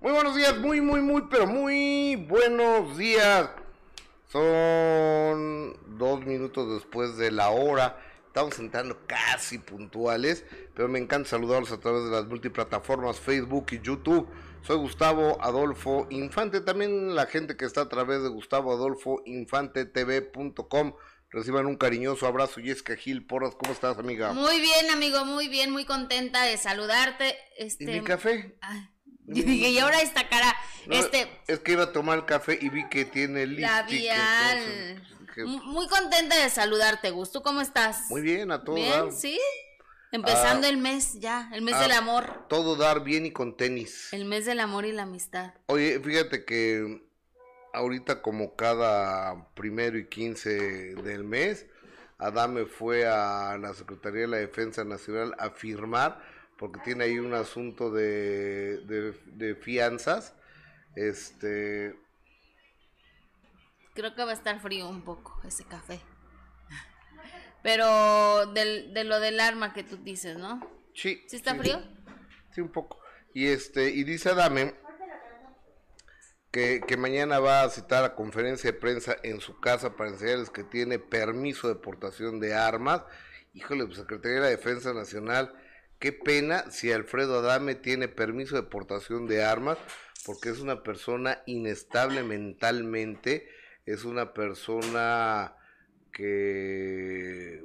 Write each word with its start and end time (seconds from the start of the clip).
Muy 0.00 0.12
buenos 0.12 0.34
días, 0.34 0.56
muy, 0.56 0.80
muy, 0.80 1.02
muy, 1.02 1.26
pero 1.30 1.46
muy 1.46 2.16
buenos 2.16 2.96
días. 2.96 3.50
Son 4.28 5.76
dos 5.98 6.24
minutos 6.24 6.72
después 6.72 7.18
de 7.18 7.30
la 7.30 7.50
hora. 7.50 8.00
Estamos 8.26 8.58
entrando 8.60 8.96
casi 9.06 9.58
puntuales, 9.58 10.46
pero 10.74 10.88
me 10.88 10.98
encanta 10.98 11.28
saludarlos 11.28 11.70
a 11.72 11.80
través 11.80 12.04
de 12.04 12.12
las 12.12 12.24
multiplataformas 12.24 13.20
Facebook 13.20 13.66
y 13.72 13.80
YouTube. 13.80 14.26
Soy 14.62 14.78
Gustavo 14.78 15.36
Adolfo 15.42 16.06
Infante, 16.08 16.62
también 16.62 17.14
la 17.14 17.26
gente 17.26 17.58
que 17.58 17.66
está 17.66 17.82
a 17.82 17.88
través 17.90 18.22
de 18.22 18.30
Gustavo 18.30 18.72
Adolfo 18.72 19.20
Infante 19.26 19.84
TV.com. 19.84 20.94
Reciban 21.28 21.66
un 21.66 21.76
cariñoso 21.76 22.26
abrazo, 22.26 22.62
Jessica 22.62 22.96
Gil 22.96 23.26
Porras, 23.26 23.54
¿cómo 23.54 23.72
estás, 23.72 23.98
amiga? 23.98 24.32
Muy 24.32 24.62
bien, 24.62 24.90
amigo, 24.90 25.26
muy 25.26 25.48
bien, 25.48 25.70
muy 25.70 25.84
contenta 25.84 26.42
de 26.44 26.56
saludarte. 26.56 27.36
Este... 27.58 27.84
¿Y 27.84 27.86
mi 27.86 28.00
café? 28.00 28.56
Ay, 28.62 28.88
yo 29.34 29.42
dije, 29.44 29.68
y 29.70 29.78
ahora 29.78 30.00
esta 30.00 30.28
cara, 30.28 30.54
No, 30.86 30.94
este, 30.96 31.30
Es 31.46 31.60
que 31.60 31.72
iba 31.72 31.84
a 31.84 31.92
tomar 31.92 32.26
café 32.26 32.58
y 32.60 32.68
vi 32.68 32.88
que 32.88 33.04
tiene 33.04 33.46
labial. 33.46 33.86
dije, 35.26 35.44
Muy 35.44 35.86
contenta 35.88 36.36
de 36.36 36.50
saludarte, 36.50 37.10
Gus. 37.10 37.30
¿Tú 37.32 37.42
cómo 37.42 37.60
estás? 37.60 38.10
Muy 38.10 38.20
bien, 38.20 38.50
a 38.50 38.64
todo 38.64 38.76
Bien, 38.76 38.90
dar. 38.90 39.12
sí. 39.12 39.38
Empezando 40.12 40.66
Ah, 40.66 40.70
el 40.70 40.76
mes 40.78 41.20
ya, 41.20 41.48
el 41.52 41.62
mes 41.62 41.74
ah, 41.76 41.82
del 41.82 41.92
amor. 41.92 42.46
Todo 42.48 42.74
dar 42.74 43.04
bien 43.04 43.26
y 43.26 43.30
con 43.30 43.56
tenis. 43.56 44.12
El 44.12 44.24
mes 44.24 44.44
del 44.44 44.58
amor 44.58 44.84
y 44.84 44.90
la 44.92 45.02
amistad. 45.04 45.54
Oye, 45.66 46.00
fíjate 46.00 46.44
que 46.44 47.04
ahorita 47.72 48.20
como 48.20 48.56
cada 48.56 49.46
primero 49.54 49.96
y 49.98 50.08
quince 50.08 50.50
del 50.96 51.22
mes, 51.22 51.66
Adame 52.18 52.64
fue 52.66 53.06
a 53.06 53.56
la 53.58 53.72
Secretaría 53.72 54.22
de 54.22 54.26
la 54.26 54.36
Defensa 54.38 54.82
Nacional 54.82 55.36
a 55.38 55.50
firmar, 55.50 56.20
porque 56.60 56.78
tiene 56.80 57.04
ahí 57.04 57.18
un 57.18 57.32
asunto 57.32 57.90
de, 57.90 58.82
de, 58.84 59.18
de 59.24 59.54
fianzas. 59.54 60.34
Este, 60.94 61.98
Creo 63.94 64.14
que 64.14 64.24
va 64.24 64.32
a 64.32 64.34
estar 64.34 64.60
frío 64.60 64.86
un 64.86 65.00
poco 65.00 65.40
ese 65.44 65.64
café. 65.64 66.00
Pero 67.62 68.44
del, 68.52 68.92
de 68.92 69.04
lo 69.04 69.20
del 69.20 69.40
arma 69.40 69.72
que 69.72 69.84
tú 69.84 69.96
dices, 69.96 70.36
¿no? 70.36 70.60
sí. 70.94 71.24
¿Sí 71.28 71.36
está 71.36 71.54
frío? 71.54 71.82
Sí, 72.54 72.60
un 72.60 72.70
poco. 72.70 73.00
Y 73.32 73.46
este, 73.46 73.88
y 73.88 74.04
dice 74.04 74.28
Adame 74.28 74.74
que, 76.50 76.82
que 76.86 76.98
mañana 76.98 77.38
va 77.40 77.62
a 77.62 77.70
citar 77.70 78.04
a 78.04 78.14
conferencia 78.14 78.70
de 78.70 78.78
prensa 78.78 79.16
en 79.22 79.40
su 79.40 79.58
casa 79.60 79.96
para 79.96 80.10
enseñarles 80.10 80.50
que 80.50 80.64
tiene 80.64 80.98
permiso 80.98 81.68
de 81.68 81.76
portación 81.76 82.38
de 82.38 82.52
armas. 82.52 83.02
Híjole, 83.54 83.86
pues 83.86 83.96
Secretaría 83.96 84.36
de 84.36 84.42
la 84.42 84.48
Defensa 84.48 84.92
Nacional, 84.92 85.54
qué 86.00 86.12
pena 86.12 86.70
si 86.70 86.90
Alfredo 86.90 87.38
Adame 87.38 87.76
tiene 87.76 88.08
permiso 88.08 88.56
de 88.56 88.64
portación 88.64 89.28
de 89.28 89.44
armas, 89.44 89.78
porque 90.26 90.48
es 90.48 90.58
una 90.58 90.82
persona 90.82 91.42
inestable 91.46 92.22
mentalmente, 92.24 93.48
es 93.86 94.04
una 94.04 94.34
persona 94.34 95.54
que 96.12 97.64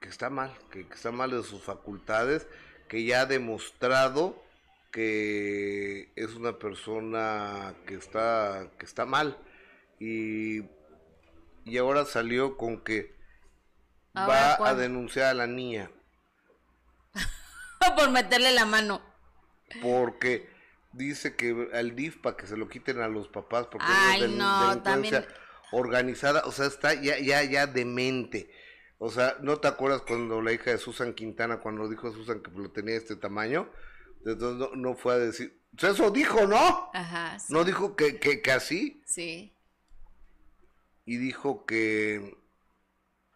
que 0.00 0.08
está 0.08 0.30
mal, 0.30 0.56
que, 0.70 0.86
que 0.86 0.94
está 0.94 1.12
mal 1.12 1.30
de 1.30 1.42
sus 1.42 1.62
facultades, 1.62 2.46
que 2.88 3.04
ya 3.04 3.22
ha 3.22 3.26
demostrado 3.26 4.42
que 4.90 6.10
es 6.16 6.34
una 6.34 6.58
persona 6.58 7.74
que 7.86 7.94
está, 7.94 8.70
que 8.78 8.86
está 8.86 9.04
mal. 9.06 9.38
Y, 9.98 10.62
y 11.64 11.78
ahora 11.78 12.04
salió 12.04 12.56
con 12.56 12.82
que 12.82 13.14
¿Ahora 14.14 14.58
va 14.60 14.70
a 14.70 14.74
denunciar 14.74 15.26
a 15.26 15.34
la 15.34 15.46
niña, 15.46 15.90
Por 17.96 18.10
meterle 18.10 18.52
la 18.52 18.66
mano. 18.66 19.00
porque 19.82 20.48
dice 20.92 21.36
que 21.36 21.68
al 21.72 21.94
DIF 21.94 22.18
para 22.18 22.36
que 22.36 22.46
se 22.46 22.56
lo 22.56 22.68
quiten 22.68 23.00
a 23.00 23.08
los 23.08 23.28
papás, 23.28 23.66
porque 23.68 23.86
Ay, 23.88 24.24
es 24.24 24.30
no, 24.30 24.68
delincuencia 24.68 24.82
también- 24.82 25.26
organizada, 25.72 26.42
o 26.46 26.52
sea, 26.52 26.66
está 26.66 26.94
ya, 26.94 27.18
ya, 27.18 27.42
ya 27.44 27.66
demente. 27.66 28.50
O 28.98 29.10
sea, 29.10 29.36
¿no 29.40 29.58
te 29.58 29.68
acuerdas 29.68 30.02
cuando 30.02 30.42
la 30.42 30.52
hija 30.52 30.70
de 30.72 30.78
Susan 30.78 31.14
Quintana, 31.14 31.60
cuando 31.60 31.88
dijo 31.88 32.12
Susan 32.12 32.40
que 32.42 32.50
lo 32.50 32.70
tenía 32.70 32.94
de 32.94 32.98
este 33.00 33.16
tamaño? 33.16 33.70
Entonces 34.26 34.58
no, 34.58 34.74
no 34.76 34.96
fue 34.96 35.14
a 35.14 35.18
decir, 35.18 35.58
eso 35.80 36.10
dijo, 36.10 36.46
¿no? 36.46 36.90
Ajá, 36.92 37.38
sí. 37.38 37.52
No 37.52 37.64
dijo 37.64 37.94
que, 37.96 38.18
que, 38.18 38.42
que 38.42 38.52
así, 38.52 39.00
Sí. 39.06 39.54
y 41.06 41.16
dijo 41.16 41.64
que, 41.64 42.36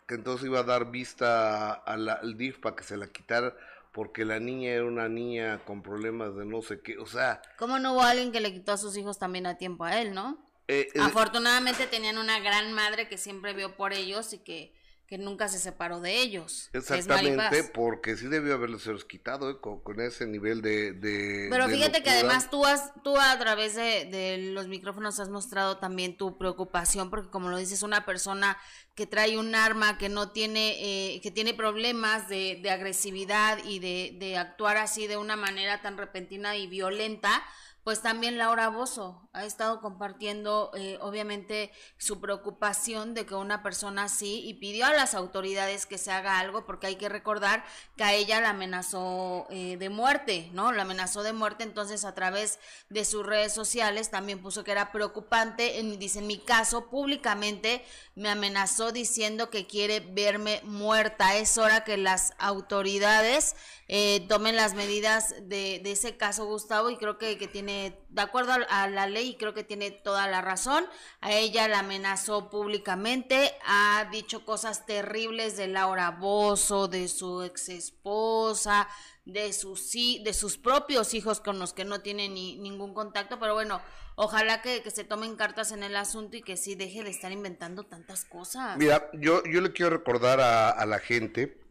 que 0.06 0.14
entonces 0.16 0.44
iba 0.46 0.58
a 0.60 0.64
dar 0.64 0.90
vista 0.90 1.72
a 1.72 1.96
la- 1.96 2.14
al 2.14 2.36
DIF 2.36 2.58
para 2.58 2.76
que 2.76 2.82
se 2.82 2.96
la 2.98 3.06
quitara, 3.06 3.56
porque 3.94 4.24
la 4.24 4.40
niña 4.40 4.72
era 4.72 4.84
una 4.84 5.08
niña 5.08 5.60
con 5.64 5.80
problemas 5.80 6.34
de 6.34 6.44
no 6.44 6.60
sé 6.62 6.80
qué, 6.82 6.98
o 6.98 7.06
sea, 7.06 7.40
¿Cómo 7.56 7.78
no 7.78 7.92
hubo 7.92 8.02
alguien 8.02 8.32
que 8.32 8.40
le 8.40 8.52
quitó 8.52 8.72
a 8.72 8.76
sus 8.76 8.96
hijos 8.96 9.20
también 9.20 9.46
a 9.46 9.56
tiempo 9.56 9.84
a 9.84 10.00
él, 10.00 10.12
no? 10.12 10.36
eh, 10.66 10.88
eh, 10.92 11.00
Afortunadamente 11.00 11.86
tenían 11.86 12.18
una 12.18 12.40
gran 12.40 12.72
madre 12.72 13.08
que 13.08 13.16
siempre 13.16 13.52
vio 13.52 13.76
por 13.76 13.92
ellos 13.92 14.32
y 14.32 14.38
que, 14.38 14.74
que 15.06 15.18
nunca 15.18 15.48
se 15.48 15.58
separó 15.58 16.00
de 16.00 16.20
ellos. 16.20 16.70
es 16.72 16.90
exactamente, 16.90 17.64
porque 17.64 18.16
sí 18.16 18.26
debió 18.26 18.54
haberlos 18.54 19.04
quitado 19.04 19.50
eh, 19.50 19.60
con, 19.60 19.80
con 19.80 20.00
ese 20.00 20.26
nivel 20.26 20.62
de... 20.62 20.92
de 20.92 21.48
Pero 21.50 21.68
de 21.68 21.74
fíjate 21.74 22.02
que 22.02 22.10
además 22.10 22.50
tú 22.50 22.64
has, 22.64 22.92
tú 23.02 23.16
a 23.18 23.38
través 23.38 23.74
de, 23.74 24.06
de 24.06 24.38
los 24.52 24.68
micrófonos 24.68 25.20
has 25.20 25.28
mostrado 25.28 25.76
también 25.76 26.16
tu 26.16 26.38
preocupación, 26.38 27.10
porque 27.10 27.28
como 27.28 27.50
lo 27.50 27.58
dices, 27.58 27.82
una 27.82 28.06
persona 28.06 28.56
que 28.94 29.06
trae 29.06 29.36
un 29.36 29.54
arma, 29.54 29.98
que 29.98 30.08
no 30.08 30.30
tiene, 30.32 30.76
eh, 30.80 31.20
que 31.20 31.30
tiene 31.30 31.52
problemas 31.52 32.28
de, 32.28 32.58
de 32.62 32.70
agresividad 32.70 33.58
y 33.64 33.80
de, 33.80 34.16
de 34.18 34.38
actuar 34.38 34.78
así 34.78 35.06
de 35.06 35.16
una 35.16 35.36
manera 35.36 35.82
tan 35.82 35.98
repentina 35.98 36.56
y 36.56 36.66
violenta, 36.66 37.42
pues 37.84 38.00
también 38.00 38.38
Laura 38.38 38.70
Bozo 38.70 39.28
ha 39.34 39.44
estado 39.44 39.80
compartiendo 39.80 40.70
eh, 40.74 40.96
obviamente 41.02 41.70
su 41.98 42.18
preocupación 42.18 43.12
de 43.12 43.26
que 43.26 43.34
una 43.34 43.62
persona 43.62 44.04
así 44.04 44.40
y 44.46 44.54
pidió 44.54 44.86
a 44.86 44.94
las 44.94 45.14
autoridades 45.14 45.84
que 45.84 45.98
se 45.98 46.10
haga 46.10 46.38
algo 46.38 46.64
porque 46.64 46.86
hay 46.86 46.96
que 46.96 47.10
recordar 47.10 47.62
que 47.96 48.04
a 48.04 48.14
ella 48.14 48.40
la 48.40 48.50
amenazó 48.50 49.46
eh, 49.50 49.76
de 49.76 49.90
muerte, 49.90 50.48
¿no? 50.52 50.72
La 50.72 50.82
amenazó 50.82 51.22
de 51.22 51.34
muerte, 51.34 51.64
entonces 51.64 52.06
a 52.06 52.14
través 52.14 52.58
de 52.88 53.04
sus 53.04 53.26
redes 53.26 53.52
sociales 53.52 54.10
también 54.10 54.40
puso 54.40 54.64
que 54.64 54.72
era 54.72 54.90
preocupante, 54.90 55.78
en, 55.78 55.98
dice 55.98 56.20
en 56.20 56.26
mi 56.26 56.38
caso 56.38 56.88
públicamente 56.88 57.84
me 58.14 58.30
amenazó 58.30 58.92
diciendo 58.92 59.50
que 59.50 59.66
quiere 59.66 60.00
verme 60.00 60.62
muerta, 60.64 61.36
es 61.36 61.58
hora 61.58 61.84
que 61.84 61.98
las 61.98 62.32
autoridades 62.38 63.56
eh, 63.86 64.24
tomen 64.28 64.56
las 64.56 64.74
medidas 64.74 65.34
de, 65.42 65.80
de 65.82 65.92
ese 65.92 66.16
caso, 66.16 66.46
Gustavo, 66.46 66.90
y 66.90 66.96
creo 66.96 67.18
que, 67.18 67.36
que 67.36 67.48
tiene, 67.48 67.98
de 68.08 68.22
acuerdo 68.22 68.52
a, 68.68 68.88
la 68.88 69.06
ley, 69.06 69.36
creo 69.38 69.52
que 69.52 69.64
tiene 69.64 69.90
toda 69.90 70.26
la 70.26 70.40
razón. 70.40 70.86
A 71.20 71.32
ella 71.32 71.68
la 71.68 71.80
amenazó 71.80 72.48
públicamente, 72.48 73.52
ha 73.66 74.08
dicho 74.10 74.44
cosas 74.44 74.86
terribles 74.86 75.56
de 75.56 75.68
Laura 75.68 76.12
Bozo, 76.12 76.88
de 76.88 77.08
su 77.08 77.42
ex 77.42 77.68
esposa, 77.68 78.88
de 79.26 79.52
sus, 79.52 79.92
de 79.92 80.32
sus 80.32 80.56
propios 80.56 81.12
hijos 81.12 81.40
con 81.40 81.58
los 81.58 81.74
que 81.74 81.84
no 81.84 82.00
tiene 82.00 82.28
ni, 82.28 82.56
ningún 82.56 82.94
contacto, 82.94 83.38
pero 83.38 83.52
bueno, 83.52 83.82
ojalá 84.16 84.62
que, 84.62 84.82
que 84.82 84.90
se 84.90 85.04
tomen 85.04 85.36
cartas 85.36 85.72
en 85.72 85.82
el 85.82 85.96
asunto 85.96 86.38
y 86.38 86.42
que 86.42 86.56
sí 86.56 86.74
deje 86.74 87.02
de 87.02 87.10
estar 87.10 87.32
inventando 87.32 87.84
tantas 87.84 88.24
cosas. 88.24 88.78
Mira, 88.78 89.10
yo, 89.12 89.42
yo 89.44 89.60
le 89.60 89.72
quiero 89.72 89.90
recordar 89.90 90.40
a, 90.40 90.70
a 90.70 90.86
la 90.86 91.00
gente 91.00 91.63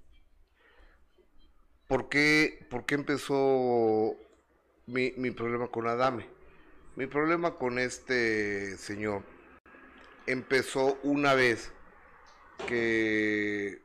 por 1.94 2.10
qué, 2.10 2.66
por 2.72 2.88
qué 2.88 2.96
empezó 2.96 4.16
mi, 4.88 5.14
mi 5.16 5.30
problema 5.30 5.68
con 5.68 5.86
Adame. 5.86 6.26
Mi 6.96 7.06
problema 7.06 7.60
con 7.60 7.78
este 7.78 8.78
señor 8.78 9.22
empezó 10.26 10.98
una 11.04 11.36
vez 11.36 11.72
que 12.68 13.80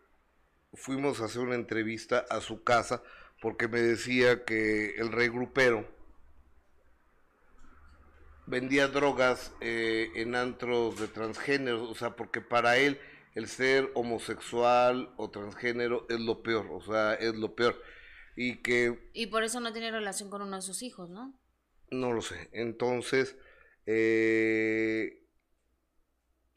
fuimos 0.72 1.20
a 1.20 1.26
hacer 1.26 1.42
una 1.42 1.54
entrevista 1.54 2.24
a 2.30 2.40
su 2.40 2.64
casa 2.64 3.02
porque 3.42 3.68
me 3.68 3.82
decía 3.82 4.46
que 4.46 4.94
el 4.94 5.12
rey 5.12 5.28
grupero 5.28 5.86
vendía 8.46 8.88
drogas 8.88 9.52
eh, 9.60 10.12
en 10.14 10.34
antros 10.34 10.98
de 10.98 11.08
transgéneros, 11.08 11.82
o 11.90 11.94
sea, 11.94 12.16
porque 12.16 12.40
para 12.40 12.78
él 12.78 12.98
el 13.34 13.48
ser 13.48 13.90
homosexual 13.92 15.12
o 15.18 15.28
transgénero 15.28 16.06
es 16.08 16.20
lo 16.20 16.42
peor, 16.42 16.68
o 16.70 16.80
sea, 16.80 17.12
es 17.12 17.34
lo 17.34 17.54
peor. 17.54 17.78
Y 18.40 18.58
que 18.62 19.10
Y 19.14 19.26
por 19.26 19.42
eso 19.42 19.58
no 19.58 19.72
tiene 19.72 19.90
relación 19.90 20.30
con 20.30 20.42
uno 20.42 20.54
de 20.54 20.62
sus 20.62 20.82
hijos, 20.82 21.10
¿no? 21.10 21.36
no 21.90 22.12
lo 22.12 22.22
sé. 22.22 22.48
Entonces, 22.52 23.36
eh, 23.86 25.26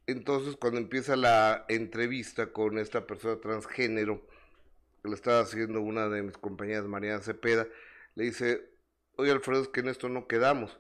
entonces 0.08 0.56
cuando 0.58 0.80
empieza 0.80 1.16
la 1.16 1.66
entrevista 1.70 2.52
con 2.52 2.78
esta 2.78 3.08
persona 3.08 3.40
transgénero, 3.40 4.28
que 5.02 5.10
le 5.10 5.16
estaba 5.16 5.40
haciendo 5.40 5.82
una 5.82 6.08
de 6.10 6.22
mis 6.22 6.38
compañeras, 6.38 6.86
Mariana 6.86 7.22
Cepeda, 7.22 7.68
le 8.16 8.26
dice, 8.26 8.70
oye 9.16 9.32
Alfredo, 9.32 9.64
es 9.64 9.70
que 9.70 9.80
en 9.80 9.90
esto 9.90 10.10
no 10.10 10.28
quedamos. 10.28 10.78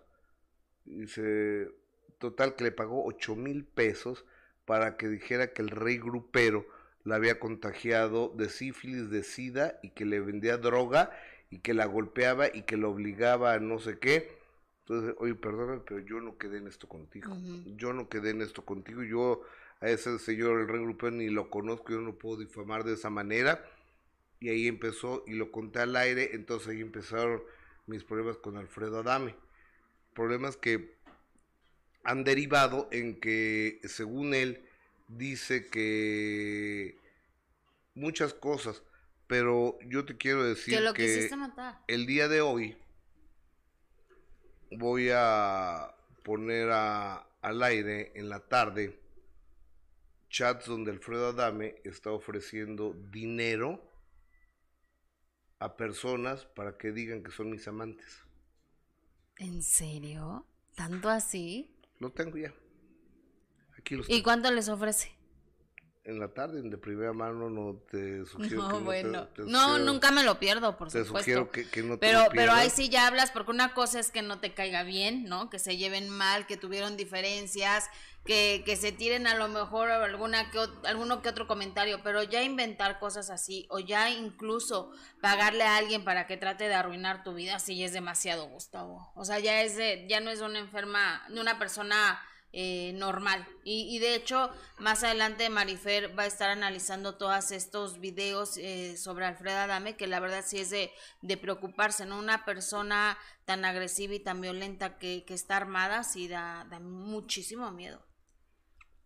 Dice, 0.85 1.71
total 2.19 2.55
que 2.55 2.65
le 2.65 2.71
pagó 2.71 3.05
ocho 3.05 3.35
mil 3.35 3.65
pesos 3.65 4.25
para 4.65 4.97
que 4.97 5.07
dijera 5.07 5.53
que 5.53 5.61
el 5.61 5.69
rey 5.69 5.97
grupero 5.97 6.67
la 7.03 7.15
había 7.15 7.39
contagiado 7.39 8.29
de 8.35 8.49
sífilis, 8.49 9.09
de 9.09 9.23
sida 9.23 9.79
y 9.81 9.89
que 9.89 10.05
le 10.05 10.19
vendía 10.19 10.57
droga 10.57 11.11
y 11.49 11.59
que 11.59 11.73
la 11.73 11.85
golpeaba 11.85 12.47
y 12.53 12.63
que 12.63 12.77
la 12.77 12.87
obligaba 12.87 13.53
a 13.53 13.59
no 13.59 13.79
sé 13.79 13.99
qué. 13.99 14.39
Entonces, 14.85 15.15
oye, 15.19 15.35
perdóname, 15.35 15.81
pero 15.85 15.99
yo 15.99 16.19
no 16.19 16.37
quedé 16.37 16.57
en 16.57 16.67
esto 16.67 16.87
contigo. 16.87 17.35
Yo 17.77 17.93
no 17.93 18.09
quedé 18.09 18.31
en 18.31 18.41
esto 18.41 18.63
contigo. 18.65 19.03
Yo 19.03 19.41
a 19.79 19.89
ese 19.89 20.19
señor, 20.19 20.59
el 20.59 20.67
rey 20.67 20.81
grupero, 20.81 21.11
ni 21.11 21.29
lo 21.29 21.49
conozco, 21.49 21.91
yo 21.91 22.01
no 22.01 22.13
puedo 22.15 22.37
difamar 22.37 22.83
de 22.83 22.93
esa 22.93 23.09
manera. 23.09 23.63
Y 24.39 24.49
ahí 24.49 24.67
empezó, 24.67 25.23
y 25.27 25.33
lo 25.33 25.51
conté 25.51 25.79
al 25.79 25.95
aire, 25.95 26.31
entonces 26.33 26.69
ahí 26.69 26.81
empezaron 26.81 27.43
mis 27.85 28.03
problemas 28.03 28.37
con 28.37 28.57
Alfredo 28.57 28.99
Adame. 28.99 29.35
Problemas 30.13 30.57
que 30.57 30.95
han 32.03 32.23
derivado 32.23 32.87
en 32.91 33.19
que, 33.19 33.79
según 33.83 34.33
él, 34.33 34.65
dice 35.17 35.67
que 35.67 36.97
muchas 37.95 38.33
cosas, 38.33 38.83
pero 39.27 39.77
yo 39.81 40.05
te 40.05 40.17
quiero 40.17 40.43
decir 40.43 40.75
que, 40.75 40.81
lo 40.81 40.93
que 40.93 41.29
el 41.87 42.05
día 42.05 42.27
de 42.27 42.41
hoy 42.41 42.77
voy 44.71 45.09
a 45.13 45.95
poner 46.23 46.69
a, 46.71 47.27
al 47.41 47.63
aire 47.63 48.11
en 48.15 48.29
la 48.29 48.39
tarde 48.39 48.99
chats 50.29 50.65
donde 50.65 50.91
Alfredo 50.91 51.27
Adame 51.27 51.75
está 51.83 52.11
ofreciendo 52.11 52.93
dinero 53.11 53.81
a 55.59 55.75
personas 55.75 56.45
para 56.45 56.77
que 56.77 56.91
digan 56.91 57.21
que 57.21 57.31
son 57.31 57.51
mis 57.51 57.67
amantes. 57.67 58.21
¿En 59.37 59.61
serio? 59.61 60.45
¿Tanto 60.75 61.09
así? 61.09 61.75
Lo 61.99 62.11
tengo 62.11 62.37
ya. 62.37 62.53
Aquí 63.81 63.95
los 63.95 64.09
¿Y 64.09 64.23
cuánto 64.23 64.51
les 64.51 64.69
ofrece? 64.69 65.11
en 66.03 66.19
la 66.19 66.29
tarde, 66.29 66.61
de 66.63 66.77
primera 66.77 67.13
mano, 67.13 67.49
no 67.49 67.75
te 67.89 68.25
sugiero 68.25 68.63
no, 68.63 68.77
que 68.79 68.83
bueno. 68.83 69.27
no, 69.45 69.77
nunca 69.77 70.11
me 70.11 70.23
lo 70.23 70.39
pierdo, 70.39 70.75
por 70.77 70.91
te 70.91 71.05
supuesto. 71.05 71.19
Sugiero 71.19 71.51
que, 71.51 71.69
que 71.69 71.83
no 71.83 71.93
te 71.93 72.07
pero, 72.07 72.25
pero 72.33 72.53
ahí 72.53 72.71
sí 72.71 72.89
ya 72.89 73.05
hablas, 73.05 73.31
porque 73.31 73.51
una 73.51 73.73
cosa 73.75 73.99
es 73.99 74.09
que 74.09 74.23
no 74.23 74.39
te 74.39 74.53
caiga 74.53 74.81
bien, 74.83 75.25
¿no? 75.25 75.49
Que 75.51 75.59
se 75.59 75.77
lleven 75.77 76.09
mal, 76.09 76.47
que 76.47 76.57
tuvieron 76.57 76.97
diferencias, 76.97 77.87
que, 78.25 78.63
que 78.65 78.75
se 78.77 78.91
tiren 78.91 79.27
a 79.27 79.35
lo 79.35 79.47
mejor 79.47 79.91
alguna 79.91 80.49
que, 80.49 80.59
alguno 80.85 81.21
que 81.21 81.29
otro 81.29 81.45
comentario, 81.45 82.01
pero 82.03 82.23
ya 82.23 82.41
inventar 82.41 82.97
cosas 82.97 83.29
así, 83.29 83.67
o 83.69 83.77
ya 83.77 84.09
incluso 84.09 84.91
pagarle 85.21 85.63
a 85.63 85.77
alguien 85.77 86.03
para 86.03 86.25
que 86.25 86.35
trate 86.35 86.67
de 86.67 86.73
arruinar 86.73 87.23
tu 87.23 87.35
vida, 87.35 87.59
sí 87.59 87.83
es 87.83 87.93
demasiado, 87.93 88.47
Gustavo. 88.47 89.11
O 89.15 89.23
sea, 89.23 89.37
ya 89.37 89.61
es 89.61 89.75
de, 89.77 90.07
ya 90.09 90.19
no 90.19 90.31
es 90.31 90.41
una 90.41 90.57
enferma, 90.57 91.23
de 91.29 91.39
una 91.39 91.59
persona 91.59 92.19
eh, 92.53 92.91
normal. 92.95 93.47
Y, 93.63 93.95
y, 93.95 93.99
de 93.99 94.13
hecho, 94.13 94.49
más 94.77 95.03
adelante 95.03 95.49
Marifer 95.49 96.17
va 96.17 96.23
a 96.23 96.27
estar 96.27 96.49
analizando 96.49 97.15
todos 97.15 97.51
estos 97.51 98.01
videos 98.01 98.57
eh, 98.57 98.97
sobre 98.97 99.25
Alfredo 99.25 99.59
Adame, 99.59 99.95
que 99.95 100.07
la 100.07 100.19
verdad 100.19 100.43
sí 100.45 100.59
es 100.59 100.69
de, 100.69 100.91
de, 101.21 101.37
preocuparse, 101.37 102.05
¿no? 102.05 102.19
Una 102.19 102.43
persona 102.43 103.17
tan 103.45 103.63
agresiva 103.63 104.15
y 104.15 104.19
tan 104.19 104.41
violenta 104.41 104.97
que, 104.97 105.23
que 105.25 105.33
está 105.33 105.55
armada, 105.55 106.03
sí 106.03 106.27
da, 106.27 106.67
da, 106.69 106.81
muchísimo 106.81 107.71
miedo. 107.71 108.05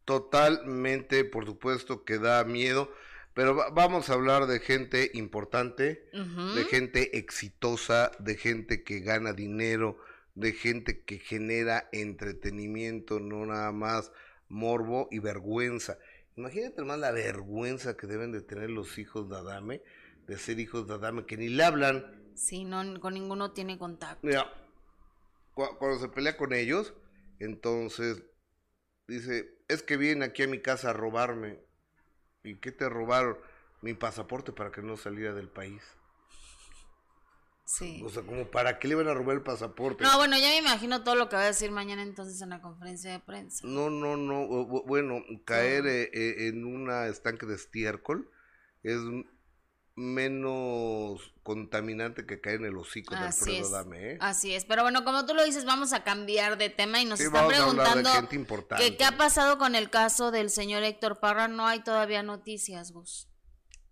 Totalmente, 0.06 1.24
por 1.24 1.46
supuesto 1.46 2.04
que 2.04 2.18
da 2.18 2.44
miedo. 2.46 2.92
Pero 3.36 3.54
vamos 3.74 4.10
a 4.10 4.14
hablar 4.14 4.48
de 4.48 4.62
gente 4.62 5.12
importante, 5.14 6.10
de 6.14 6.64
gente 6.64 7.18
exitosa, 7.18 8.12
de 8.18 8.38
gente 8.38 8.82
que 8.86 9.02
gana 9.02 9.34
dinero, 9.34 10.00
de 10.36 10.52
gente 10.52 11.04
que 11.04 11.18
genera 11.18 11.90
entretenimiento, 11.92 13.20
no 13.20 13.46
nada 13.46 13.72
más 13.72 14.12
morbo 14.50 15.08
y 15.10 15.20
vergüenza. 15.20 15.98
Imagínate 16.36 16.84
más 16.84 17.00
la 17.00 17.12
vergüenza 17.12 17.96
que 17.96 18.08
deben 18.08 18.32
de 18.32 18.42
tener 18.42 18.70
los 18.70 18.98
hijos 18.98 19.30
de 19.30 19.38
Adame, 19.38 19.82
de 20.28 20.38
ser 20.38 20.60
hijos 20.60 20.88
de 20.88 20.96
Adame, 20.96 21.26
que 21.26 21.38
ni 21.38 21.48
le 21.48 21.64
hablan. 21.64 22.34
Sí, 22.36 22.66
no, 22.66 23.00
con 23.00 23.14
ninguno 23.14 23.54
tiene 23.54 23.78
contacto. 23.78 24.28
Mira, 24.28 24.52
cuando 25.54 26.00
se 26.00 26.10
pelea 26.10 26.36
con 26.36 26.54
ellos, 26.54 26.94
entonces 27.40 28.24
dice, 29.08 29.58
es 29.70 29.84
que 29.84 29.96
vienen 29.96 30.24
aquí 30.24 30.44
a 30.44 30.48
mi 30.48 30.62
casa 30.62 30.90
a 30.90 30.94
robarme. 30.94 31.60
¿Y 32.44 32.58
qué 32.58 32.74
te 32.74 32.90
robaron? 32.90 33.38
Mi 33.82 33.94
pasaporte 33.94 34.52
para 34.52 34.72
que 34.72 34.82
no 34.82 34.98
saliera 34.98 35.34
del 35.34 35.50
país. 35.50 35.82
Sí. 37.66 38.04
O 38.06 38.10
sea, 38.10 38.22
como 38.22 38.46
para 38.52 38.78
qué 38.78 38.88
le 38.88 38.96
van 38.96 39.08
a 39.08 39.14
robar 39.14 39.38
el 39.38 39.42
pasaporte. 39.42 40.04
No, 40.04 40.18
bueno, 40.18 40.38
ya 40.38 40.50
me 40.50 40.58
imagino 40.58 41.04
todo 41.04 41.16
lo 41.16 41.30
que 41.30 41.36
va 41.36 41.42
a 41.42 41.48
decir 41.48 41.72
mañana 41.72 42.04
entonces 42.04 42.40
en 42.42 42.52
la 42.52 42.62
conferencia 42.62 43.12
de 43.12 43.20
prensa. 43.20 43.66
No, 43.66 43.90
no, 43.90 44.16
no. 44.16 44.66
Bueno, 44.66 45.24
caer 45.46 45.88
eh, 45.88 46.10
eh, 46.14 46.48
en 46.48 46.64
una 46.64 47.08
estanque 47.08 47.48
de 47.48 47.56
estiércol 47.56 48.30
es 48.84 49.00
menos 49.96 51.34
contaminante 51.42 52.26
que 52.26 52.42
caer 52.42 52.58
en 52.58 52.66
el 52.66 52.78
hocico 52.78 53.16
del 53.16 53.24
Alfredo 53.24 53.70
Dame, 53.70 54.12
¿eh? 54.12 54.18
Así 54.20 54.54
es, 54.54 54.66
pero 54.66 54.84
bueno, 54.84 55.06
como 55.06 55.26
tú 55.26 55.34
lo 55.34 55.44
dices, 55.44 55.66
vamos 55.66 55.94
a 55.94 56.04
cambiar 56.04 56.58
de 56.58 56.70
tema 56.70 57.02
y 57.02 57.06
nos 57.06 57.20
están 57.20 57.48
preguntando 57.48 58.10
qué 58.78 59.06
ha 59.06 59.18
pasado 59.18 59.58
con 59.58 59.74
el 59.74 59.90
caso 59.90 60.32
del 60.32 60.50
señor 60.50 60.84
Héctor 60.84 61.20
Parra. 61.20 61.48
No 61.48 61.66
hay 61.66 61.82
todavía 61.82 62.24
noticias, 62.24 62.92
Gus. 62.92 63.30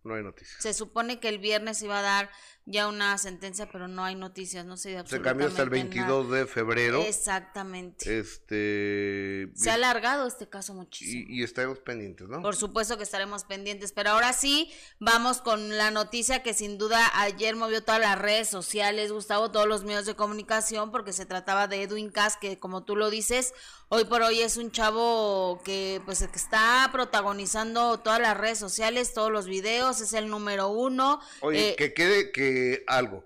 No 0.03 0.15
hay 0.15 0.23
noticias. 0.23 0.61
Se 0.61 0.73
supone 0.73 1.19
que 1.21 1.29
el 1.29 1.39
viernes 1.39 1.81
iba 1.81 1.99
a 1.99 2.01
dar 2.01 2.29
ya 2.65 2.87
una 2.87 3.17
sentencia, 3.17 3.69
pero 3.69 3.89
no 3.89 4.05
hay 4.05 4.15
noticias, 4.15 4.65
no 4.65 4.77
sé 4.77 4.91
de 4.91 5.05
Se 5.05 5.21
cambió 5.21 5.47
hasta 5.47 5.63
el 5.63 5.69
22 5.69 6.31
de 6.31 6.45
febrero. 6.47 7.01
Exactamente. 7.01 8.19
Este 8.19 9.49
se 9.53 9.69
ha 9.69 9.73
alargado 9.73 10.27
este 10.27 10.47
caso 10.47 10.73
muchísimo. 10.73 11.25
Y, 11.27 11.43
estaremos 11.43 11.79
pendientes, 11.79 12.29
¿no? 12.29 12.41
Por 12.41 12.55
supuesto 12.55 12.97
que 12.97 13.03
estaremos 13.03 13.43
pendientes, 13.43 13.91
pero 13.91 14.11
ahora 14.11 14.31
sí 14.31 14.71
vamos 14.99 15.41
con 15.41 15.77
la 15.77 15.91
noticia 15.91 16.41
que 16.41 16.53
sin 16.53 16.77
duda 16.77 17.11
ayer 17.15 17.55
movió 17.57 17.83
todas 17.83 17.99
las 17.99 18.17
redes 18.17 18.47
sociales, 18.47 19.11
Gustavo, 19.11 19.51
todos 19.51 19.67
los 19.67 19.83
medios 19.83 20.05
de 20.05 20.15
comunicación 20.15 20.91
porque 20.91 21.11
se 21.11 21.25
trataba 21.25 21.67
de 21.67 21.83
Edwin 21.83 22.11
Cass 22.11 22.37
que 22.37 22.59
como 22.59 22.83
tú 22.83 22.95
lo 22.95 23.09
dices, 23.09 23.53
hoy 23.89 24.05
por 24.05 24.21
hoy 24.21 24.39
es 24.39 24.55
un 24.55 24.71
chavo 24.71 25.61
que 25.65 26.01
pues 26.05 26.21
está 26.21 26.89
protagonizando 26.93 27.99
todas 27.99 28.21
las 28.21 28.37
redes 28.37 28.57
sociales, 28.57 29.13
todos 29.13 29.31
los 29.31 29.47
videos, 29.47 29.99
es 29.99 30.13
el 30.13 30.29
número 30.29 30.69
uno. 30.69 31.19
Oye, 31.41 31.71
eh, 31.71 31.75
que 31.75 31.93
quede 31.93 32.31
que 32.31 32.52
algo. 32.87 33.25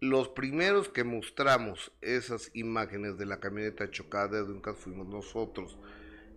Los 0.00 0.28
primeros 0.28 0.88
que 0.88 1.04
mostramos 1.04 1.92
esas 2.00 2.50
imágenes 2.54 3.18
de 3.18 3.26
la 3.26 3.38
camioneta 3.38 3.90
chocada 3.90 4.28
de 4.28 4.46
Duncas 4.46 4.76
fuimos 4.78 5.06
nosotros. 5.08 5.78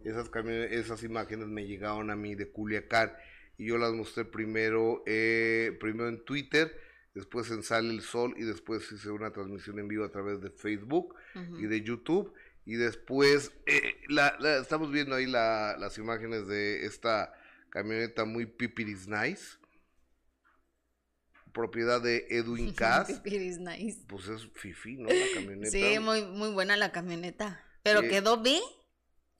Esas, 0.03 0.29
esas 0.71 1.03
imágenes 1.03 1.47
me 1.47 1.65
llegaron 1.65 2.09
a 2.11 2.15
mí 2.15 2.35
de 2.35 2.49
Culiacán 2.49 3.13
y 3.57 3.67
yo 3.67 3.77
las 3.77 3.93
mostré 3.93 4.25
primero, 4.25 5.03
eh, 5.05 5.77
primero 5.79 6.09
en 6.09 6.25
Twitter, 6.25 6.77
después 7.13 7.49
en 7.51 7.63
Sale 7.63 7.89
el 7.89 8.01
Sol 8.01 8.33
y 8.37 8.43
después 8.43 8.91
hice 8.91 9.09
una 9.11 9.31
transmisión 9.31 9.79
en 9.79 9.87
vivo 9.87 10.03
a 10.03 10.11
través 10.11 10.41
de 10.41 10.49
Facebook 10.49 11.15
y 11.57 11.65
de 11.65 11.81
YouTube 11.81 12.33
y 12.65 12.75
después 12.75 13.51
eh, 13.65 13.95
la, 14.09 14.37
estamos 14.61 14.91
viendo 14.91 15.15
ahí 15.15 15.25
las 15.25 15.97
imágenes 15.97 16.47
de 16.47 16.85
esta 16.85 17.33
camioneta 17.69 18.25
muy 18.25 18.45
pipiris 18.45 19.07
nice 19.07 19.57
propiedad 21.53 22.01
de 22.01 22.27
Edwin 22.29 22.73
Cass. 22.75 23.21
Pues 24.07 24.27
es 24.27 24.49
fifi, 24.55 24.97
¿no? 24.97 25.09
La 25.09 25.25
camioneta. 25.33 25.71
Sí, 25.71 25.99
muy, 25.99 26.25
muy 26.25 26.51
buena 26.51 26.75
la 26.75 26.91
camioneta. 26.91 27.63
Pero 27.83 28.01
quedó 28.01 28.41
bien. 28.41 28.61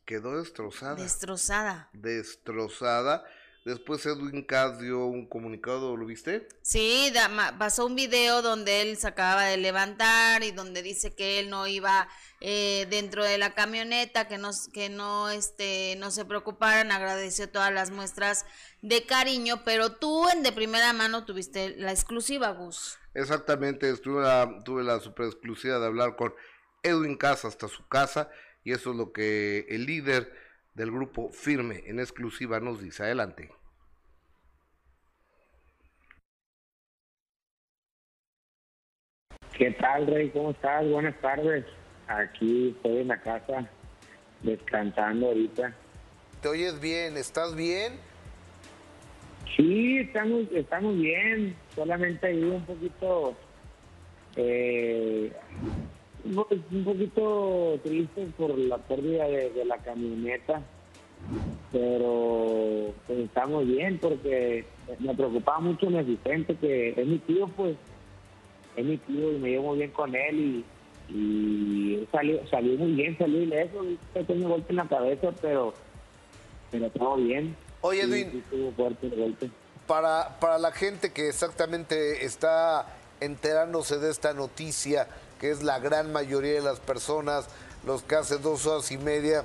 Quedó 0.06 0.38
destrozada. 0.38 0.96
Destrozada. 0.96 1.90
Destrozada. 1.94 3.26
Después 3.66 4.06
Edwin 4.06 4.44
Cass 4.44 4.78
dio 4.80 5.06
un 5.06 5.26
comunicado, 5.26 5.96
¿lo 5.96 6.06
viste? 6.06 6.50
Sí, 6.62 7.14
pasó 7.58 7.86
un 7.86 7.96
video 7.96 8.42
donde 8.42 8.82
él 8.82 8.98
se 8.98 9.08
acababa 9.08 9.46
de 9.46 9.56
levantar 9.56 10.44
y 10.44 10.52
donde 10.52 10.82
dice 10.82 11.16
que 11.16 11.40
él 11.40 11.50
no 11.50 11.66
iba 11.66 12.10
eh, 12.42 12.86
dentro 12.90 13.24
de 13.24 13.38
la 13.38 13.54
camioneta, 13.54 14.28
que 14.28 14.38
no, 14.38 14.50
que 14.74 14.90
no, 14.90 15.30
este, 15.30 15.96
no 15.98 16.12
se 16.12 16.26
preocuparan, 16.26 16.92
agradeció 16.92 17.50
todas 17.50 17.72
las 17.72 17.90
muestras 17.90 18.46
de 18.82 19.06
cariño, 19.06 19.64
pero 19.64 19.94
tú 19.94 20.28
en 20.30 20.44
de 20.44 20.52
primera 20.52 20.92
mano 20.92 21.24
tuviste 21.24 21.74
la 21.78 21.92
exclusiva, 21.92 22.50
Gus. 22.50 22.98
Exactamente, 23.14 23.96
tuve 23.96 24.24
la, 24.24 24.60
tuve 24.66 24.84
la 24.84 25.00
super 25.00 25.28
exclusiva 25.28 25.80
de 25.80 25.86
hablar 25.86 26.18
con 26.18 26.34
Edwin 26.82 27.16
Cass 27.16 27.46
hasta 27.46 27.70
su 27.70 27.88
casa 27.88 28.30
y 28.66 28.74
eso 28.74 28.92
es 28.92 28.98
lo 28.98 29.14
que 29.14 29.66
el 29.70 29.86
líder 29.86 30.43
del 30.74 30.92
grupo 30.92 31.32
Firme 31.32 31.84
en 31.86 32.00
exclusiva 32.00 32.60
nos 32.60 32.82
dice. 32.82 33.04
Adelante. 33.04 33.52
¿Qué 39.58 39.72
tal, 39.72 40.08
Rey? 40.08 40.30
¿Cómo 40.32 40.52
estás? 40.52 40.88
Buenas 40.90 41.20
tardes. 41.22 41.66
Aquí 42.08 42.74
estoy 42.76 42.98
en 43.02 43.08
la 43.08 43.22
casa 43.22 43.70
descansando 44.42 45.28
ahorita. 45.28 45.76
¿Te 46.42 46.48
oyes 46.48 46.80
bien? 46.80 47.18
¿Estás 47.18 47.56
bien? 47.56 47.94
Sí, 49.56 50.00
estamos, 50.00 50.44
estamos 50.52 50.98
bien. 50.98 51.56
Solamente 51.76 52.28
ahí 52.28 52.44
un 52.44 52.66
poquito 52.66 53.38
eh, 54.36 55.32
un 56.26 56.84
poquito 56.84 57.80
triste 57.84 58.28
por 58.38 58.58
la 58.58 58.78
pérdida 58.78 59.26
de, 59.28 59.66
la 59.66 59.78
camioneta, 59.78 60.62
pero 61.72 62.94
pues, 63.08 63.20
estamos 63.20 63.68
bien 63.68 63.98
porque 64.00 64.66
me 65.00 65.14
preocupaba 65.14 65.60
mucho 65.60 65.90
mi 65.90 66.00
asistente, 66.00 66.56
que 66.56 66.90
es 66.90 67.06
mi 67.06 67.18
tío, 67.20 67.48
pues, 67.50 67.76
es 68.76 68.86
mi 68.86 68.98
tío 68.98 69.34
y 69.34 69.40
me 69.40 69.50
llevo 69.50 69.74
bien 69.74 69.92
con 69.92 70.16
él 70.16 70.64
y, 71.10 71.14
y 71.14 72.08
salió, 72.12 72.46
salió 72.48 72.78
muy 72.78 72.94
bien, 72.94 73.18
salió 73.18 73.42
ileso, 73.42 73.80
un 73.80 74.00
pequeño 74.14 74.50
golpe 74.50 74.72
en 74.72 74.78
la 74.78 74.88
cabeza, 74.88 75.30
pero, 75.42 75.74
pero 76.72 76.90
todo 76.92 77.18
bien. 77.18 77.56
Oye, 77.82 78.04
Edwin. 78.04 78.32
sí 78.32 78.38
estuvo 78.38 78.72
fuerte 78.72 79.08
el 79.08 79.16
golpe. 79.16 79.50
para, 79.88 80.40
para 80.40 80.58
la 80.58 80.72
gente 80.72 81.12
que 81.12 81.28
exactamente 81.28 82.26
está 82.26 82.88
enterándose 83.20 84.00
de 84.00 84.10
esta 84.10 84.34
noticia, 84.34 85.08
que 85.44 85.52
es 85.52 85.62
la 85.62 85.78
gran 85.78 86.14
mayoría 86.14 86.54
de 86.54 86.62
las 86.62 86.80
personas, 86.80 87.48
los 87.86 88.02
que 88.02 88.16
hace 88.16 88.38
dos 88.38 88.66
horas 88.66 88.90
y 88.94 88.98
media 88.98 89.44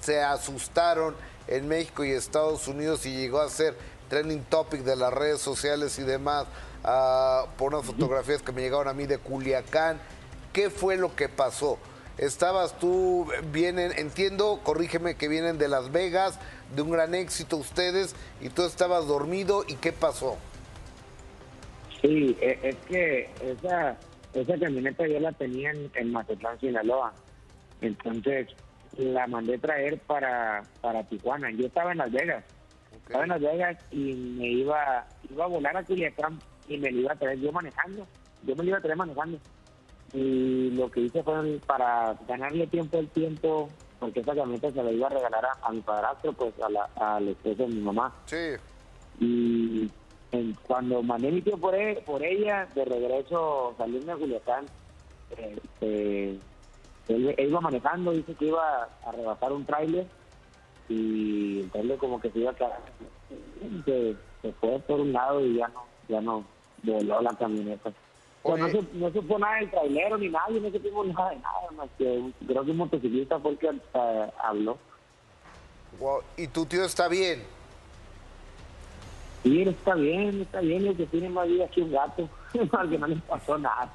se 0.00 0.22
asustaron 0.22 1.14
en 1.48 1.68
México 1.68 2.02
y 2.02 2.12
Estados 2.12 2.66
Unidos 2.66 3.04
y 3.04 3.14
llegó 3.14 3.42
a 3.42 3.50
ser 3.50 3.76
trending 4.08 4.42
topic 4.44 4.80
de 4.84 4.96
las 4.96 5.12
redes 5.12 5.42
sociales 5.42 5.98
y 5.98 6.02
demás 6.02 6.46
ah, 6.82 7.44
por 7.58 7.74
unas 7.74 7.84
fotografías 7.84 8.40
que 8.40 8.52
me 8.52 8.62
llegaron 8.62 8.88
a 8.88 8.94
mí 8.94 9.04
de 9.04 9.18
Culiacán. 9.18 10.00
¿Qué 10.54 10.70
fue 10.70 10.96
lo 10.96 11.14
que 11.14 11.28
pasó? 11.28 11.76
Estabas 12.16 12.78
tú, 12.78 13.26
vienen, 13.52 13.92
entiendo, 13.98 14.60
corrígeme 14.64 15.14
que 15.14 15.28
vienen 15.28 15.58
de 15.58 15.68
Las 15.68 15.92
Vegas, 15.92 16.38
de 16.74 16.80
un 16.80 16.90
gran 16.90 17.14
éxito 17.14 17.58
ustedes, 17.58 18.14
y 18.40 18.48
tú 18.48 18.64
estabas 18.64 19.06
dormido, 19.06 19.62
¿y 19.68 19.74
qué 19.74 19.92
pasó? 19.92 20.38
Sí, 22.00 22.34
e- 22.40 22.60
es 22.62 22.76
que 22.88 23.30
esa, 23.42 23.98
esa 24.34 24.58
camioneta 24.58 25.06
yo 25.06 25.20
la 25.20 25.32
tenía 25.32 25.70
en, 25.70 25.90
en 25.94 26.12
Mazatlán, 26.12 26.58
Sinaloa. 26.60 27.12
Entonces 27.80 28.48
la 28.96 29.26
mandé 29.26 29.58
traer 29.58 29.98
para, 30.00 30.62
para 30.80 31.02
Tijuana. 31.04 31.50
Yo 31.50 31.66
estaba 31.66 31.92
en 31.92 31.98
Las 31.98 32.12
Vegas. 32.12 32.44
Estaba 33.06 33.24
en 33.24 33.30
Las 33.30 33.40
Vegas 33.40 33.76
y 33.90 34.12
me 34.14 34.46
iba, 34.48 35.06
iba 35.30 35.44
a 35.44 35.48
volar 35.48 35.76
a 35.76 35.82
Culiacán 35.84 36.38
y 36.68 36.78
me 36.78 36.90
iba 36.90 37.12
a 37.12 37.16
traer 37.16 37.38
yo 37.40 37.52
manejando. 37.52 38.06
Yo 38.44 38.54
me 38.56 38.62
lo 38.64 38.68
iba 38.70 38.78
a 38.78 38.82
traer 38.82 38.96
manejando. 38.96 39.38
Y 40.12 40.70
lo 40.70 40.90
que 40.90 41.00
hice 41.00 41.22
fue 41.22 41.58
para 41.66 42.14
ganarle 42.28 42.66
tiempo 42.68 42.98
al 42.98 43.08
tiempo, 43.08 43.68
porque 43.98 44.20
esa 44.20 44.34
camioneta 44.34 44.70
se 44.70 44.82
la 44.82 44.92
iba 44.92 45.08
a 45.08 45.10
regalar 45.10 45.44
a, 45.44 45.58
a 45.66 45.72
mi 45.72 45.80
padrastro, 45.80 46.32
pues 46.32 46.54
a 46.62 46.68
la, 46.68 46.84
al 46.96 47.28
esposo 47.28 47.62
de 47.64 47.68
mi 47.68 47.80
mamá 47.80 48.14
Sí. 48.26 48.54
y 49.20 49.90
cuando 50.66 51.02
mandé 51.02 51.30
mi 51.30 51.42
tío 51.42 51.56
por, 51.58 51.74
e- 51.74 52.02
por 52.06 52.22
ella, 52.22 52.66
de 52.74 52.84
regreso 52.84 53.74
saliendo 53.78 54.12
de 54.12 54.18
Culiacán, 54.18 54.66
este, 55.30 56.30
él, 57.08 57.34
él 57.36 57.48
iba 57.48 57.60
manejando, 57.60 58.12
dice 58.12 58.34
que 58.34 58.46
iba 58.46 58.88
a 59.04 59.12
rebasar 59.12 59.52
un 59.52 59.64
tráiler 59.64 60.06
y 60.88 61.60
el 61.60 61.70
tráiler 61.70 61.98
como 61.98 62.20
que 62.20 62.30
se 62.30 62.38
iba 62.40 62.50
a 62.50 62.54
quedar, 62.54 62.80
se, 63.84 64.16
se 64.42 64.52
fue 64.54 64.78
por 64.80 65.00
un 65.00 65.12
lado 65.12 65.44
y 65.44 65.56
ya 65.56 65.68
no, 65.68 65.84
ya 66.08 66.20
no 66.20 66.44
voló 66.82 67.20
la 67.20 67.34
camioneta. 67.34 67.92
O 68.42 68.56
sea, 68.56 68.66
no, 68.66 68.70
se, 68.70 68.82
no 68.92 69.10
supo 69.10 69.38
nada 69.38 69.56
del 69.56 69.70
trailero 69.70 70.18
ni 70.18 70.28
nadie, 70.28 70.60
no 70.60 70.70
supimos 70.70 71.06
nada 71.06 71.30
de 71.30 71.36
nada, 71.36 71.70
más 71.76 71.88
que 71.96 72.22
creo 72.46 72.64
que 72.64 72.70
un 72.72 72.76
motociclista 72.76 73.38
fue 73.40 73.52
el 73.52 73.58
que 73.58 73.68
eh, 73.68 74.30
habló. 74.42 74.76
Wow, 75.98 76.20
¿Y 76.36 76.48
tu 76.48 76.66
tío 76.66 76.84
está 76.84 77.08
bien? 77.08 77.42
Sí, 79.44 79.62
está 79.62 79.94
bien, 79.94 80.40
está 80.40 80.60
bien, 80.60 80.86
el 80.86 80.96
que 80.96 81.06
tiene 81.06 81.28
más 81.28 81.46
vida 81.46 81.68
que 81.68 81.82
un 81.82 81.92
gato, 81.92 82.28
al 82.72 82.90
que 82.90 82.98
no 82.98 83.06
le 83.06 83.16
pasó 83.16 83.56
nada, 83.58 83.88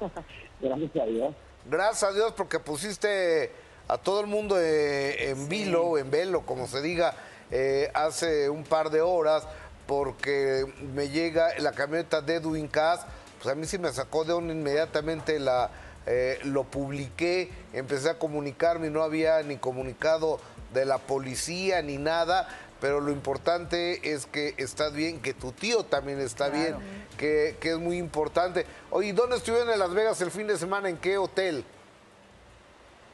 gracias 0.60 0.96
a 0.96 1.06
Dios. 1.06 1.34
Gracias 1.66 2.04
a 2.04 2.14
Dios 2.14 2.32
porque 2.36 2.58
pusiste 2.60 3.52
a 3.88 3.98
todo 3.98 4.20
el 4.20 4.28
mundo 4.28 4.58
eh, 4.58 5.30
en 5.30 5.48
vilo, 5.48 5.98
en 5.98 6.10
velo, 6.10 6.42
como 6.46 6.68
se 6.68 6.80
diga, 6.80 7.14
eh, 7.50 7.90
hace 7.94 8.48
un 8.48 8.62
par 8.62 8.90
de 8.90 9.00
horas, 9.02 9.46
porque 9.86 10.64
me 10.94 11.08
llega 11.08 11.48
la 11.58 11.72
camioneta 11.72 12.22
de 12.22 12.36
Edwin 12.36 12.68
Cass, 12.68 13.04
pues 13.42 13.52
a 13.52 13.56
mí 13.56 13.66
sí 13.66 13.76
me 13.78 13.92
sacó 13.92 14.24
de 14.24 14.32
onda 14.32 14.54
inmediatamente 14.54 15.40
la... 15.40 15.70
eh, 16.06 16.38
lo 16.44 16.62
publiqué, 16.64 17.50
empecé 17.72 18.10
a 18.10 18.18
comunicarme 18.18 18.86
y 18.86 18.90
no 18.90 19.02
había 19.02 19.42
ni 19.42 19.56
comunicado 19.56 20.38
de 20.72 20.84
la 20.84 20.98
policía 20.98 21.82
ni 21.82 21.98
nada, 21.98 22.48
pero 22.80 23.00
lo 23.00 23.10
importante 23.10 24.12
es 24.12 24.26
que 24.26 24.54
estás 24.56 24.92
bien, 24.94 25.20
que 25.20 25.34
tu 25.34 25.52
tío 25.52 25.84
también 25.84 26.20
está 26.20 26.48
bien, 26.48 26.76
que, 27.18 27.56
que 27.60 27.72
es 27.72 27.78
muy 27.78 27.98
importante. 27.98 28.66
Oye, 28.90 29.12
¿dónde 29.12 29.36
estuvieron 29.36 29.70
en 29.70 29.78
Las 29.78 29.92
Vegas 29.92 30.20
el 30.20 30.30
fin 30.30 30.46
de 30.46 30.56
semana? 30.56 30.88
¿En 30.88 30.96
qué 30.96 31.18
hotel? 31.18 31.64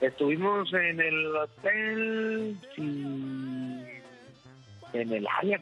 Estuvimos 0.00 0.73
en 0.75 1.00
el 1.00 1.37
hotel, 1.37 2.58
sí, 2.75 4.02
en 4.92 5.12
el 5.12 5.26
área. 5.26 5.61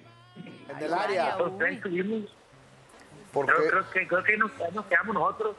En 0.69 0.83
el 0.83 0.93
área. 0.93 1.37
Estuvimos. 1.71 2.35
Porque 3.33 3.53
Creo, 3.53 3.69
creo 3.69 3.91
que, 3.91 4.09
creo 4.09 4.25
que 4.25 4.37
nos, 4.37 4.51
nos 4.73 4.87
quedamos 4.87 5.15
nosotros. 5.15 5.57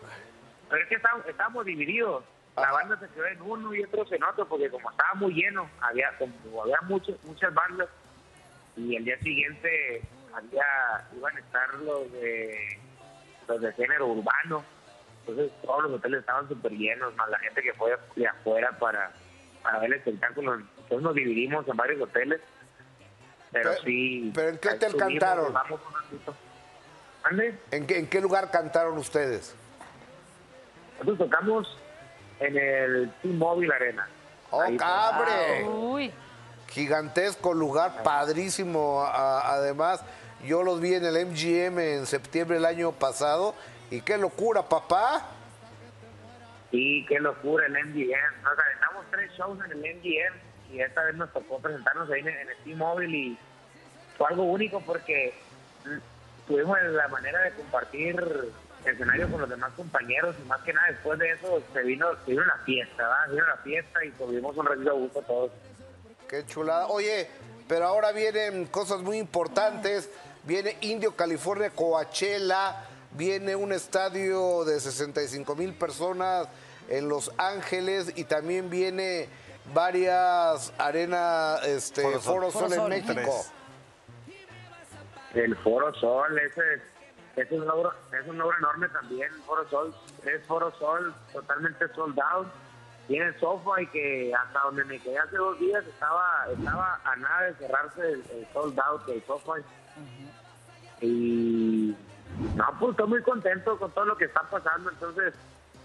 Pero 0.69 0.81
es 0.81 0.89
que 0.89 0.95
estábamos, 0.95 1.25
estábamos 1.25 1.65
divididos. 1.65 2.23
La 2.55 2.71
banda 2.71 2.97
se 2.99 3.07
quedó 3.09 3.25
en 3.25 3.41
uno 3.41 3.73
y 3.73 3.83
otros 3.83 4.11
en 4.13 4.23
otro, 4.23 4.47
porque 4.47 4.69
como 4.69 4.89
estaba 4.89 5.13
muy 5.15 5.33
lleno, 5.33 5.69
había 5.81 6.17
como 6.17 6.63
había 6.63 6.77
muchas 6.83 7.21
muchas 7.23 7.53
bandas. 7.53 7.89
Y 8.77 8.95
el 8.95 9.05
día 9.05 9.17
siguiente 9.19 10.01
había 10.33 11.07
iban 11.15 11.35
a 11.35 11.39
estar 11.39 11.73
los 11.75 12.11
de 12.11 12.77
los 13.47 13.61
de 13.61 13.73
género 13.73 14.07
urbano. 14.07 14.63
Entonces 15.21 15.51
todos 15.63 15.83
los 15.83 15.91
hoteles 15.93 16.19
estaban 16.19 16.47
súper 16.47 16.71
llenos, 16.73 17.15
más 17.15 17.29
la 17.29 17.39
gente 17.39 17.61
que 17.61 17.73
fue 17.73 17.95
de 18.15 18.27
afuera 18.27 18.71
para, 18.79 19.11
para 19.63 19.79
ver 19.79 19.93
el 19.93 19.97
espectáculo. 19.99 20.55
Entonces 20.55 21.01
nos 21.01 21.15
dividimos 21.15 21.67
en 21.67 21.77
varios 21.77 22.01
hoteles. 22.01 22.41
Pero, 23.51 23.69
Pero- 23.71 23.81
sí. 23.83 24.31
pero 24.35 24.49
¿en 24.49 24.57
qué 24.57 24.67
hotel 24.69 24.91
estuvimos, 24.91 25.23
cantaron? 25.23 25.53
¿en 27.71 27.87
qué, 27.87 27.97
en 27.99 28.07
qué 28.07 28.21
lugar 28.21 28.51
cantaron 28.51 28.97
ustedes? 28.97 29.55
Nosotros 30.99 31.29
tocamos 31.29 31.77
en 32.39 32.57
el 32.57 33.11
T-Mobile 33.21 33.73
Arena. 33.73 34.07
¡Oh, 34.51 34.63
cabre! 34.77 35.63
Uy, 35.65 36.11
Gigantesco 36.75 37.53
lugar, 37.53 38.03
padrísimo. 38.03 39.01
a- 39.01 39.53
además, 39.55 40.01
yo 40.45 40.61
los 40.61 40.81
vi 40.81 40.93
en 40.93 41.05
el 41.05 41.15
MGM 41.25 41.79
en 41.79 42.05
septiembre 42.05 42.57
del 42.57 42.65
año 42.65 42.91
pasado. 42.91 43.55
Y 43.89 44.01
qué 44.01 44.17
locura, 44.17 44.61
papá. 44.67 45.25
Sí, 46.71 47.05
qué 47.07 47.17
locura 47.19 47.65
el 47.67 47.77
MGM. 47.77 48.41
Nos 48.43 48.59
aventamos 48.59 49.05
tres 49.09 49.31
shows 49.37 49.57
en 49.63 49.71
el 49.71 49.77
MGM 49.95 50.35
y 50.73 50.81
esta 50.81 51.01
vez 51.05 51.15
nos 51.15 51.31
tocó 51.31 51.59
presentarnos 51.59 52.09
ahí 52.11 52.19
en, 52.19 52.27
en 52.27 52.49
el 52.49 52.57
T-Mobile 52.65 53.17
y 53.17 53.37
fue 54.17 54.27
algo 54.29 54.43
único 54.43 54.81
porque 54.81 55.33
tuvimos 56.47 56.77
la 56.81 57.07
manera 57.07 57.39
de 57.41 57.51
compartir 57.51 58.21
escenario 58.83 59.29
con 59.31 59.39
los 59.41 59.49
demás 59.49 59.71
compañeros 59.77 60.35
y 60.43 60.47
más 60.47 60.61
que 60.63 60.73
nada 60.73 60.87
después 60.89 61.17
de 61.19 61.31
eso 61.31 61.63
se 61.73 61.81
vino, 61.83 62.07
se 62.25 62.31
vino 62.31 62.43
la 62.43 62.57
fiesta, 62.65 62.97
¿verdad? 63.03 63.25
Se 63.27 63.31
vino 63.31 63.47
la 63.47 63.57
fiesta 63.57 64.03
y 64.05 64.11
tuvimos 64.11 64.57
un 64.57 64.65
ratito 64.65 64.89
de 64.93 64.99
gusto 64.99 65.21
todos. 65.21 65.51
Qué 66.27 66.45
chulada. 66.45 66.87
Oye, 66.87 67.27
pero 67.67 67.85
ahora 67.85 68.11
vienen 68.11 68.65
cosas 68.65 69.01
muy 69.01 69.17
importantes. 69.17 70.09
Viene 70.43 70.77
Indio, 70.81 71.15
California, 71.15 71.69
Coachella. 71.69 72.83
Viene 73.11 73.55
un 73.55 73.71
estadio 73.71 74.65
de 74.65 74.79
65 74.79 75.55
mil 75.55 75.73
personas 75.73 76.47
en 76.89 77.07
Los 77.09 77.31
Ángeles. 77.37 78.13
Y 78.15 78.25
también 78.25 78.69
viene 78.69 79.29
varias 79.73 80.73
arenas, 80.77 81.65
este, 81.65 82.01
Foro 82.01 82.19
Foro 82.19 82.51
Sol. 82.51 82.61
Sol, 82.61 82.93
en 82.93 83.05
Sol. 83.05 83.15
México. 83.15 83.45
El 85.33 85.55
Foro 85.57 85.93
Sol, 85.95 86.39
ese, 86.39 86.81
es, 87.35 87.51
un 87.51 87.65
logro, 87.65 87.91
es 88.17 88.27
un 88.27 88.37
logro 88.37 88.57
enorme 88.57 88.87
también. 88.89 89.29
Foro 89.45 89.67
Sol, 89.69 89.95
es 90.25 90.45
Foro 90.45 90.71
Sol 90.77 91.13
totalmente 91.33 91.87
sold 91.93 92.17
out. 92.19 92.47
Tiene 93.07 93.27
el 93.27 93.35
y 93.81 93.87
que 93.87 94.33
hasta 94.33 94.59
donde 94.61 94.83
me 94.85 94.99
quedé 94.99 95.17
hace 95.19 95.37
dos 95.37 95.59
días 95.59 95.85
estaba 95.85 96.47
estaba 96.57 96.99
a 97.03 97.15
nada 97.17 97.41
de 97.43 97.53
cerrarse 97.55 98.01
el, 98.01 98.23
el 98.31 98.47
sold 98.53 98.79
out 98.79 99.05
del 99.05 99.23
sofá. 99.25 99.53
Y 101.01 101.95
no, 102.55 102.65
pues 102.79 102.91
estoy 102.91 103.07
muy 103.07 103.21
contento 103.21 103.77
con 103.77 103.91
todo 103.91 104.05
lo 104.05 104.17
que 104.17 104.25
está 104.25 104.41
pasando. 104.49 104.89
Entonces 104.89 105.33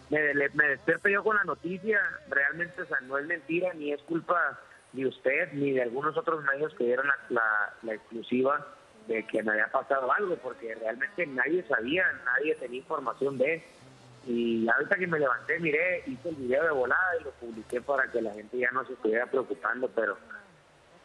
me, 0.08 0.20
me 0.54 0.68
despierto 0.68 1.08
yo 1.08 1.22
con 1.22 1.36
la 1.36 1.44
noticia. 1.44 2.00
Realmente, 2.28 2.82
o 2.82 2.86
sea, 2.86 3.00
no 3.02 3.18
es 3.18 3.26
mentira 3.26 3.72
ni 3.74 3.92
es 3.92 4.00
culpa 4.02 4.58
de 4.92 5.06
usted 5.06 5.52
ni 5.52 5.72
de 5.72 5.82
algunos 5.82 6.16
otros 6.16 6.42
medios 6.44 6.74
que 6.74 6.84
dieron 6.84 7.06
la, 7.06 7.16
la- 7.28 7.74
la 7.82 7.94
exclusiva 7.94 8.66
de 9.06 9.26
que 9.26 9.42
me 9.42 9.52
había 9.52 9.66
pasado 9.68 10.12
algo, 10.12 10.36
porque 10.36 10.74
realmente 10.74 11.26
nadie 11.26 11.64
sabía, 11.68 12.04
nadie 12.24 12.54
tenía 12.56 12.78
información 12.80 13.38
de. 13.38 13.64
Y 14.26 14.68
ahorita 14.68 14.96
que 14.96 15.06
me 15.06 15.18
levanté, 15.18 15.58
miré, 15.60 16.02
hice 16.06 16.28
el 16.28 16.36
video 16.36 16.64
de 16.64 16.70
volada 16.70 17.16
y 17.20 17.24
lo 17.24 17.30
publiqué 17.32 17.80
para 17.80 18.10
que 18.10 18.20
la 18.20 18.32
gente 18.34 18.58
ya 18.58 18.70
no 18.70 18.84
se 18.86 18.92
estuviera 18.92 19.26
preocupando, 19.26 19.88
pero 19.94 20.18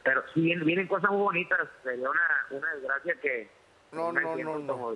pero 0.04 0.24
sí 0.34 0.42
vienen, 0.42 0.66
vienen 0.66 0.88
cosas 0.88 1.10
muy 1.10 1.22
bonitas. 1.22 1.60
Sería 1.84 2.08
una, 2.10 2.22
una 2.52 2.74
desgracia 2.76 3.16
que 3.22 3.50
No, 3.92 4.10
un 4.10 4.16
no, 4.16 4.36
no, 4.38 4.60
no. 4.60 4.96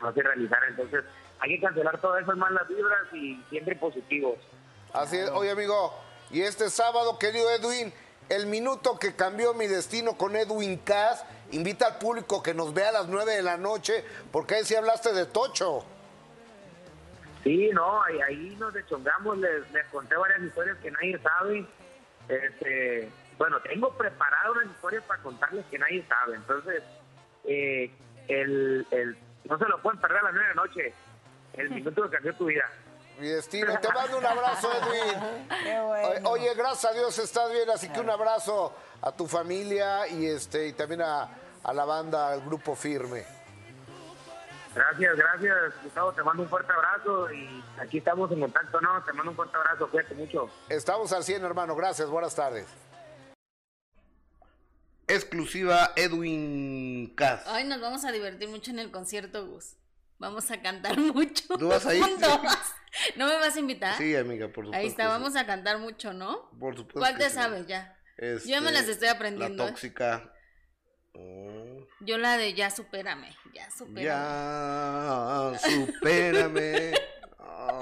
no 0.00 0.12
se 0.12 0.22
realizara. 0.22 0.68
Entonces 0.68 1.02
hay 1.40 1.56
que 1.56 1.60
cancelar 1.66 2.00
todo 2.00 2.16
eso, 2.18 2.36
más 2.36 2.52
las 2.52 2.68
vibras 2.68 3.12
y 3.12 3.42
siempre 3.50 3.74
positivos. 3.76 4.38
Así 4.92 5.16
es. 5.18 5.28
Oye, 5.30 5.50
amigo, 5.50 5.92
y 6.30 6.42
este 6.42 6.70
sábado, 6.70 7.18
querido 7.18 7.50
Edwin, 7.50 7.92
el 8.28 8.46
minuto 8.46 8.98
que 8.98 9.16
cambió 9.16 9.52
mi 9.54 9.66
destino 9.66 10.16
con 10.16 10.36
Edwin 10.36 10.78
Cass, 10.78 11.24
invita 11.50 11.86
al 11.88 11.98
público 11.98 12.42
que 12.42 12.54
nos 12.54 12.72
vea 12.72 12.90
a 12.90 12.92
las 12.92 13.08
9 13.08 13.32
de 13.34 13.42
la 13.42 13.56
noche, 13.56 14.04
porque 14.30 14.54
ahí 14.54 14.64
sí 14.64 14.76
hablaste 14.76 15.12
de 15.12 15.26
Tocho. 15.26 15.84
Sí, 17.44 17.70
no, 17.74 18.02
ahí, 18.02 18.20
ahí 18.22 18.56
nos 18.58 18.72
deschongamos, 18.72 19.36
les, 19.36 19.70
les 19.70 19.86
conté 19.88 20.16
varias 20.16 20.40
historias 20.40 20.78
que 20.78 20.90
nadie 20.90 21.18
sabe. 21.18 21.66
Este, 22.26 23.12
bueno, 23.36 23.60
tengo 23.60 23.90
preparado 23.96 24.54
unas 24.54 24.74
historias 24.74 25.04
para 25.04 25.22
contarles 25.22 25.66
que 25.66 25.78
nadie 25.78 26.04
sabe. 26.08 26.36
Entonces, 26.36 26.82
eh, 27.44 27.90
el, 28.28 28.86
el, 28.90 29.18
no 29.44 29.58
se 29.58 29.66
lo 29.66 29.82
pueden 29.82 30.00
perder 30.00 30.18
a 30.18 30.22
las 30.22 30.32
nueve 30.32 30.48
de 30.48 30.54
la 30.54 30.62
noche. 30.62 30.94
El 31.52 31.70
minuto 31.74 32.02
que 32.04 32.10
cambió 32.16 32.34
tu 32.34 32.46
vida. 32.46 32.64
Mi 33.18 33.28
destino. 33.28 33.78
Te 33.78 33.92
mando 33.92 34.18
un 34.18 34.26
abrazo, 34.26 34.70
Edwin. 34.72 35.48
Qué 35.64 35.80
bueno. 35.80 36.30
Oye, 36.30 36.54
gracias 36.54 36.92
a 36.92 36.94
Dios 36.94 37.18
estás 37.18 37.52
bien, 37.52 37.68
así 37.68 37.90
que 37.90 38.00
un 38.00 38.10
abrazo 38.10 38.74
a 39.02 39.12
tu 39.12 39.26
familia 39.26 40.08
y 40.08 40.26
este 40.26 40.68
y 40.68 40.72
también 40.72 41.02
a, 41.02 41.28
a 41.62 41.74
la 41.74 41.84
banda, 41.84 42.32
al 42.32 42.40
grupo 42.40 42.74
firme. 42.74 43.33
Gracias, 44.74 45.16
gracias, 45.16 45.82
Gustavo. 45.82 46.12
Te 46.12 46.22
mando 46.22 46.42
un 46.42 46.48
fuerte 46.48 46.72
abrazo 46.72 47.32
y 47.32 47.62
aquí 47.78 47.98
estamos 47.98 48.30
en 48.32 48.40
contacto, 48.40 48.80
¿no? 48.80 49.02
Te 49.04 49.12
mando 49.12 49.30
un 49.30 49.36
fuerte 49.36 49.56
abrazo, 49.56 49.88
cuídate 49.88 50.14
mucho. 50.14 50.50
Estamos 50.68 51.12
al 51.12 51.22
100, 51.22 51.44
hermano. 51.44 51.76
Gracias, 51.76 52.08
buenas 52.08 52.34
tardes. 52.34 52.66
Exclusiva 55.06 55.92
Edwin 55.96 57.14
Cass. 57.14 57.42
Ay, 57.46 57.64
nos 57.64 57.80
vamos 57.80 58.04
a 58.04 58.10
divertir 58.12 58.48
mucho 58.48 58.70
en 58.70 58.78
el 58.78 58.90
concierto, 58.90 59.46
Gus. 59.46 59.76
Vamos 60.18 60.50
a 60.50 60.60
cantar 60.62 60.98
mucho. 60.98 61.56
¿Tú 61.58 61.68
vas 61.68 61.86
a 61.86 61.94
ir? 61.94 62.02
juntos. 62.02 62.40
¿No 63.16 63.26
me 63.26 63.34
vas 63.36 63.54
a 63.56 63.60
invitar? 63.60 63.96
Sí, 63.98 64.16
amiga, 64.16 64.46
por 64.48 64.64
supuesto. 64.64 64.76
Ahí 64.76 64.86
está, 64.86 65.08
vamos 65.08 65.34
sí. 65.34 65.38
a 65.38 65.46
cantar 65.46 65.78
mucho, 65.78 66.12
¿no? 66.12 66.48
Por 66.58 66.76
supuesto. 66.76 67.00
¿Cuál 67.00 67.18
te 67.18 67.28
sí. 67.28 67.34
sabes 67.34 67.66
ya? 67.66 67.96
Este, 68.16 68.48
Yo 68.48 68.60
me 68.62 68.72
las 68.72 68.88
estoy 68.88 69.08
aprendiendo, 69.08 69.64
La 69.64 69.70
¿eh? 69.70 69.72
Mm, 71.14 71.84
Yo 72.00 72.18
la 72.18 72.36
de 72.36 72.54
ya 72.54 72.70
supérame, 72.70 73.34
ya 73.52 73.70
supérame. 73.70 74.02
Ya. 74.04 75.52
Ya, 75.54 75.58
supérame. 75.58 76.92
Ah, 77.38 77.80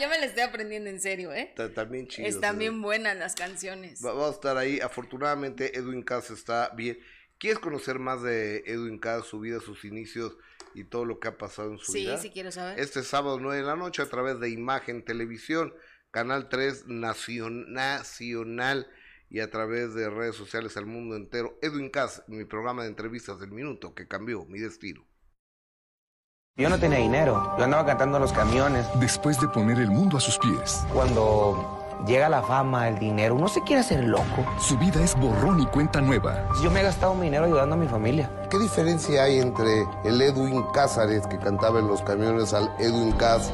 yo 0.00 0.08
me 0.08 0.18
la 0.18 0.26
estoy 0.26 0.42
aprendiendo 0.42 0.90
en 0.90 1.00
serio, 1.00 1.32
¿eh? 1.32 1.54
También 1.74 2.06
chido. 2.08 2.28
Están 2.28 2.54
sí. 2.54 2.58
bien 2.60 2.82
buenas 2.82 3.16
las 3.16 3.34
canciones. 3.34 4.04
Va- 4.04 4.12
Vamos 4.12 4.30
a 4.30 4.34
estar 4.34 4.56
ahí. 4.56 4.80
Afortunadamente, 4.80 5.76
Edwin 5.78 6.02
Cass 6.02 6.30
está 6.30 6.70
bien. 6.70 6.98
¿Quieres 7.38 7.58
conocer 7.58 7.98
más 7.98 8.22
de 8.22 8.58
Edwin 8.66 8.98
Cass, 8.98 9.26
su 9.26 9.40
vida, 9.40 9.60
sus 9.60 9.84
inicios 9.84 10.36
y 10.74 10.84
todo 10.84 11.04
lo 11.04 11.20
que 11.20 11.28
ha 11.28 11.38
pasado 11.38 11.70
en 11.72 11.78
su 11.78 11.92
Sí, 11.92 12.00
vida? 12.00 12.18
sí 12.18 12.30
quiero 12.30 12.50
saber. 12.52 12.78
Este 12.80 13.02
sábado 13.02 13.38
9 13.40 13.58
de 13.62 13.66
la 13.66 13.76
noche 13.76 14.02
a 14.02 14.06
través 14.08 14.40
de 14.40 14.50
Imagen 14.50 15.04
Televisión, 15.04 15.72
Canal 16.10 16.48
3 16.48 16.86
Nacion- 16.86 17.66
Nacional 17.68 18.88
y 19.30 19.40
a 19.40 19.50
través 19.50 19.94
de 19.94 20.08
redes 20.10 20.36
sociales 20.36 20.76
al 20.76 20.86
mundo 20.86 21.16
entero. 21.16 21.58
Edwin 21.62 21.90
Cass, 21.90 22.22
mi 22.28 22.44
programa 22.44 22.82
de 22.82 22.88
entrevistas 22.88 23.38
del 23.40 23.50
minuto 23.52 23.94
que 23.94 24.08
cambió 24.08 24.44
mi 24.46 24.58
destino. 24.58 25.04
Yo 26.56 26.68
no 26.68 26.80
tenía 26.80 26.98
dinero, 26.98 27.54
yo 27.56 27.64
andaba 27.64 27.86
cantando 27.86 28.16
en 28.16 28.22
los 28.22 28.32
camiones. 28.32 28.84
Después 28.98 29.40
de 29.40 29.46
poner 29.48 29.78
el 29.78 29.90
mundo 29.90 30.16
a 30.16 30.20
sus 30.20 30.38
pies, 30.38 30.84
Cuando 30.92 32.02
llega 32.04 32.28
la 32.28 32.42
fama, 32.42 32.88
el 32.88 32.98
dinero, 32.98 33.36
uno 33.36 33.46
se 33.46 33.60
quiere 33.62 33.82
hacer 33.82 34.02
loco. 34.02 34.44
su 34.60 34.76
vida 34.76 35.00
es 35.04 35.14
borrón 35.14 35.60
y 35.60 35.66
cuenta 35.66 36.00
nueva. 36.00 36.48
Yo 36.60 36.68
me 36.72 36.80
he 36.80 36.82
gastado 36.82 37.14
mi 37.14 37.26
dinero 37.26 37.44
ayudando 37.44 37.76
a 37.76 37.78
mi 37.78 37.86
familia. 37.86 38.28
¿Qué 38.50 38.58
diferencia 38.58 39.22
hay 39.22 39.38
entre 39.38 39.84
el 40.04 40.20
Edwin 40.20 40.64
Cázares 40.74 41.28
que 41.28 41.38
cantaba 41.38 41.78
en 41.78 41.86
los 41.86 42.02
camiones 42.02 42.52
al 42.52 42.74
Edwin 42.80 43.12
Cass, 43.12 43.52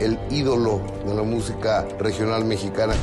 el 0.00 0.18
ídolo 0.30 0.80
de 1.04 1.14
la 1.14 1.24
música 1.24 1.86
regional 1.98 2.46
mexicana? 2.46 2.94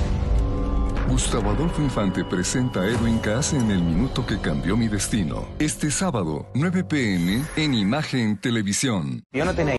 Gustavo 1.09 1.49
Adolfo 1.49 1.81
Infante 1.81 2.23
presenta 2.23 2.81
a 2.81 2.87
Edwin 2.87 3.17
Cass 3.17 3.53
en 3.53 3.71
El 3.71 3.81
Minuto 3.81 4.23
que 4.27 4.39
Cambió 4.39 4.77
Mi 4.77 4.87
Destino. 4.87 5.47
Este 5.57 5.89
sábado, 5.89 6.47
9 6.53 6.83
pm, 6.83 7.43
en 7.55 7.73
Imagen 7.73 8.39
Televisión. 8.39 9.23
Yo 9.31 9.43
no 9.43 9.55
tenía 9.55 9.75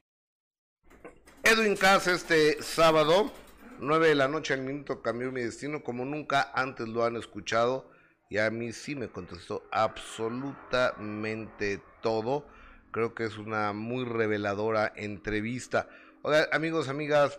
Edwin 1.44 1.76
Cass 1.76 2.08
este 2.08 2.60
sábado, 2.60 3.30
9 3.78 4.08
de 4.08 4.16
la 4.16 4.26
noche, 4.26 4.54
el 4.54 4.62
minuto 4.62 5.02
cambió 5.02 5.30
mi 5.30 5.43
destino, 5.43 5.84
como 5.84 6.04
nunca 6.04 6.50
antes 6.52 6.88
lo 6.88 7.04
han 7.04 7.14
escuchado, 7.14 7.88
y 8.28 8.38
a 8.38 8.50
mí 8.50 8.73
sí 8.73 8.97
me 8.97 9.06
contestó 9.06 9.62
absolutamente 9.71 11.80
todo. 12.02 12.45
Creo 12.90 13.14
que 13.14 13.25
es 13.25 13.38
una 13.38 13.73
muy 13.73 14.04
reveladora 14.04 14.93
entrevista. 14.97 15.88
Oigan, 16.23 16.47
amigos, 16.50 16.88
amigas 16.88 17.38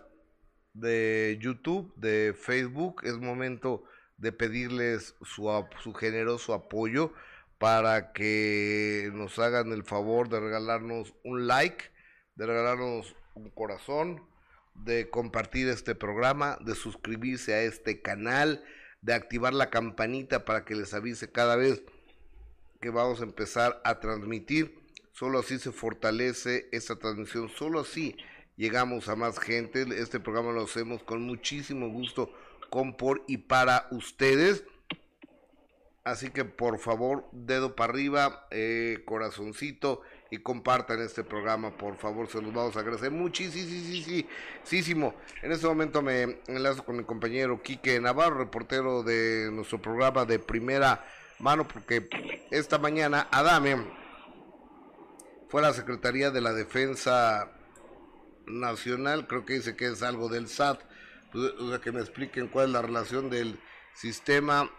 de 0.73 1.37
YouTube, 1.41 1.93
de 1.95 2.33
Facebook, 2.37 3.01
es 3.03 3.17
momento 3.17 3.83
de 4.17 4.31
pedirles 4.31 5.15
su, 5.23 5.49
su 5.81 5.93
generoso 5.93 6.53
apoyo 6.53 7.13
para 7.57 8.13
que 8.13 9.09
nos 9.13 9.37
hagan 9.39 9.71
el 9.71 9.83
favor 9.83 10.29
de 10.29 10.39
regalarnos 10.39 11.13
un 11.23 11.47
like, 11.47 11.85
de 12.35 12.45
regalarnos 12.45 13.15
un 13.35 13.49
corazón, 13.49 14.23
de 14.75 15.09
compartir 15.09 15.67
este 15.67 15.95
programa, 15.95 16.57
de 16.61 16.75
suscribirse 16.75 17.53
a 17.53 17.61
este 17.61 18.01
canal, 18.01 18.63
de 19.01 19.13
activar 19.13 19.53
la 19.53 19.69
campanita 19.69 20.45
para 20.45 20.65
que 20.65 20.75
les 20.75 20.93
avise 20.93 21.31
cada 21.31 21.55
vez 21.55 21.83
que 22.79 22.89
vamos 22.89 23.21
a 23.21 23.25
empezar 23.25 23.81
a 23.83 23.99
transmitir. 23.99 24.79
Solo 25.11 25.39
así 25.39 25.59
se 25.59 25.71
fortalece 25.71 26.67
esta 26.71 26.95
transmisión, 26.95 27.49
solo 27.49 27.81
así 27.81 28.15
llegamos 28.61 29.09
a 29.09 29.15
más 29.15 29.39
gente. 29.39 29.87
Este 29.97 30.19
programa 30.19 30.51
lo 30.51 30.65
hacemos 30.65 31.01
con 31.01 31.23
muchísimo 31.23 31.89
gusto, 31.89 32.31
con, 32.69 32.95
por 32.95 33.23
y 33.27 33.37
para 33.37 33.87
ustedes. 33.89 34.63
Así 36.03 36.29
que 36.29 36.45
por 36.45 36.77
favor, 36.77 37.25
dedo 37.31 37.75
para 37.75 37.91
arriba, 37.91 38.47
eh, 38.51 39.01
corazoncito 39.05 40.01
y 40.29 40.37
compartan 40.37 41.01
este 41.01 41.23
programa, 41.23 41.75
por 41.75 41.97
favor, 41.97 42.27
se 42.27 42.41
los 42.41 42.53
vamos 42.53 42.75
a 42.75 42.81
agradecer 42.81 43.11
muchísimo. 43.11 45.15
En 45.41 45.51
este 45.51 45.67
momento 45.67 46.01
me 46.03 46.39
enlazo 46.47 46.85
con 46.85 46.97
mi 46.97 47.03
compañero 47.03 47.61
Quique 47.61 47.99
Navarro, 47.99 48.37
reportero 48.37 49.03
de 49.03 49.49
nuestro 49.51 49.81
programa 49.81 50.25
de 50.25 50.39
primera 50.39 51.03
mano, 51.39 51.67
porque 51.67 52.07
esta 52.51 52.77
mañana 52.77 53.27
Adame 53.31 53.77
fue 55.49 55.61
a 55.61 55.65
la 55.65 55.73
Secretaría 55.73 56.31
de 56.31 56.41
la 56.41 56.53
Defensa 56.53 57.51
Nacional, 58.51 59.27
creo 59.27 59.45
que 59.45 59.53
dice 59.53 59.75
que 59.75 59.87
es 59.87 60.03
algo 60.03 60.29
del 60.29 60.47
SAT, 60.47 60.81
pues, 61.31 61.51
o 61.59 61.69
sea, 61.69 61.79
que 61.79 61.91
me 61.91 62.01
expliquen 62.01 62.47
cuál 62.47 62.67
es 62.67 62.71
la 62.73 62.81
relación 62.81 63.29
del 63.29 63.59
sistema 63.95 64.69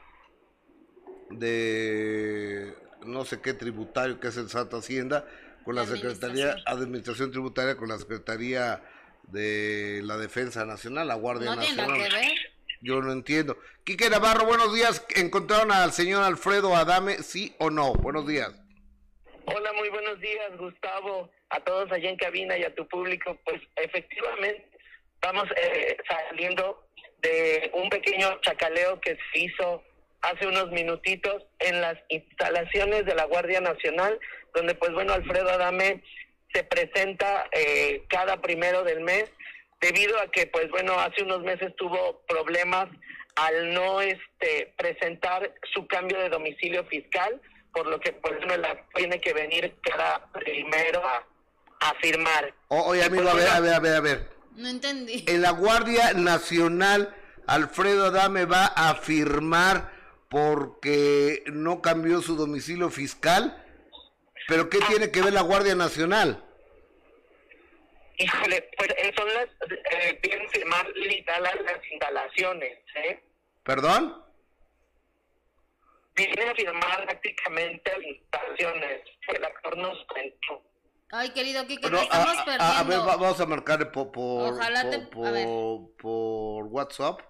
de 1.30 2.74
no 3.04 3.24
sé 3.24 3.40
qué 3.40 3.54
tributario 3.54 4.20
que 4.20 4.28
es 4.28 4.36
el 4.36 4.48
SAT 4.48 4.74
Hacienda 4.74 5.26
con 5.64 5.74
la, 5.74 5.82
La 5.82 5.88
Secretaría 5.88 6.44
administración. 6.66 6.78
Administración 6.78 7.30
Tributaria 7.30 7.76
con 7.76 7.88
la 7.88 7.98
Secretaría 7.98 8.82
de 9.28 10.00
la 10.04 10.16
Defensa 10.18 10.64
Nacional, 10.64 11.08
la 11.08 11.14
Guardia 11.14 11.54
No 11.54 11.60
tiene 11.60 11.76
Nacional. 11.76 11.98
nada 11.98 12.10
que 12.10 12.14
ver. 12.16 12.32
Yo 12.82 13.00
no 13.00 13.12
entiendo. 13.12 13.56
Quique 13.84 14.10
Navarro, 14.10 14.44
buenos 14.44 14.74
días. 14.74 15.04
¿Encontraron 15.14 15.70
al 15.70 15.92
señor 15.92 16.24
Alfredo 16.24 16.74
Adame, 16.74 17.22
sí 17.22 17.54
o 17.60 17.70
no? 17.70 17.92
Buenos 17.94 18.26
días. 18.26 18.50
Hola, 19.44 19.72
muy 19.74 19.81
buenos 20.12 20.20
días, 20.20 20.58
Gustavo, 20.58 21.30
a 21.48 21.60
todos 21.60 21.90
allá 21.90 22.10
en 22.10 22.16
cabina 22.16 22.58
y 22.58 22.64
a 22.64 22.74
tu 22.74 22.86
público. 22.86 23.38
Pues 23.44 23.62
efectivamente, 23.76 24.62
estamos 25.14 25.44
eh, 25.56 25.96
saliendo 26.06 26.84
de 27.22 27.70
un 27.74 27.88
pequeño 27.88 28.38
chacaleo 28.42 29.00
que 29.00 29.16
se 29.32 29.40
hizo 29.40 29.82
hace 30.20 30.46
unos 30.46 30.70
minutitos 30.70 31.44
en 31.60 31.80
las 31.80 31.96
instalaciones 32.10 33.06
de 33.06 33.14
la 33.14 33.24
Guardia 33.24 33.60
Nacional, 33.62 34.18
donde 34.54 34.74
pues 34.74 34.92
bueno, 34.92 35.14
Alfredo 35.14 35.48
Adame 35.48 36.02
se 36.52 36.62
presenta 36.64 37.48
eh, 37.52 38.02
cada 38.08 38.42
primero 38.42 38.82
del 38.84 39.00
mes, 39.00 39.32
debido 39.80 40.20
a 40.20 40.30
que 40.30 40.46
pues 40.46 40.68
bueno, 40.70 40.98
hace 40.98 41.22
unos 41.22 41.40
meses 41.40 41.74
tuvo 41.76 42.20
problemas 42.28 42.88
al 43.36 43.72
no 43.72 44.02
este 44.02 44.74
presentar 44.76 45.54
su 45.72 45.86
cambio 45.86 46.18
de 46.18 46.28
domicilio 46.28 46.84
fiscal, 46.84 47.40
por 47.72 47.86
lo 47.86 47.98
que 48.00 48.12
pues 48.12 48.36
bueno, 48.38 48.56
la 48.58 48.84
tiene 48.94 49.20
que 49.20 49.32
venir 49.32 49.74
cada 49.82 50.26
primero 50.32 51.02
a, 51.06 51.26
a 51.80 51.94
firmar. 52.00 52.52
O- 52.68 52.82
oye, 52.86 53.02
amigo, 53.04 53.28
a 53.28 53.34
ver, 53.34 53.48
a 53.48 53.60
ver, 53.60 53.74
a 53.74 53.80
ver, 53.80 53.94
a 53.96 54.00
ver. 54.00 54.30
No 54.56 54.68
entendí. 54.68 55.24
En 55.26 55.40
la 55.42 55.50
Guardia 55.50 56.12
Nacional, 56.12 57.14
Alfredo 57.46 58.06
Adame 58.06 58.44
va 58.44 58.66
a 58.66 58.94
firmar 58.96 59.90
porque 60.28 61.42
no 61.46 61.80
cambió 61.82 62.20
su 62.22 62.36
domicilio 62.36 62.90
fiscal. 62.90 63.58
¿Pero 64.48 64.68
qué 64.68 64.78
tiene 64.88 65.10
que 65.10 65.22
ver 65.22 65.32
la 65.32 65.42
Guardia 65.42 65.74
Nacional? 65.74 66.42
Híjole, 68.18 68.68
pues 68.76 68.90
son 69.16 69.28
las, 69.34 69.46
eh, 69.90 70.18
tienen 70.22 70.46
que 70.48 70.58
firmar 70.60 70.86
literal 70.94 71.64
las 71.64 71.80
instalaciones, 71.90 72.78
¿eh? 72.94 73.22
¿Perdón? 73.62 74.22
Vienen 76.14 76.48
a 76.50 76.54
firmar 76.54 77.04
prácticamente 77.06 77.90
que 79.26 79.36
el 79.36 79.44
actor 79.44 79.76
nos 79.78 79.98
contó. 80.06 80.62
Ay, 81.10 81.30
querido 81.30 81.66
Kike, 81.66 81.90
No, 81.90 81.98
te 81.98 82.04
estamos 82.04 82.28
a, 82.36 82.40
a- 82.40 82.44
perdiendo. 82.44 82.64
a 82.64 82.82
ver, 82.84 82.98
va- 83.00 83.16
vamos 83.16 83.40
a 83.40 83.46
marcarle 83.46 83.86
por, 83.86 84.12
por, 84.12 84.52
Ojalá 84.54 84.90
te- 84.90 84.98
por, 85.00 85.26
a 85.26 85.30
ver. 85.30 85.44
por- 85.46 85.96
por 85.96 86.64
WhatsApp. 86.66 87.20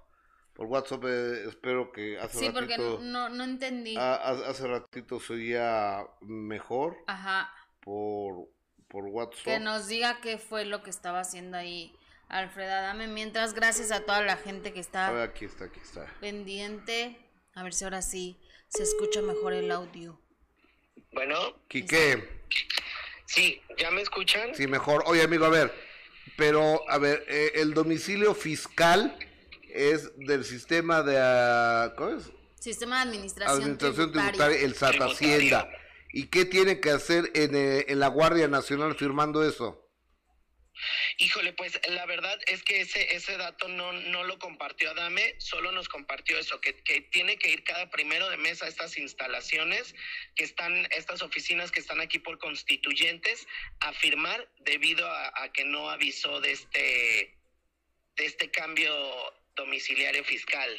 Por 0.54 0.66
WhatsApp 0.66 1.02
eh, 1.06 1.44
espero 1.48 1.90
que 1.92 2.18
hace 2.18 2.38
sí, 2.38 2.50
porque 2.50 2.76
ratito, 2.76 2.98
no, 3.00 3.28
no 3.28 3.42
entendí. 3.44 3.96
a- 3.96 4.14
a- 4.14 4.50
hace 4.50 4.66
ratito 4.66 5.18
se 5.18 5.32
oía 5.32 6.04
mejor 6.20 6.96
Ajá. 7.06 7.50
por, 7.80 8.48
por 8.88 9.04
WhatsApp. 9.06 9.44
Que 9.44 9.58
nos 9.60 9.88
diga 9.88 10.20
qué 10.20 10.38
fue 10.38 10.64
lo 10.64 10.82
que 10.82 10.90
estaba 10.90 11.20
haciendo 11.20 11.56
ahí 11.56 11.96
Alfreda, 12.28 12.80
dame 12.82 13.08
mientras, 13.08 13.52
gracias 13.52 13.90
a 13.92 14.04
toda 14.06 14.22
la 14.22 14.36
gente 14.36 14.72
que 14.72 14.78
A 14.78 14.82
está 14.82 15.10
ver, 15.10 15.28
aquí 15.28 15.44
está, 15.44 15.64
aquí 15.66 15.80
está. 15.80 16.06
pendiente. 16.20 17.18
A 17.54 17.62
ver 17.62 17.74
si 17.74 17.84
ahora 17.84 18.00
sí 18.00 18.38
se 18.74 18.82
escucha 18.82 19.20
mejor 19.22 19.52
el 19.52 19.70
audio. 19.70 20.18
Bueno, 21.12 21.36
Quique, 21.68 22.26
sí, 23.26 23.60
¿ya 23.78 23.90
me 23.90 24.00
escuchan? 24.00 24.54
sí, 24.54 24.66
mejor. 24.66 25.02
Oye, 25.06 25.22
amigo, 25.22 25.44
a 25.44 25.50
ver, 25.50 25.72
pero, 26.36 26.88
a 26.88 26.98
ver, 26.98 27.24
eh, 27.28 27.52
el 27.56 27.74
domicilio 27.74 28.34
fiscal 28.34 29.18
es 29.68 30.10
del 30.16 30.44
sistema 30.44 31.02
de, 31.02 31.18
ah, 31.18 31.92
¿cómo 31.96 32.16
es? 32.16 32.30
Sistema 32.58 32.96
de 32.96 33.02
administración, 33.10 33.56
Administración 33.62 34.12
tributaria. 34.12 34.32
Tributaria, 34.32 34.66
el 34.66 34.74
SAT. 34.74 35.00
Hacienda. 35.02 35.70
¿Y 36.14 36.26
qué 36.26 36.44
tiene 36.44 36.80
que 36.80 36.90
hacer 36.90 37.30
en, 37.34 37.54
eh, 37.54 37.86
en 37.88 37.98
la 37.98 38.08
Guardia 38.08 38.48
Nacional 38.48 38.94
firmando 38.94 39.46
eso? 39.46 39.81
Híjole, 41.18 41.52
pues 41.52 41.78
la 41.88 42.06
verdad 42.06 42.38
es 42.46 42.62
que 42.62 42.80
ese, 42.80 43.14
ese 43.14 43.36
dato 43.36 43.68
no, 43.68 43.92
no 43.92 44.24
lo 44.24 44.38
compartió 44.38 44.90
Adame, 44.90 45.34
solo 45.38 45.72
nos 45.72 45.88
compartió 45.88 46.38
eso, 46.38 46.60
que, 46.60 46.82
que 46.82 47.02
tiene 47.02 47.38
que 47.38 47.50
ir 47.50 47.64
cada 47.64 47.90
primero 47.90 48.28
de 48.30 48.36
mes 48.36 48.62
a 48.62 48.68
estas 48.68 48.96
instalaciones, 48.96 49.94
que 50.34 50.44
están, 50.44 50.86
estas 50.90 51.22
oficinas 51.22 51.70
que 51.70 51.80
están 51.80 52.00
aquí 52.00 52.18
por 52.18 52.38
constituyentes, 52.38 53.46
a 53.80 53.92
firmar 53.92 54.48
debido 54.60 55.06
a, 55.06 55.32
a 55.42 55.52
que 55.52 55.64
no 55.64 55.90
avisó 55.90 56.40
de 56.40 56.52
este, 56.52 57.38
de 58.16 58.24
este 58.24 58.50
cambio 58.50 58.92
domiciliario 59.56 60.24
fiscal. 60.24 60.70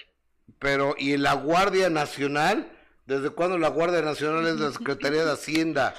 Pero, 0.59 0.95
¿y 0.97 1.17
la 1.17 1.33
Guardia 1.33 1.89
Nacional? 1.89 2.79
¿Desde 3.05 3.29
cuándo 3.31 3.57
la 3.57 3.67
Guardia 3.67 4.01
Nacional 4.01 4.47
es 4.47 4.55
la 4.55 4.71
Secretaría 4.71 5.25
de 5.25 5.33
Hacienda? 5.33 5.95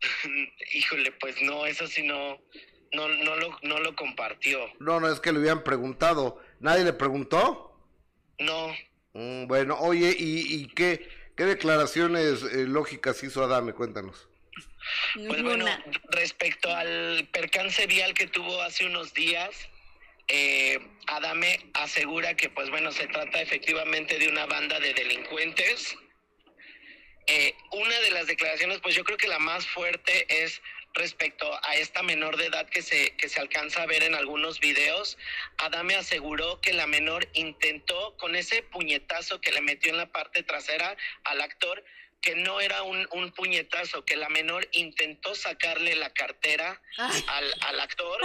Híjole, 0.72 1.12
pues 1.12 1.40
no, 1.42 1.66
eso 1.66 1.86
sí 1.86 2.02
no, 2.02 2.40
no, 2.92 3.08
no, 3.08 3.36
lo, 3.36 3.58
no 3.62 3.78
lo 3.80 3.94
compartió. 3.94 4.60
No, 4.80 5.00
no, 5.00 5.10
es 5.12 5.20
que 5.20 5.32
le 5.32 5.38
habían 5.38 5.62
preguntado. 5.64 6.42
¿Nadie 6.60 6.84
le 6.84 6.92
preguntó? 6.92 7.64
No, 8.38 8.74
Mm, 9.14 9.46
bueno, 9.46 9.76
oye, 9.80 10.14
¿y, 10.16 10.54
y 10.62 10.66
qué, 10.68 11.08
qué 11.36 11.44
declaraciones 11.44 12.42
eh, 12.42 12.66
lógicas 12.68 13.22
hizo 13.24 13.42
Adame? 13.42 13.72
Cuéntanos. 13.72 14.28
Pues 15.14 15.42
bueno, 15.42 15.64
Ninguna. 15.64 15.84
respecto 16.10 16.72
al 16.74 17.26
percance 17.32 17.86
vial 17.86 18.12
que 18.14 18.26
tuvo 18.26 18.60
hace 18.62 18.84
unos 18.84 19.14
días, 19.14 19.50
eh, 20.28 20.78
Adame 21.06 21.58
asegura 21.74 22.34
que, 22.36 22.50
pues 22.50 22.68
bueno, 22.70 22.92
se 22.92 23.06
trata 23.08 23.40
efectivamente 23.40 24.18
de 24.18 24.28
una 24.28 24.46
banda 24.46 24.78
de 24.78 24.92
delincuentes. 24.94 25.96
Eh, 27.26 27.54
una 27.72 27.98
de 28.00 28.10
las 28.10 28.26
declaraciones, 28.26 28.78
pues 28.82 28.94
yo 28.94 29.04
creo 29.04 29.16
que 29.18 29.26
la 29.28 29.38
más 29.38 29.66
fuerte 29.66 30.26
es 30.44 30.60
respecto 30.98 31.50
a 31.64 31.76
esta 31.76 32.02
menor 32.02 32.36
de 32.36 32.46
edad 32.46 32.68
que 32.68 32.82
se, 32.82 33.16
que 33.16 33.28
se 33.28 33.40
alcanza 33.40 33.82
a 33.82 33.86
ver 33.86 34.02
en 34.02 34.14
algunos 34.14 34.60
videos. 34.60 35.16
Adame 35.56 35.94
aseguró 35.94 36.60
que 36.60 36.72
la 36.72 36.86
menor 36.86 37.28
intentó, 37.34 38.16
con 38.18 38.36
ese 38.36 38.62
puñetazo 38.62 39.40
que 39.40 39.52
le 39.52 39.60
metió 39.60 39.90
en 39.90 39.96
la 39.96 40.12
parte 40.12 40.42
trasera 40.42 40.96
al 41.24 41.40
actor, 41.40 41.84
que 42.20 42.34
no 42.34 42.60
era 42.60 42.82
un, 42.82 43.06
un 43.12 43.30
puñetazo, 43.32 44.04
que 44.04 44.16
la 44.16 44.28
menor 44.28 44.68
intentó 44.72 45.34
sacarle 45.34 45.94
la 45.94 46.10
cartera 46.10 46.80
al, 46.96 47.54
al 47.60 47.80
actor 47.80 48.18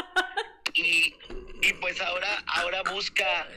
y, 0.74 1.16
y 1.62 1.74
pues 1.80 2.02
ahora, 2.02 2.44
ahora 2.48 2.82
busca 2.84 3.48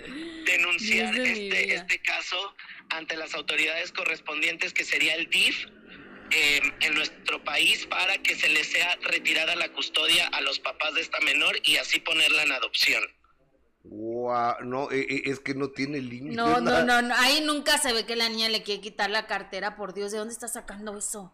denunciar 0.45 1.17
este, 1.17 1.75
este 1.75 2.03
caso 2.03 2.55
ante 2.91 3.17
las 3.17 3.35
autoridades 3.35 3.93
correspondientes, 3.93 4.73
que 4.73 4.85
sería 4.85 5.15
el 5.15 5.29
DIF, 5.31 5.67
eh, 6.31 6.61
en 6.81 6.95
nuestro 6.95 7.43
país, 7.45 7.87
para 7.87 8.19
que 8.19 8.35
se 8.35 8.49
le 8.49 8.65
sea 8.65 8.97
retirada 9.03 9.57
la 9.57 9.73
custodia 9.73 10.27
a 10.29 10.41
los 10.41 10.59
papás 10.59 10.95
de 10.95 11.01
esta 11.01 11.21
menor 11.21 11.57
y 11.65 11.77
así 11.77 12.01
ponerla 12.01 12.43
en 12.43 12.53
adopción. 12.53 13.03
Guau, 13.83 14.65
no, 14.65 14.91
eh, 14.91 15.07
eh, 15.09 15.23
es 15.27 15.41
que 15.41 15.55
no 15.55 15.71
tiene 15.71 16.01
límite. 16.01 16.35
No, 16.35 16.61
no, 16.61 16.83
no, 16.83 17.03
no, 17.03 17.15
ahí 17.17 17.41
nunca 17.41 17.79
se 17.79 17.93
ve 17.93 18.05
que 18.05 18.17
la 18.17 18.29
niña 18.29 18.49
le 18.49 18.63
quiere 18.63 18.81
quitar 18.81 19.11
la 19.11 19.27
cartera, 19.27 19.77
por 19.77 19.95
Dios, 19.95 20.13
¿de 20.13 20.19
dónde 20.19 20.35
está 20.35 20.49
sacando 20.49 20.99
eso? 20.99 21.33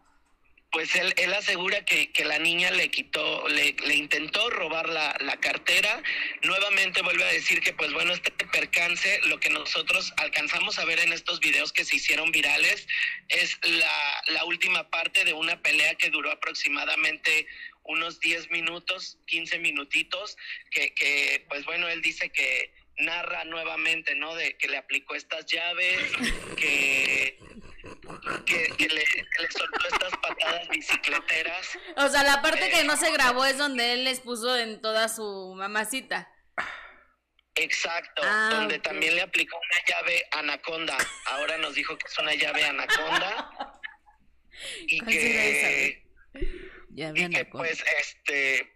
Pues 0.73 0.95
él, 0.95 1.13
él 1.17 1.33
asegura 1.33 1.85
que, 1.85 2.11
que 2.11 2.25
la 2.25 2.39
niña 2.39 2.71
le 2.71 2.89
quitó, 2.89 3.47
le, 3.47 3.75
intentó 3.93 4.49
robar 4.49 4.89
la, 4.89 5.15
la 5.21 5.37
cartera. 5.37 6.01
Nuevamente 6.41 7.01
vuelve 7.03 7.23
a 7.23 7.31
decir 7.31 7.61
que, 7.61 7.73
pues 7.73 7.93
bueno, 7.93 8.11
este 8.11 8.31
percance, 8.31 9.21
lo 9.27 9.39
que 9.39 9.49
nosotros 9.49 10.11
alcanzamos 10.17 10.79
a 10.79 10.85
ver 10.85 10.99
en 10.99 11.13
estos 11.13 11.39
videos 11.39 11.71
que 11.71 11.85
se 11.85 11.97
hicieron 11.97 12.31
virales, 12.31 12.87
es 13.29 13.57
la, 13.63 14.23
la 14.27 14.45
última 14.45 14.89
parte 14.89 15.23
de 15.23 15.33
una 15.33 15.61
pelea 15.61 15.93
que 15.95 16.09
duró 16.09 16.31
aproximadamente 16.31 17.47
unos 17.83 18.19
10 18.19 18.49
minutos, 18.49 19.19
15 19.27 19.59
minutitos, 19.59 20.37
que 20.71 21.45
pues 21.49 21.65
bueno, 21.65 21.87
él 21.87 22.01
dice 22.01 22.29
que 22.31 22.73
narra 22.97 23.43
nuevamente, 23.45 24.15
¿no? 24.15 24.35
De 24.35 24.55
que 24.57 24.67
le 24.67 24.77
aplicó 24.77 25.15
estas 25.15 25.45
llaves, 25.45 25.99
que, 26.57 27.37
que, 28.45 28.67
que 28.77 28.87
le, 28.87 29.03
que 29.03 29.41
le 29.41 29.51
soltó 29.51 29.87
estas 29.91 30.17
patadas 30.17 30.67
bicicleteras. 30.69 31.77
O 31.97 32.07
sea, 32.07 32.23
la 32.23 32.41
parte 32.41 32.69
que 32.69 32.83
no 32.83 32.95
se 32.97 33.11
grabó 33.11 33.45
es 33.45 33.57
donde 33.57 33.93
él 33.93 34.03
les 34.05 34.19
puso 34.21 34.55
en 34.57 34.81
toda 34.81 35.09
su 35.09 35.53
mamacita. 35.57 36.29
Exacto, 37.55 38.23
Ah, 38.25 38.49
donde 38.51 38.79
también 38.79 39.15
le 39.15 39.21
aplicó 39.21 39.55
una 39.57 39.85
llave 39.85 40.25
anaconda. 40.31 40.97
Ahora 41.27 41.57
nos 41.57 41.75
dijo 41.75 41.95
que 41.97 42.07
es 42.07 42.17
una 42.17 42.33
llave 42.33 42.63
anaconda. 42.65 43.51
Y 44.87 44.99
¿Cuál 44.99 45.13
será 45.13 45.43
esa, 45.45 45.67
que, 45.67 46.03
y 46.95 47.29
que 47.29 47.45
pues 47.45 47.83
este 47.99 48.71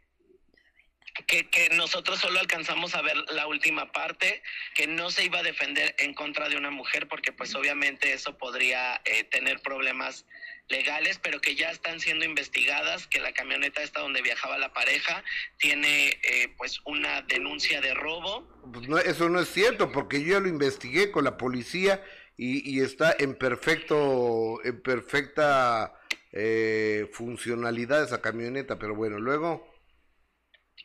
que, 1.25 1.49
que 1.49 1.69
nosotros 1.69 2.19
solo 2.19 2.39
alcanzamos 2.39 2.95
a 2.95 3.01
ver 3.01 3.15
la 3.31 3.47
última 3.47 3.91
parte, 3.91 4.43
que 4.75 4.87
no 4.87 5.09
se 5.09 5.25
iba 5.25 5.39
a 5.39 5.43
defender 5.43 5.95
en 5.97 6.13
contra 6.13 6.49
de 6.49 6.57
una 6.57 6.69
mujer, 6.69 7.07
porque 7.07 7.31
pues 7.31 7.55
obviamente 7.55 8.13
eso 8.13 8.37
podría 8.37 9.01
eh, 9.05 9.23
tener 9.23 9.61
problemas 9.61 10.25
legales, 10.69 11.19
pero 11.21 11.39
que 11.39 11.55
ya 11.55 11.71
están 11.71 11.99
siendo 11.99 12.25
investigadas, 12.25 13.07
que 13.07 13.19
la 13.19 13.31
camioneta 13.31 13.81
esta 13.81 14.01
donde 14.01 14.21
viajaba 14.21 14.57
la 14.57 14.73
pareja 14.73 15.23
tiene 15.57 16.19
eh, 16.23 16.53
pues 16.57 16.81
una 16.83 17.21
denuncia 17.21 17.81
de 17.81 17.93
robo. 17.93 18.47
Pues 18.73 18.87
no, 18.87 18.97
eso 18.97 19.29
no 19.29 19.39
es 19.39 19.49
cierto, 19.49 19.91
porque 19.91 20.21
yo 20.21 20.33
ya 20.33 20.39
lo 20.39 20.49
investigué 20.49 21.11
con 21.11 21.23
la 21.23 21.37
policía 21.37 22.03
y, 22.35 22.69
y 22.69 22.81
está 22.81 23.15
en 23.17 23.35
perfecto, 23.35 24.59
en 24.63 24.81
perfecta 24.81 25.93
eh, 26.33 27.09
funcionalidad 27.13 28.03
esa 28.03 28.21
camioneta, 28.21 28.77
pero 28.77 28.93
bueno, 28.95 29.19
luego, 29.19 29.73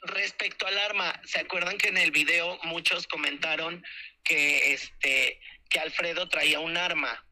Respecto 0.03 0.67
al 0.67 0.79
arma, 0.79 1.21
¿se 1.25 1.41
acuerdan 1.41 1.79
que 1.79 1.89
en 1.89 1.97
el 1.97 2.11
video 2.11 2.59
muchos 2.65 3.07
comentaron 3.07 3.85
que 4.25 4.73
este 4.73 5.41
que 5.69 5.81
Alfredo 5.81 6.29
traía 6.29 6.61
un 6.61 6.77
arma? 6.77 7.25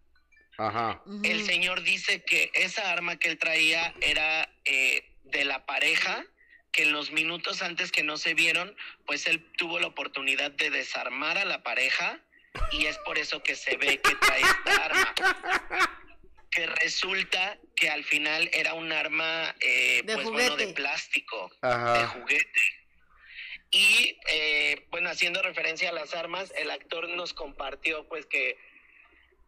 ajá, 0.56 1.02
El 1.24 1.44
señor 1.44 1.83
dice 1.83 2.22
que 2.22 2.50
esa 2.54 2.92
arma 2.92 3.16
que 3.18 3.28
él 3.28 3.38
traía 3.38 3.94
era 4.00 4.48
eh, 4.64 5.11
de 5.24 5.44
la 5.44 5.64
pareja, 5.66 6.24
que 6.72 6.83
en 6.83 6.92
los 6.92 7.11
minutos 7.12 7.62
antes 7.62 7.90
que 7.90 8.02
no 8.02 8.16
se 8.16 8.35
vieron, 8.35 8.76
pues 9.06 9.26
él 9.26 9.50
tuvo 9.56 9.78
la 9.80 9.87
oportunidad 9.87 10.50
de 10.50 10.70
desarmar 10.70 11.38
a 11.38 11.44
la 11.44 11.62
pareja 11.62 12.20
y 12.72 12.87
es 12.87 12.98
por 12.98 13.18
eso 13.18 13.42
que 13.42 13.56
se 13.56 13.76
ve 13.76 14.00
que 14.00 14.14
trae 14.16 14.42
esta 14.42 14.85
arma. 14.85 15.14
Que 16.50 16.66
resulta 16.66 17.58
que 17.76 17.88
al 17.88 18.04
final 18.04 18.50
era 18.52 18.74
un 18.74 18.92
arma, 18.92 19.54
eh, 19.60 20.02
De 20.04 20.14
pues 20.14 20.28
bueno, 20.30 20.56
de 20.56 20.68
plástico, 20.68 21.50
Ajá. 21.60 21.98
de 21.98 22.06
juguete. 22.06 22.60
Y 23.70 24.18
eh, 24.28 24.86
bueno, 24.90 25.10
haciendo 25.10 25.42
referencia 25.42 25.90
a 25.90 25.92
las 25.92 26.14
armas, 26.14 26.52
el 26.56 26.70
actor 26.70 27.08
nos 27.10 27.32
compartió 27.32 28.08
pues 28.08 28.26
que 28.26 28.58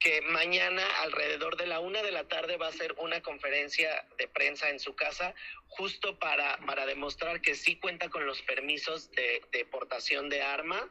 que 0.02 0.20
mañana 0.22 0.84
alrededor 1.02 1.56
de 1.56 1.66
la 1.66 1.78
una 1.78 2.02
de 2.02 2.10
la 2.10 2.26
tarde 2.26 2.56
va 2.56 2.66
a 2.66 2.72
ser 2.72 2.92
una 2.98 3.20
conferencia 3.22 4.04
de 4.18 4.26
prensa 4.26 4.68
en 4.68 4.80
su 4.80 4.96
casa, 4.96 5.32
justo 5.68 6.18
para, 6.18 6.56
para 6.66 6.86
demostrar 6.86 7.40
que 7.40 7.54
sí 7.54 7.76
cuenta 7.76 8.08
con 8.08 8.26
los 8.26 8.42
permisos 8.42 9.12
de, 9.12 9.42
de 9.52 9.64
portación 9.64 10.28
de 10.28 10.42
arma 10.42 10.88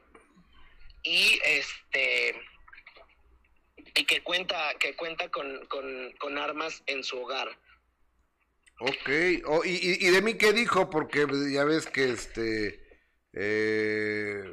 y 1.04 1.39
este 1.43 2.41
y 3.95 4.06
que 4.06 4.23
cuenta 4.23 4.73
que 4.80 4.95
cuenta 4.95 5.30
con, 5.30 5.65
con, 5.67 6.38
armas 6.38 6.84
en 6.86 7.04
su 7.04 7.19
hogar. 7.19 7.49
ok, 8.80 9.10
Oh, 9.45 9.62
y, 9.63 10.10
de 10.10 10.21
mí 10.21 10.36
qué 10.36 10.54
dijo? 10.54 10.89
Porque 10.89 11.27
ya 11.51 11.63
ves 11.65 11.88
que 11.88 12.12
este, 12.12 12.82
eh, 13.34 14.43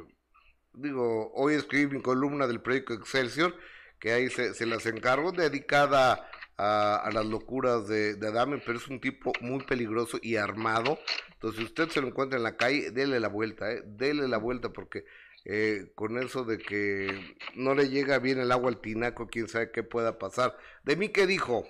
digo, 0.73 1.31
hoy 1.33 1.55
escribí 1.55 1.95
mi 1.95 2.01
columna 2.01 2.47
del 2.47 2.61
proyecto 2.61 2.93
Excelsior, 2.93 3.55
que 3.99 4.11
ahí 4.11 4.29
se, 4.29 4.65
las 4.65 4.85
encargo, 4.85 5.31
dedicada 5.31 6.29
a, 6.57 6.95
a 6.97 7.11
las 7.11 7.25
locuras 7.25 7.87
de, 7.87 8.15
de 8.15 8.61
pero 8.65 8.77
es 8.77 8.87
un 8.87 8.99
tipo 8.99 9.31
muy 9.41 9.63
peligroso 9.63 10.19
y 10.21 10.35
armado. 10.35 10.99
Entonces, 11.33 11.59
si 11.59 11.65
usted 11.65 11.89
se 11.89 12.01
lo 12.01 12.07
encuentra 12.07 12.37
en 12.37 12.43
la 12.43 12.57
calle, 12.57 12.91
dele 12.91 13.19
la 13.19 13.29
vuelta, 13.29 13.71
¿eh? 13.71 13.81
dele 13.85 14.27
la 14.27 14.37
vuelta, 14.37 14.69
porque 14.69 15.05
eh, 15.45 15.91
con 15.95 16.21
eso 16.21 16.43
de 16.43 16.57
que 16.57 17.35
no 17.55 17.73
le 17.73 17.89
llega 17.89 18.19
bien 18.19 18.39
el 18.39 18.51
agua 18.51 18.69
al 18.69 18.81
tinaco, 18.81 19.27
quién 19.27 19.47
sabe 19.47 19.71
qué 19.71 19.83
pueda 19.83 20.17
pasar. 20.17 20.57
¿De 20.83 20.95
mí 20.95 21.09
qué 21.09 21.25
dijo? 21.25 21.67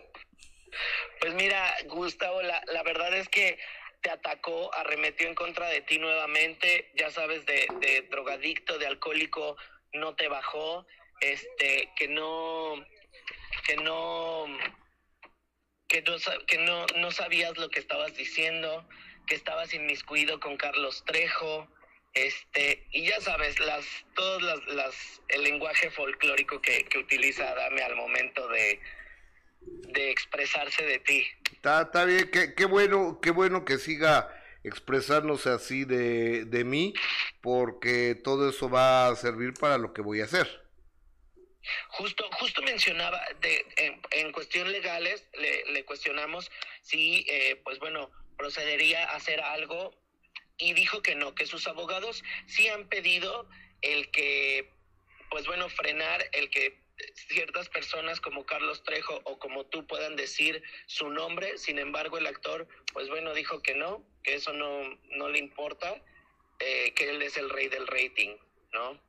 Pues 1.21 1.33
mira, 1.33 1.75
Gustavo, 1.87 2.41
la, 2.41 2.61
la 2.67 2.83
verdad 2.83 3.13
es 3.15 3.27
que 3.29 3.57
te 4.01 4.09
atacó, 4.09 4.73
arremetió 4.73 5.27
en 5.27 5.35
contra 5.35 5.67
de 5.67 5.81
ti 5.81 5.99
nuevamente, 5.99 6.91
ya 6.95 7.09
sabes, 7.11 7.45
de, 7.45 7.67
de 7.81 8.07
drogadicto, 8.09 8.77
de 8.77 8.87
alcohólico, 8.87 9.57
no 9.93 10.15
te 10.15 10.27
bajó, 10.27 10.85
este, 11.21 11.91
que 11.95 12.07
no, 12.07 12.75
que 13.65 13.75
no, 13.77 14.45
que 15.87 16.01
no, 16.01 16.15
que 16.47 16.57
no, 16.59 16.85
no 16.97 17.11
sabías 17.11 17.57
lo 17.57 17.69
que 17.69 17.79
estabas 17.79 18.15
diciendo, 18.15 18.87
que 19.27 19.35
estabas 19.35 19.73
inmiscuido 19.73 20.39
con 20.39 20.57
Carlos 20.57 21.03
Trejo, 21.05 21.67
este, 22.13 22.87
y 22.91 23.07
ya 23.07 23.19
sabes, 23.21 23.59
las, 23.59 23.85
todas 24.15 24.41
las, 24.41 24.65
las, 24.75 25.21
el 25.29 25.43
lenguaje 25.43 25.89
folclórico 25.91 26.61
que, 26.61 26.85
que 26.85 26.97
utiliza 26.97 27.49
Adame 27.49 27.81
al 27.81 27.95
momento 27.95 28.47
de, 28.49 28.79
de 29.61 30.11
expresarse 30.11 30.83
de 30.83 30.99
ti. 30.99 31.27
Está, 31.51 31.83
está 31.83 32.05
bien, 32.05 32.29
qué, 32.31 32.55
qué 32.55 32.65
bueno, 32.65 33.19
qué 33.21 33.31
bueno 33.31 33.65
que 33.65 33.77
siga 33.77 34.35
expresándose 34.63 35.49
así 35.49 35.85
de, 35.85 36.45
de 36.45 36.63
mí, 36.63 36.93
porque 37.41 38.15
todo 38.15 38.49
eso 38.49 38.69
va 38.69 39.07
a 39.07 39.15
servir 39.15 39.53
para 39.53 39.77
lo 39.77 39.93
que 39.93 40.01
voy 40.01 40.21
a 40.21 40.25
hacer. 40.25 40.67
Justo, 41.89 42.27
justo 42.39 42.61
mencionaba, 42.63 43.21
de, 43.41 43.65
en, 43.77 44.01
en 44.11 44.31
cuestión 44.31 44.71
legales, 44.71 45.27
le, 45.33 45.65
le 45.71 45.85
cuestionamos 45.85 46.49
si, 46.81 47.25
eh, 47.29 47.61
pues 47.63 47.79
bueno, 47.79 48.09
procedería 48.37 49.03
a 49.09 49.15
hacer 49.15 49.39
algo 49.41 49.93
y 50.59 50.73
dijo 50.73 51.01
que 51.01 51.15
no, 51.15 51.33
que 51.33 51.47
sus 51.47 51.67
abogados 51.67 52.23
sí 52.45 52.67
han 52.67 52.87
pedido 52.87 53.49
el 53.81 54.11
que, 54.11 54.71
pues 55.31 55.47
bueno, 55.47 55.69
frenar 55.69 56.29
el 56.33 56.49
que 56.49 56.77
ciertas 57.13 57.69
personas 57.69 58.19
como 58.19 58.45
Carlos 58.45 58.83
Trejo 58.83 59.21
o 59.23 59.39
como 59.39 59.65
tú 59.65 59.87
puedan 59.87 60.15
decir 60.15 60.61
su 60.85 61.09
nombre, 61.09 61.57
sin 61.57 61.79
embargo 61.79 62.17
el 62.17 62.27
actor, 62.27 62.67
pues 62.93 63.09
bueno, 63.09 63.33
dijo 63.33 63.61
que 63.61 63.73
no, 63.73 64.03
que 64.23 64.35
eso 64.35 64.53
no, 64.53 64.81
no 65.11 65.29
le 65.29 65.39
importa, 65.39 65.95
eh, 66.59 66.93
que 66.93 67.09
él 67.09 67.21
es 67.21 67.37
el 67.37 67.49
rey 67.49 67.69
del 67.69 67.87
rating, 67.87 68.35
¿no? 68.73 68.99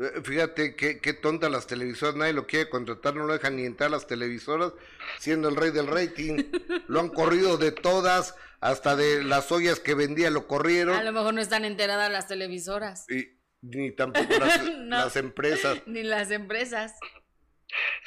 Eh, 0.00 0.20
Fíjate 0.22 0.76
qué, 0.76 1.00
qué 1.00 1.12
tonta 1.12 1.48
las 1.48 1.66
televisoras, 1.66 2.14
nadie 2.14 2.32
lo 2.32 2.46
quiere 2.46 2.68
contratar, 2.68 3.14
no 3.14 3.26
lo 3.26 3.32
dejan 3.32 3.56
ni 3.56 3.64
entrar 3.64 3.88
a 3.88 3.90
las 3.90 4.06
televisoras, 4.06 4.72
siendo 5.18 5.48
el 5.48 5.56
rey 5.56 5.70
del 5.70 5.86
rating. 5.88 6.44
Lo 6.88 7.00
han 7.00 7.08
corrido 7.08 7.58
de 7.58 7.72
todas, 7.72 8.34
hasta 8.60 8.96
de 8.96 9.22
las 9.24 9.50
ollas 9.52 9.80
que 9.80 9.94
vendía 9.94 10.30
lo 10.30 10.40
A 10.40 10.46
corrieron, 10.46 11.04
lo 11.04 11.12
mejor 11.12 11.34
no 11.34 11.40
están 11.40 11.64
enteradas 11.64 12.10
las 12.10 12.26
televisoras, 12.28 13.04
y 13.10 13.38
ni 13.62 13.90
tampoco 13.92 14.32
las, 14.38 14.62
No. 14.78 14.98
las 14.98 15.16
empresas. 15.16 15.82
ni 15.86 16.02
las 16.02 16.30
empresas. 16.30 16.94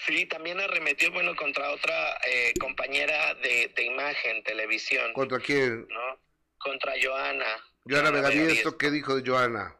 Sí, 0.07 0.25
también 0.25 0.59
arremetió, 0.59 1.11
bueno, 1.11 1.35
contra 1.35 1.69
otra 1.71 1.93
eh, 2.27 2.53
compañera 2.59 3.35
de, 3.35 3.71
de 3.75 3.83
imagen, 3.83 4.43
televisión, 4.43 5.13
¿Contra 5.13 5.39
quién? 5.39 5.87
¿no? 5.87 6.19
Contra 6.57 6.93
Joana. 7.01 7.45
Joana 7.85 8.09
Vegaviesto, 8.11 8.77
¿qué 8.77 8.89
dijo 8.89 9.15
de 9.15 9.29
Joana? 9.29 9.75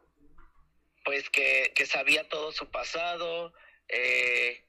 Pues 1.03 1.29
que, 1.29 1.71
que 1.75 1.85
sabía 1.85 2.27
todo 2.29 2.51
su 2.51 2.69
pasado, 2.69 3.53
eh, 3.87 4.63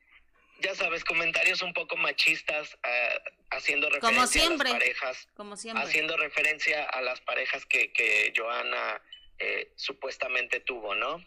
ya 0.61 0.75
sabes, 0.75 1.05
comentarios 1.05 1.61
un 1.63 1.73
poco 1.75 1.97
machistas, 1.97 2.79
eh, 2.85 3.19
haciendo 3.51 3.89
referencia 3.91 4.11
Como 4.17 4.27
siempre. 4.27 4.69
a 4.69 4.73
las 4.73 4.81
parejas, 4.81 5.29
Como 5.35 5.57
siempre. 5.57 5.85
haciendo 5.85 6.17
referencia 6.17 6.85
a 6.85 7.01
las 7.03 7.21
parejas 7.21 7.67
que, 7.67 7.93
que 7.93 8.33
Joana 8.37 9.01
eh, 9.39 9.73
supuestamente 9.77 10.61
tuvo, 10.61 10.95
¿no? 10.95 11.23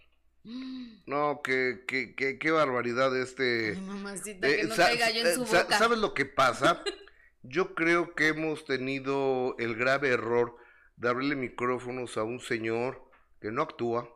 No, 1.07 1.41
qué, 1.43 1.79
qué, 1.87 2.13
qué, 2.15 2.37
qué 2.37 2.51
barbaridad 2.51 3.15
este... 3.19 3.71
Ay, 3.75 3.81
mamacita, 3.81 4.47
que 4.47 4.63
no 4.63 4.75
sa- 4.75 4.85
caiga 4.87 5.09
yo 5.09 5.21
en 5.21 5.33
su 5.35 5.45
sa- 5.47 5.63
boca. 5.63 5.77
¿Sabes 5.79 5.97
lo 5.99 6.13
que 6.13 6.25
pasa? 6.25 6.83
Yo 7.47 7.75
creo 7.75 8.15
que 8.15 8.29
hemos 8.29 8.65
tenido 8.65 9.55
el 9.59 9.75
grave 9.75 10.09
error 10.09 10.55
de 10.95 11.09
abrirle 11.09 11.35
micrófonos 11.35 12.17
a 12.17 12.23
un 12.23 12.39
señor 12.39 13.07
que 13.39 13.51
no 13.51 13.61
actúa, 13.61 14.09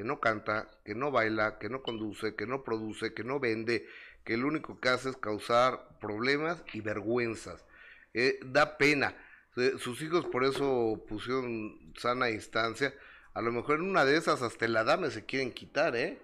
que 0.00 0.04
no 0.06 0.18
canta, 0.18 0.66
que 0.82 0.94
no 0.94 1.10
baila, 1.10 1.58
que 1.58 1.68
no 1.68 1.82
conduce, 1.82 2.34
que 2.34 2.46
no 2.46 2.64
produce, 2.64 3.12
que 3.12 3.22
no 3.22 3.38
vende, 3.38 3.86
que 4.24 4.38
lo 4.38 4.48
único 4.48 4.80
que 4.80 4.88
hace 4.88 5.10
es 5.10 5.16
causar 5.18 5.98
problemas 6.00 6.62
y 6.72 6.80
vergüenzas. 6.80 7.66
Eh, 8.14 8.40
da 8.42 8.78
pena. 8.78 9.14
Eh, 9.58 9.74
Sus 9.78 10.00
hijos 10.00 10.24
por 10.24 10.44
eso 10.44 11.04
pusieron 11.06 11.92
sana 11.98 12.26
distancia. 12.26 12.94
A 13.34 13.42
lo 13.42 13.52
mejor 13.52 13.74
en 13.74 13.90
una 13.90 14.06
de 14.06 14.16
esas 14.16 14.40
hasta 14.40 14.64
el 14.64 14.74
adame 14.74 15.10
se 15.10 15.26
quieren 15.26 15.52
quitar, 15.52 15.94
¿eh? 15.94 16.18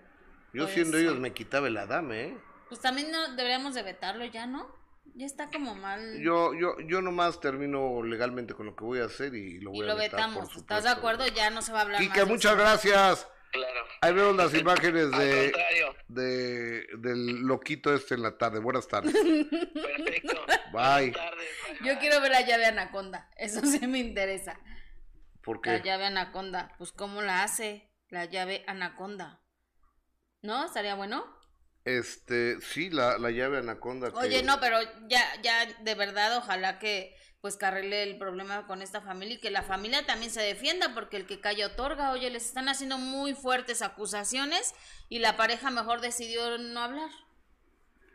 Yo 0.54 0.62
Pues 0.62 0.72
siendo 0.72 0.96
ellos 0.96 1.18
me 1.18 1.34
quitaba 1.34 1.68
el 1.68 1.76
adame, 1.76 2.24
¿eh? 2.28 2.38
Pues 2.70 2.80
también 2.80 3.10
no 3.12 3.36
deberíamos 3.36 3.74
de 3.74 3.82
vetarlo 3.82 4.24
ya, 4.24 4.46
¿no? 4.46 4.74
Ya 5.16 5.26
está 5.26 5.50
como 5.50 5.74
mal. 5.74 6.18
Yo, 6.22 6.54
yo, 6.54 6.80
yo 6.80 7.02
nomás 7.02 7.40
termino 7.40 8.02
legalmente 8.02 8.54
con 8.54 8.64
lo 8.64 8.74
que 8.74 8.84
voy 8.84 9.00
a 9.00 9.04
hacer 9.04 9.34
y 9.34 9.60
lo 9.60 9.70
y 9.74 9.80
voy 9.80 9.86
lo 9.86 9.92
a 9.92 9.96
vetar, 9.96 10.20
vetamos. 10.20 10.48
por 10.48 10.56
¿Estás 10.62 10.84
de 10.84 10.90
acuerdo? 10.90 11.26
Ya 11.26 11.50
no 11.50 11.60
se 11.60 11.72
va 11.72 11.80
a 11.80 11.82
hablar. 11.82 12.00
Quique, 12.00 12.20
de 12.20 12.24
muchas 12.24 12.56
gracias. 12.56 13.28
Claro. 13.56 13.86
Ahí 14.02 14.12
vemos 14.12 14.36
las 14.36 14.54
imágenes 14.54 15.10
de, 16.08 16.86
del 16.98 17.40
loquito 17.42 17.94
este 17.94 18.14
en 18.14 18.22
la 18.22 18.36
tarde. 18.38 18.58
Buenas 18.60 18.86
tardes. 18.88 19.12
perfecto. 19.12 20.44
Bye. 20.72 21.10
Buenas 21.10 21.12
tardes, 21.14 21.48
Yo 21.84 21.98
quiero 21.98 22.20
ver 22.20 22.30
la 22.32 22.40
llave 22.42 22.66
anaconda. 22.66 23.30
Eso 23.36 23.60
sí 23.64 23.86
me 23.86 23.98
interesa. 23.98 24.58
¿Por 25.42 25.64
La 25.66 25.80
qué? 25.80 25.88
llave 25.88 26.06
anaconda. 26.06 26.74
Pues, 26.78 26.92
¿cómo 26.92 27.22
la 27.22 27.42
hace? 27.44 27.90
La 28.08 28.24
llave 28.24 28.64
anaconda. 28.66 29.42
¿No? 30.42 30.64
¿Estaría 30.66 30.94
bueno? 30.94 31.24
Este, 31.84 32.60
sí, 32.60 32.90
la, 32.90 33.16
la 33.18 33.30
llave 33.30 33.58
anaconda. 33.58 34.10
que- 34.10 34.16
Oye, 34.16 34.42
no, 34.42 34.58
pero 34.60 34.78
ya, 35.08 35.22
ya, 35.42 35.64
de 35.66 35.94
verdad, 35.94 36.36
ojalá 36.36 36.78
que 36.80 37.14
pues 37.46 37.56
que 37.56 37.64
arregle 37.64 38.02
el 38.02 38.18
problema 38.18 38.66
con 38.66 38.82
esta 38.82 39.00
familia 39.00 39.36
y 39.36 39.38
que 39.38 39.52
la 39.52 39.62
familia 39.62 40.04
también 40.04 40.32
se 40.32 40.42
defienda, 40.42 40.94
porque 40.94 41.16
el 41.16 41.26
que 41.26 41.38
calla 41.38 41.68
otorga, 41.68 42.10
oye, 42.10 42.28
les 42.28 42.44
están 42.44 42.68
haciendo 42.68 42.98
muy 42.98 43.34
fuertes 43.34 43.82
acusaciones 43.82 44.74
y 45.08 45.20
la 45.20 45.36
pareja 45.36 45.70
mejor 45.70 46.00
decidió 46.00 46.58
no 46.58 46.80
hablar. 46.80 47.08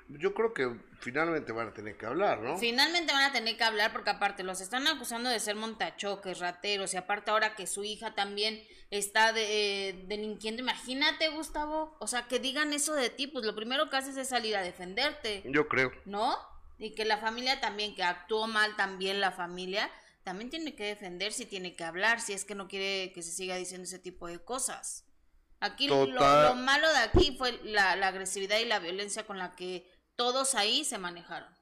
Yo 0.09 0.33
creo 0.33 0.53
que 0.53 0.69
finalmente 0.99 1.53
van 1.53 1.69
a 1.69 1.73
tener 1.73 1.95
que 1.95 2.07
hablar, 2.07 2.41
¿no? 2.41 2.57
Finalmente 2.57 3.13
van 3.13 3.23
a 3.23 3.31
tener 3.31 3.55
que 3.55 3.63
hablar 3.63 3.93
porque 3.93 4.09
aparte 4.09 4.43
los 4.43 4.59
están 4.59 4.85
acusando 4.85 5.29
de 5.29 5.39
ser 5.39 5.55
montachoques, 5.55 6.39
rateros 6.39 6.93
y 6.93 6.97
aparte 6.97 7.31
ahora 7.31 7.55
que 7.55 7.67
su 7.67 7.85
hija 7.85 8.13
también 8.13 8.61
está 8.89 9.31
de, 9.31 9.91
eh, 9.91 10.03
delinquiendo, 10.07 10.61
imagínate 10.61 11.29
Gustavo, 11.29 11.95
o 12.01 12.07
sea, 12.07 12.27
que 12.27 12.39
digan 12.39 12.73
eso 12.73 12.95
de 12.95 13.09
ti, 13.09 13.27
pues 13.27 13.45
lo 13.45 13.55
primero 13.55 13.89
que 13.89 13.95
haces 13.95 14.17
es 14.17 14.27
salir 14.27 14.57
a 14.57 14.61
defenderte. 14.61 15.41
Yo 15.45 15.69
creo. 15.69 15.93
¿no? 16.03 16.50
Y 16.81 16.95
que 16.95 17.05
la 17.05 17.19
familia 17.19 17.61
también, 17.61 17.93
que 17.93 18.01
actuó 18.01 18.47
mal 18.47 18.75
también 18.75 19.21
la 19.21 19.31
familia, 19.31 19.91
también 20.23 20.49
tiene 20.49 20.75
que 20.75 20.83
defenderse 20.83 21.43
y 21.43 21.45
tiene 21.45 21.75
que 21.75 21.83
hablar 21.83 22.19
si 22.19 22.33
es 22.33 22.43
que 22.43 22.55
no 22.55 22.67
quiere 22.67 23.13
que 23.13 23.21
se 23.21 23.29
siga 23.29 23.55
diciendo 23.55 23.85
ese 23.85 23.99
tipo 23.99 24.25
de 24.25 24.43
cosas. 24.43 25.05
Aquí 25.59 25.87
lo, 25.87 26.07
malo 26.55 26.89
de 26.89 26.97
aquí 26.97 27.35
fue 27.37 27.51
la, 27.63 27.95
la 27.95 28.07
agresividad 28.07 28.57
y 28.57 28.65
la 28.65 28.79
violencia 28.79 29.27
con 29.27 29.37
la 29.37 29.55
que 29.55 29.87
todos 30.15 30.55
ahí 30.55 30.83
se 30.83 30.97
manejaron. 30.97 31.53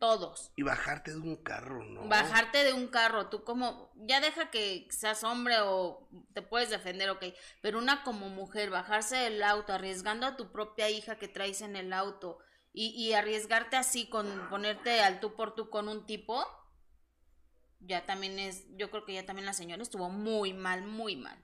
Todos. 0.00 0.50
Y 0.56 0.64
bajarte 0.64 1.12
de 1.12 1.18
un 1.18 1.36
carro, 1.36 1.84
¿no? 1.84 2.08
Bajarte 2.08 2.64
de 2.64 2.72
un 2.72 2.88
carro, 2.88 3.28
tú 3.28 3.44
como, 3.44 3.92
ya 3.94 4.20
deja 4.20 4.50
que 4.50 4.88
seas 4.90 5.22
hombre 5.22 5.60
o 5.60 6.08
te 6.34 6.42
puedes 6.42 6.70
defender, 6.70 7.10
ok, 7.10 7.26
pero 7.60 7.78
una 7.78 8.02
como 8.02 8.28
mujer, 8.28 8.70
bajarse 8.70 9.14
del 9.14 9.40
auto, 9.44 9.72
arriesgando 9.72 10.26
a 10.26 10.36
tu 10.36 10.50
propia 10.50 10.90
hija 10.90 11.16
que 11.16 11.28
traes 11.28 11.60
en 11.60 11.76
el 11.76 11.92
auto 11.92 12.40
y, 12.72 12.88
y 12.90 13.12
arriesgarte 13.14 13.76
así 13.76 14.08
con 14.08 14.48
ponerte 14.48 15.00
al 15.00 15.20
tú 15.20 15.34
por 15.34 15.54
tú 15.54 15.70
con 15.70 15.88
un 15.88 16.06
tipo, 16.06 16.44
ya 17.80 18.04
también 18.06 18.38
es, 18.38 18.64
yo 18.76 18.90
creo 18.90 19.04
que 19.04 19.14
ya 19.14 19.26
también 19.26 19.46
la 19.46 19.52
señora 19.54 19.82
estuvo 19.82 20.08
muy 20.10 20.52
mal, 20.52 20.82
muy 20.82 21.16
mal. 21.16 21.38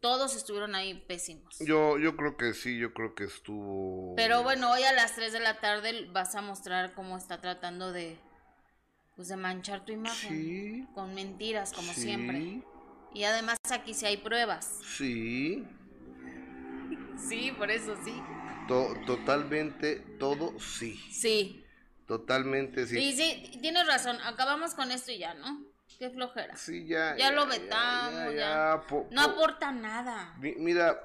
Todos 0.00 0.36
estuvieron 0.36 0.74
ahí 0.74 0.92
pésimos. 0.94 1.56
Yo, 1.60 1.96
yo 1.98 2.14
creo 2.14 2.36
que 2.36 2.52
sí, 2.52 2.78
yo 2.78 2.92
creo 2.92 3.14
que 3.14 3.24
estuvo. 3.24 4.14
Pero 4.16 4.42
bueno, 4.42 4.70
hoy 4.70 4.82
a 4.82 4.92
las 4.92 5.14
3 5.14 5.32
de 5.32 5.40
la 5.40 5.60
tarde 5.60 6.08
vas 6.12 6.34
a 6.34 6.42
mostrar 6.42 6.92
cómo 6.94 7.16
está 7.16 7.40
tratando 7.40 7.90
de 7.92 8.18
pues 9.16 9.28
de 9.28 9.36
manchar 9.36 9.84
tu 9.84 9.92
imagen 9.92 10.28
Sí. 10.30 10.88
con 10.92 11.14
mentiras 11.14 11.72
como 11.72 11.92
Sí, 11.94 12.02
siempre. 12.02 12.62
Y 13.14 13.22
además 13.24 13.56
aquí 13.70 13.94
sí 13.94 14.04
hay 14.06 14.18
pruebas. 14.18 14.80
Sí. 14.96 15.64
Sí, 17.28 17.52
por 17.56 17.70
eso 17.70 17.96
sí. 18.04 18.12
To- 18.68 18.94
totalmente, 19.06 19.96
todo 20.18 20.58
sí. 20.58 20.96
Sí. 21.12 21.64
Totalmente 22.06 22.86
sí. 22.86 22.98
Y 22.98 23.12
sí, 23.16 23.58
tienes 23.60 23.86
razón, 23.86 24.16
acabamos 24.24 24.74
con 24.74 24.90
esto 24.90 25.10
y 25.12 25.18
ya, 25.18 25.34
¿no? 25.34 25.64
Qué 25.98 26.10
flojera. 26.10 26.56
Sí, 26.56 26.86
ya. 26.86 27.16
Ya 27.16 27.30
lo 27.30 27.46
vetamos, 27.46 28.34
ya. 28.34 28.82
po- 28.88 29.06
No 29.10 29.24
po- 29.24 29.30
aporta 29.32 29.70
nada. 29.72 30.34
Mi- 30.38 30.54
Mira, 30.56 30.98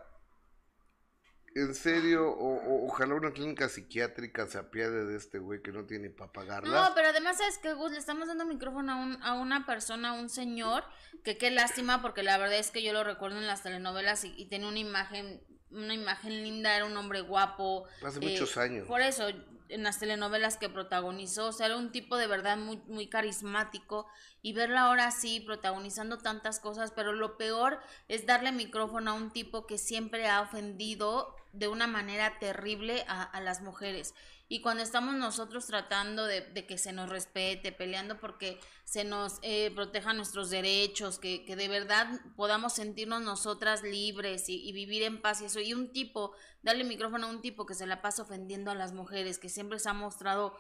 en 1.56 1.74
serio, 1.76 2.30
o- 2.30 2.58
o- 2.58 2.86
ojalá 2.88 3.16
una 3.16 3.32
clínica 3.32 3.70
psiquiátrica 3.70 4.46
se 4.48 4.58
apiade 4.58 5.06
de 5.06 5.18
este 5.18 5.40
güey 5.40 5.62
que 5.62 5.72
no 5.72 5.86
tiene 5.86 6.10
para 6.10 6.32
pagarla. 6.32 6.90
No, 6.90 6.96
pero 6.96 7.10
además, 7.10 7.38
¿sabes 7.38 7.58
qué, 7.60 7.74
Gus? 7.74 7.92
Le 7.92 7.98
estamos 7.98 8.28
dando 8.28 8.46
micrófono 8.46 8.92
a, 8.94 8.96
un, 8.98 9.24
a 9.24 9.34
una 9.34 9.66
persona, 9.66 10.10
a 10.10 10.14
un 10.14 10.30
señor, 10.30 10.84
que 11.24 11.38
qué 11.38 11.50
lástima, 11.52 12.02
porque 12.02 12.24
la 12.24 12.38
verdad 12.38 12.58
es 12.60 12.72
que 12.72 12.84
yo 12.84 12.94
lo 12.94 13.04
recuerdo 13.04 13.38
en 13.40 13.48
las 13.48 13.64
telenovelas 13.64 14.24
y, 14.26 14.34
y 14.38 14.46
tenía 14.48 14.68
una 14.68 14.80
imagen, 14.80 15.42
una 15.72 15.94
imagen 15.94 16.44
linda, 16.44 16.76
era 16.76 16.86
un 16.86 16.96
hombre 16.98 17.22
guapo. 17.22 17.86
Hace 18.04 18.20
eh, 18.20 18.32
muchos 18.32 18.58
años. 18.58 18.88
Por 18.88 19.02
eso, 19.02 19.28
en 19.70 19.84
las 19.84 20.00
telenovelas 20.00 20.58
que 20.58 20.70
protagonizó, 20.70 21.48
o 21.48 21.52
sea, 21.52 21.68
era 21.68 21.78
un 21.78 21.92
tipo 21.92 22.18
de 22.18 22.28
verdad 22.28 22.58
muy, 22.58 22.78
muy 22.88 23.08
carismático 23.08 24.08
y 24.42 24.54
verla 24.54 24.82
ahora 24.82 25.08
así 25.08 25.40
protagonizando 25.40 26.18
tantas 26.18 26.60
cosas, 26.60 26.92
pero 26.92 27.14
lo 27.14 27.38
peor 27.38 27.80
es 28.08 28.26
darle 28.26 28.52
micrófono 28.52 29.12
a 29.12 29.14
un 29.14 29.32
tipo 29.32 29.68
que 29.68 29.78
siempre 29.78 30.28
ha 30.28 30.42
ofendido 30.42 31.36
de 31.54 31.68
una 31.68 31.88
manera 31.88 32.40
terrible 32.40 33.06
a, 33.08 33.24
a 33.24 33.42
las 33.42 33.62
mujeres. 33.62 34.14
Y 34.52 34.62
cuando 34.62 34.82
estamos 34.82 35.14
nosotros 35.16 35.68
tratando 35.68 36.26
de, 36.26 36.42
de, 36.42 36.66
que 36.66 36.80
se 36.80 36.92
nos 36.92 37.08
respete, 37.08 37.72
peleando 37.72 38.20
porque 38.20 38.60
se 38.84 39.04
nos 39.04 39.38
eh, 39.44 39.72
protejan 39.76 40.18
nuestros 40.18 40.50
derechos, 40.50 41.20
que, 41.20 41.46
que, 41.46 41.56
de 41.56 41.68
verdad 41.68 42.20
podamos 42.36 42.74
sentirnos 42.74 43.22
nosotras 43.22 43.84
libres 43.84 44.50
y, 44.50 44.68
y, 44.68 44.74
vivir 44.74 45.04
en 45.04 45.22
paz 45.22 45.42
y 45.42 45.46
eso. 45.46 45.60
Y 45.60 45.76
un 45.76 45.92
tipo, 45.92 46.34
darle 46.64 46.84
micrófono 46.84 47.28
a 47.28 47.30
un 47.30 47.42
tipo 47.42 47.68
que 47.68 47.76
se 47.76 47.86
la 47.86 48.02
pasa 48.02 48.24
ofendiendo 48.24 48.72
a 48.72 48.76
las 48.76 48.92
mujeres, 48.92 49.38
que 49.38 49.50
siempre 49.50 49.78
se 49.78 49.88
ha 49.88 49.94
mostrado 49.94 50.56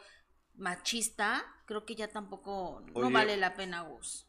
machista, 0.53 1.43
creo 1.65 1.83
que 1.83 1.95
ya 1.95 2.09
tampoco 2.09 2.83
Oye, 2.93 3.01
no 3.01 3.09
vale 3.09 3.37
la 3.37 3.55
pena, 3.55 3.81
Gus. 3.81 4.27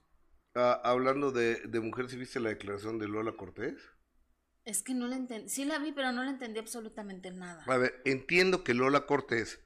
Uh, 0.54 0.80
hablando 0.82 1.32
de, 1.32 1.56
de 1.66 1.80
mujeres, 1.80 2.16
¿viste 2.16 2.40
la 2.40 2.48
declaración 2.48 2.98
de 2.98 3.08
Lola 3.08 3.32
Cortés? 3.32 3.89
Es 4.70 4.84
que 4.84 4.94
no 4.94 5.08
la 5.08 5.16
entendí. 5.16 5.48
Sí 5.48 5.64
la 5.64 5.80
vi, 5.80 5.90
pero 5.90 6.12
no 6.12 6.22
la 6.22 6.30
entendí 6.30 6.60
absolutamente 6.60 7.32
nada. 7.32 7.64
A 7.66 7.76
ver, 7.76 8.00
entiendo 8.04 8.62
que 8.62 8.72
Lola 8.72 9.04
Cortés 9.04 9.58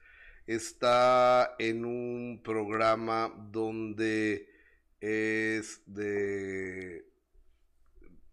está 0.46 1.54
en 1.58 1.84
un 1.84 2.40
programa 2.42 3.30
donde 3.50 4.48
es 5.00 5.82
de... 5.84 7.06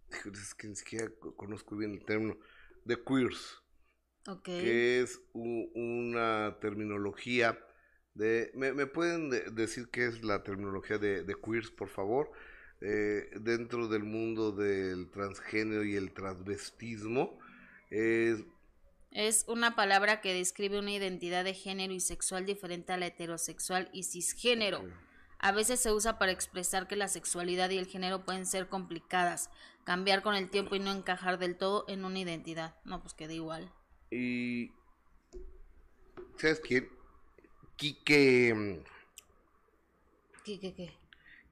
Es 0.09 0.53
que 0.55 0.69
ni 0.69 0.77
siquiera 0.77 1.11
conozco 1.35 1.75
bien 1.75 1.91
el 1.91 2.05
término. 2.05 2.37
De 2.85 2.97
queers. 3.03 3.61
Ok. 4.27 4.45
Que 4.45 5.01
es 5.01 5.19
u, 5.33 5.69
una 5.75 6.57
terminología 6.61 7.59
de... 8.13 8.49
¿Me, 8.55 8.71
me 8.71 8.85
pueden 8.85 9.29
de, 9.29 9.41
decir 9.51 9.89
qué 9.89 10.05
es 10.05 10.23
la 10.23 10.41
terminología 10.43 10.97
de, 10.97 11.23
de 11.23 11.35
queers, 11.35 11.69
por 11.69 11.89
favor? 11.89 12.31
Eh, 12.81 13.29
dentro 13.39 13.87
del 13.87 14.03
mundo 14.03 14.51
del 14.51 15.09
transgénero 15.11 15.83
y 15.83 15.95
el 15.95 16.13
transvestismo 16.13 17.37
es 17.91 18.43
es 19.11 19.43
una 19.49 19.75
palabra 19.75 20.21
que 20.21 20.33
describe 20.33 20.79
una 20.79 20.91
identidad 20.91 21.43
de 21.43 21.53
género 21.53 21.93
y 21.93 21.99
sexual 21.99 22.45
diferente 22.45 22.93
a 22.93 22.97
la 22.97 23.07
heterosexual 23.07 23.89
y 23.91 24.03
cisgénero. 24.03 24.79
Okay. 24.79 24.93
A 25.39 25.51
veces 25.51 25.81
se 25.81 25.91
usa 25.91 26.17
para 26.17 26.31
expresar 26.31 26.87
que 26.87 26.95
la 26.95 27.09
sexualidad 27.09 27.69
y 27.71 27.77
el 27.77 27.87
género 27.87 28.23
pueden 28.23 28.45
ser 28.45 28.69
complicadas, 28.69 29.49
cambiar 29.83 30.21
con 30.21 30.35
el 30.35 30.49
tiempo 30.49 30.75
y 30.75 30.79
no 30.79 30.91
encajar 30.91 31.39
del 31.39 31.57
todo 31.57 31.83
en 31.89 32.05
una 32.05 32.19
identidad. 32.19 32.75
No, 32.85 33.01
pues 33.01 33.13
queda 33.13 33.33
igual. 33.33 33.73
Y 34.11 34.71
¿sabes 36.37 36.61
quién? 36.61 36.87
Quique 37.75 38.83
Quique 40.43 40.73
qué? 40.73 40.93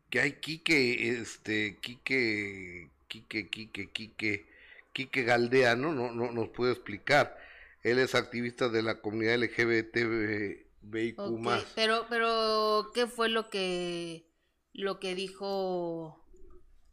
Que 0.09 0.19
hay 0.19 0.33
Quique, 0.33 1.19
este, 1.19 1.77
Quique, 1.79 2.89
Quique, 3.07 3.49
Quique, 3.49 3.91
Quique, 3.91 4.47
Quique 4.93 5.23
Galdea, 5.23 5.75
¿no? 5.75 5.93
No, 5.93 6.11
no 6.11 6.31
nos 6.31 6.49
puede 6.49 6.71
explicar. 6.73 7.37
Él 7.83 7.99
es 7.99 8.15
activista 8.15 8.69
de 8.69 8.81
la 8.81 9.01
comunidad 9.01 9.37
LGBTBIQ+. 9.37 11.19
Okay, 11.19 11.65
pero, 11.75 12.05
pero, 12.09 12.91
¿qué 12.93 13.07
fue 13.07 13.29
lo 13.29 13.49
que, 13.49 14.25
lo 14.73 14.99
que 14.99 15.15
dijo? 15.15 16.25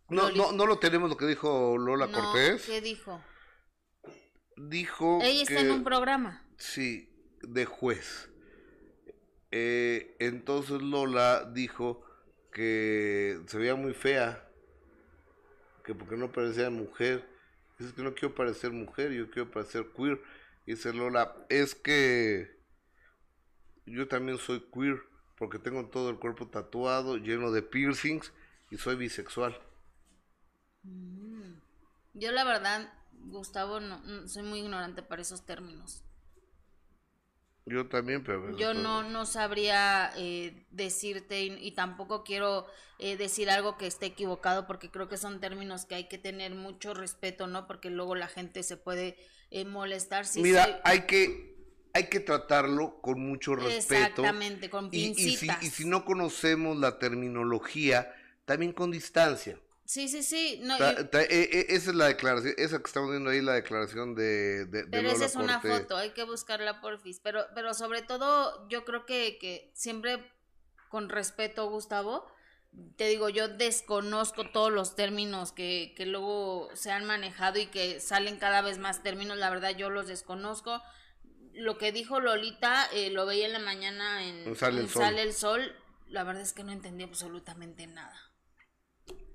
No, 0.09 0.31
no, 0.31 0.53
no 0.53 0.67
lo 0.67 0.79
tenemos 0.79 1.11
lo 1.11 1.17
que 1.17 1.27
dijo 1.27 1.77
Lola 1.79 2.07
no, 2.07 2.13
Cortés. 2.13 2.67
¿Qué 2.67 2.81
dijo? 2.81 3.21
Dijo 4.57 5.19
Ella 5.23 5.45
que, 5.45 5.55
está 5.55 5.61
en 5.67 5.73
un 5.73 5.85
programa. 5.85 6.47
Sí, 6.59 7.11
de 7.43 7.65
juez. 7.65 8.31
Eh, 9.51 10.17
entonces 10.19 10.81
Lola 10.83 11.51
dijo 11.53 12.06
que 12.57 13.39
se 13.49 13.59
veía 13.59 13.75
muy 13.75 13.93
fea, 13.93 14.49
que 15.85 15.95
porque 15.95 16.17
no 16.17 16.33
parecía 16.33 16.71
mujer, 16.71 17.29
es 17.79 17.93
que 17.93 18.03
no 18.03 18.15
quiero 18.15 18.35
parecer 18.35 18.73
mujer, 18.73 19.13
yo 19.13 19.31
quiero 19.31 19.51
parecer 19.51 19.89
queer, 19.95 20.23
dice 20.65 20.95
Lola, 20.95 21.37
es 21.51 21.75
que 21.75 22.59
yo 23.85 24.09
también 24.09 24.39
soy 24.39 24.67
queer, 24.73 25.03
porque 25.37 25.59
tengo 25.59 25.91
todo 25.91 26.09
el 26.09 26.19
cuerpo 26.19 26.49
tatuado, 26.49 27.19
lleno 27.19 27.51
de 27.51 27.61
piercings, 27.61 28.33
y 28.71 28.79
soy 28.79 28.97
bisexual. 28.97 29.61
Mm. 30.83 31.61
Yo 32.15 32.33
la 32.33 32.45
verdad, 32.45 32.91
Gustavo, 33.13 33.81
no, 33.81 34.27
soy 34.29 34.45
muy 34.45 34.61
ignorante 34.61 35.03
para 35.03 35.21
esos 35.21 35.45
términos. 35.45 36.06
Yo 37.67 37.89
también, 37.89 38.23
pero... 38.23 38.57
Yo 38.57 38.75
no, 38.75 39.03
no 39.03 39.27
sabría 39.27 40.13
eh, 40.17 40.65
decirte 40.71 41.43
y, 41.43 41.53
y, 41.61 41.73
tampoco 41.73 42.23
quiero 42.23 42.65
eh, 43.01 43.17
decir 43.17 43.51
algo 43.51 43.77
que 43.77 43.89
esté 43.89 44.07
equivocado 44.07 44.69
porque 44.69 44.89
creo 44.89 45.09
que 45.09 45.17
son 45.17 45.41
términos 45.41 45.85
que 45.85 45.97
hay 45.97 46.09
que 46.09 46.17
tener 46.17 46.55
mucho 46.55 46.95
respeto, 46.95 47.49
¿no? 47.49 47.67
Porque 47.67 47.91
luego 47.91 48.15
la 48.15 48.29
gente 48.29 48.63
se 48.63 48.77
puede 48.77 49.17
eh, 49.51 49.65
molestar. 49.65 50.27
Si 50.27 50.43
Mira, 50.43 50.63
soy... 50.63 50.75
hay 50.85 51.01
que 51.07 51.57
hay 51.93 52.09
que 52.09 52.21
tratarlo 52.21 53.01
con 53.01 53.19
mucho 53.21 53.57
respeto. 53.57 53.95
Exactamente, 53.95 54.71
con 54.71 54.91
pincitas. 54.91 55.25
Y, 55.25 55.29
y, 55.29 55.37
si, 55.37 55.67
y 55.67 55.71
si 55.71 55.89
no 55.89 56.05
conocemos 56.05 56.77
la 56.77 56.99
terminología, 56.99 58.15
también 58.45 58.73
con 58.73 58.93
distancia. 58.93 59.59
Sí, 59.87 60.09
sí, 60.09 60.23
sí. 60.23 60.61
No, 60.63 60.77
ta, 60.79 61.09
ta, 61.09 61.23
e, 61.23 61.27
e, 61.31 61.67
esa 61.69 61.91
es 61.91 61.97
la 61.97 62.07
declaración, 62.07 62.55
esa 62.59 62.79
que 62.79 62.87
estamos 62.87 63.11
viendo 63.11 63.31
ahí, 63.31 63.41
la 63.41 63.55
declaración 63.55 64.15
de, 64.15 64.67
de, 64.67 64.83
de 64.83 64.87
Pero 64.89 65.03
Lola 65.05 65.15
esa 65.15 65.25
es 65.27 65.33
Cortés. 65.33 65.49
una 65.49 65.61
foto, 65.61 65.97
hay 65.97 66.11
que 66.11 66.25
buscarla 66.25 66.81
porfis. 66.81 67.21
Pero, 67.21 67.47
pero 67.55 67.73
sobre 67.73 68.03
todo, 68.03 68.69
yo 68.69 68.85
creo 68.85 69.07
que, 69.07 69.39
que 69.41 69.71
siempre 69.75 70.33
con 70.89 71.09
respeto, 71.09 71.69
Gustavo, 71.71 72.27
te 72.97 73.07
digo, 73.09 73.29
yo 73.29 73.49
desconozco 73.49 74.51
todos 74.51 74.73
los 74.73 74.97
términos 74.97 75.53
que, 75.53 75.95
que 75.97 76.05
luego 76.05 76.69
se 76.75 76.91
han 76.91 77.05
manejado 77.05 77.59
y 77.59 77.67
que 77.67 78.01
salen 78.01 78.39
cada 78.39 78.61
vez 78.63 78.79
más 78.79 79.03
términos, 79.03 79.39
la 79.39 79.51
verdad 79.51 79.71
yo 79.77 79.89
los 79.89 80.09
desconozco. 80.09 80.83
Lo 81.53 81.79
que 81.79 81.91
dijo 81.93 82.21
Lolita, 82.21 82.87
eh, 82.93 83.11
lo 83.11 83.25
veía 83.25 83.47
en 83.47 83.53
la 83.55 83.59
mañana 83.61 84.27
en, 84.27 84.55
Sale 84.57 84.81
el 84.81 84.87
en 84.87 84.91
Sol. 84.91 85.03
Sale 85.03 85.23
el 85.23 85.33
Sol, 85.33 85.77
la 86.07 86.23
verdad 86.25 86.43
es 86.43 86.53
que 86.53 86.65
no 86.65 86.73
entendí 86.73 87.05
absolutamente 87.05 87.87
nada. 87.87 88.15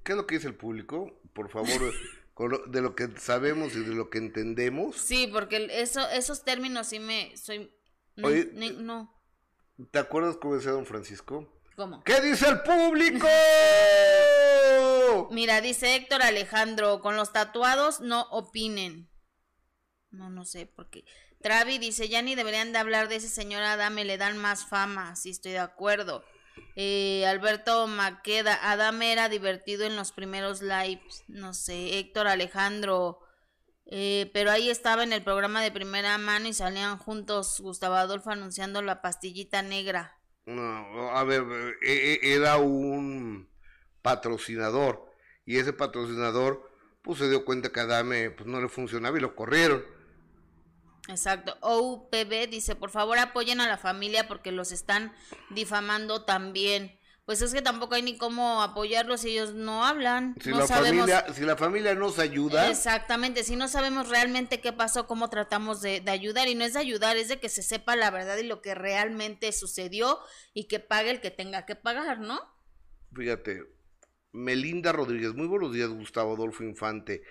¿Qué 0.03 0.13
es 0.13 0.17
lo 0.17 0.25
que 0.25 0.35
dice 0.35 0.47
el 0.47 0.55
público? 0.55 1.21
Por 1.33 1.49
favor, 1.49 1.69
lo, 2.37 2.57
de 2.67 2.81
lo 2.81 2.95
que 2.95 3.09
sabemos 3.17 3.75
y 3.75 3.81
de 3.81 3.93
lo 3.93 4.09
que 4.09 4.17
entendemos. 4.17 4.97
Sí, 4.97 5.29
porque 5.31 5.67
eso, 5.71 6.07
esos 6.09 6.43
términos 6.43 6.87
sí 6.87 6.99
me... 6.99 7.35
soy 7.37 7.71
no, 8.15 8.27
Oye, 8.27 8.49
ne, 8.53 8.73
no. 8.73 9.15
¿Te 9.91 9.99
acuerdas 9.99 10.37
cómo 10.37 10.55
decía 10.55 10.71
don 10.71 10.85
Francisco? 10.85 11.47
¿Cómo? 11.75 12.03
¿Qué 12.03 12.19
dice 12.21 12.49
el 12.49 12.61
público? 12.61 13.27
Mira, 15.31 15.61
dice 15.61 15.95
Héctor 15.95 16.21
Alejandro, 16.21 17.01
con 17.01 17.15
los 17.15 17.31
tatuados 17.31 18.01
no 18.01 18.23
opinen. 18.31 19.09
No, 20.09 20.29
no 20.29 20.45
sé, 20.45 20.65
porque... 20.65 21.05
Travi 21.41 21.79
dice, 21.79 22.07
ya 22.07 22.21
ni 22.21 22.35
deberían 22.35 22.71
de 22.71 22.77
hablar 22.77 23.07
de 23.07 23.15
ese 23.15 23.27
señor 23.27 23.63
Adame, 23.63 24.05
le 24.05 24.19
dan 24.19 24.37
más 24.37 24.65
fama, 24.65 25.15
sí 25.15 25.31
estoy 25.31 25.53
de 25.53 25.59
acuerdo. 25.59 26.23
Eh, 26.75 27.25
Alberto 27.25 27.87
Maqueda, 27.87 28.57
Adame 28.71 29.11
era 29.11 29.29
divertido 29.29 29.85
en 29.85 29.95
los 29.95 30.11
primeros 30.11 30.61
lives, 30.61 31.23
no 31.27 31.53
sé, 31.53 31.99
Héctor 31.99 32.27
Alejandro, 32.27 33.19
eh, 33.85 34.29
pero 34.33 34.51
ahí 34.51 34.69
estaba 34.69 35.03
en 35.03 35.11
el 35.11 35.23
programa 35.23 35.61
de 35.61 35.71
primera 35.71 36.17
mano 36.17 36.47
y 36.47 36.53
salían 36.53 36.97
juntos 36.97 37.59
Gustavo 37.59 37.95
Adolfo 37.95 38.29
anunciando 38.29 38.81
la 38.81 39.01
pastillita 39.01 39.61
negra. 39.61 40.17
No, 40.45 41.11
a 41.11 41.23
ver, 41.23 41.43
eh, 41.85 42.19
era 42.23 42.57
un 42.57 43.49
patrocinador 44.01 45.11
y 45.45 45.57
ese 45.57 45.73
patrocinador 45.73 46.71
pues 47.01 47.19
se 47.19 47.29
dio 47.29 47.45
cuenta 47.45 47.69
que 47.69 47.79
Adame 47.79 48.31
pues 48.31 48.47
no 48.47 48.61
le 48.61 48.69
funcionaba 48.69 49.17
y 49.17 49.21
lo 49.21 49.35
corrieron. 49.35 49.83
Exacto. 51.11 51.57
OUPB 51.61 52.49
dice, 52.49 52.75
por 52.75 52.89
favor 52.89 53.19
apoyen 53.19 53.61
a 53.61 53.67
la 53.67 53.77
familia 53.77 54.27
porque 54.27 54.51
los 54.51 54.71
están 54.71 55.13
difamando 55.49 56.23
también. 56.23 56.97
Pues 57.25 57.41
es 57.41 57.53
que 57.53 57.61
tampoco 57.61 57.95
hay 57.95 58.01
ni 58.01 58.17
cómo 58.17 58.61
apoyarlos 58.63 59.21
si 59.21 59.29
ellos 59.29 59.53
no 59.53 59.85
hablan. 59.85 60.35
Si, 60.41 60.49
no 60.49 60.59
la, 60.59 60.67
sabemos... 60.67 61.09
familia, 61.09 61.33
si 61.33 61.41
la 61.43 61.55
familia 61.55 61.95
nos 61.95 62.17
ayuda. 62.17 62.69
Exactamente, 62.69 63.43
si 63.43 63.55
no 63.55 63.67
sabemos 63.67 64.09
realmente 64.09 64.59
qué 64.59 64.73
pasó, 64.73 65.05
cómo 65.05 65.29
tratamos 65.29 65.81
de, 65.81 66.01
de, 66.01 66.11
ayudar. 66.11 66.47
Y 66.47 66.55
no 66.55 66.65
es 66.65 66.73
de 66.73 66.79
ayudar, 66.79 67.17
es 67.17 67.29
de 67.29 67.39
que 67.39 67.47
se 67.47 67.61
sepa 67.61 67.95
la 67.95 68.09
verdad 68.09 68.37
y 68.37 68.43
lo 68.43 68.61
que 68.61 68.73
realmente 68.73 69.51
sucedió 69.51 70.19
y 70.53 70.65
que 70.65 70.79
pague 70.79 71.11
el 71.11 71.21
que 71.21 71.31
tenga 71.31 71.65
que 71.65 71.75
pagar, 71.75 72.19
¿no? 72.19 72.41
Fíjate, 73.15 73.63
Melinda 74.31 74.91
Rodríguez, 74.91 75.33
muy 75.33 75.47
buenos 75.47 75.73
días, 75.73 75.89
Gustavo 75.89 76.35
Adolfo 76.35 76.63
Infante. 76.63 77.21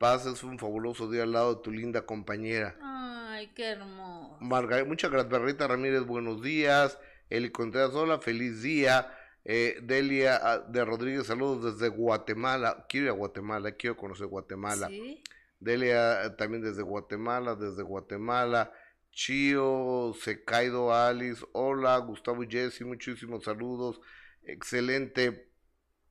Pases 0.00 0.42
un 0.44 0.58
fabuloso 0.58 1.10
día 1.10 1.24
al 1.24 1.32
lado 1.32 1.56
de 1.56 1.62
tu 1.62 1.70
linda 1.70 2.06
compañera. 2.06 2.74
Ay, 2.80 3.48
qué 3.54 3.72
hermoso. 3.72 4.38
Margarita, 4.40 4.88
muchas 4.88 5.10
gracias, 5.10 5.30
Berrita 5.30 5.68
Ramírez, 5.68 6.06
buenos 6.06 6.40
días. 6.40 6.98
Eli 7.28 7.50
Contreras, 7.50 7.90
hola, 7.90 8.18
feliz 8.18 8.62
día. 8.62 9.14
Eh, 9.44 9.78
Delia 9.82 10.40
ah, 10.42 10.58
de 10.60 10.86
Rodríguez, 10.86 11.26
saludos 11.26 11.78
desde 11.78 11.94
Guatemala. 11.94 12.86
Quiero 12.88 13.08
ir 13.08 13.10
a 13.10 13.14
Guatemala, 13.14 13.72
quiero 13.72 13.98
conocer 13.98 14.26
Guatemala. 14.26 14.88
¿Sí? 14.88 15.22
Delia 15.58 16.34
también 16.38 16.62
desde 16.62 16.80
Guatemala, 16.80 17.54
desde 17.54 17.82
Guatemala. 17.82 18.72
Chio, 19.10 20.14
Secaido 20.18 20.94
Alice, 20.94 21.44
hola, 21.52 21.98
Gustavo 21.98 22.42
y 22.42 22.48
Jesse, 22.50 22.86
muchísimos 22.86 23.44
saludos, 23.44 24.00
excelente, 24.44 25.50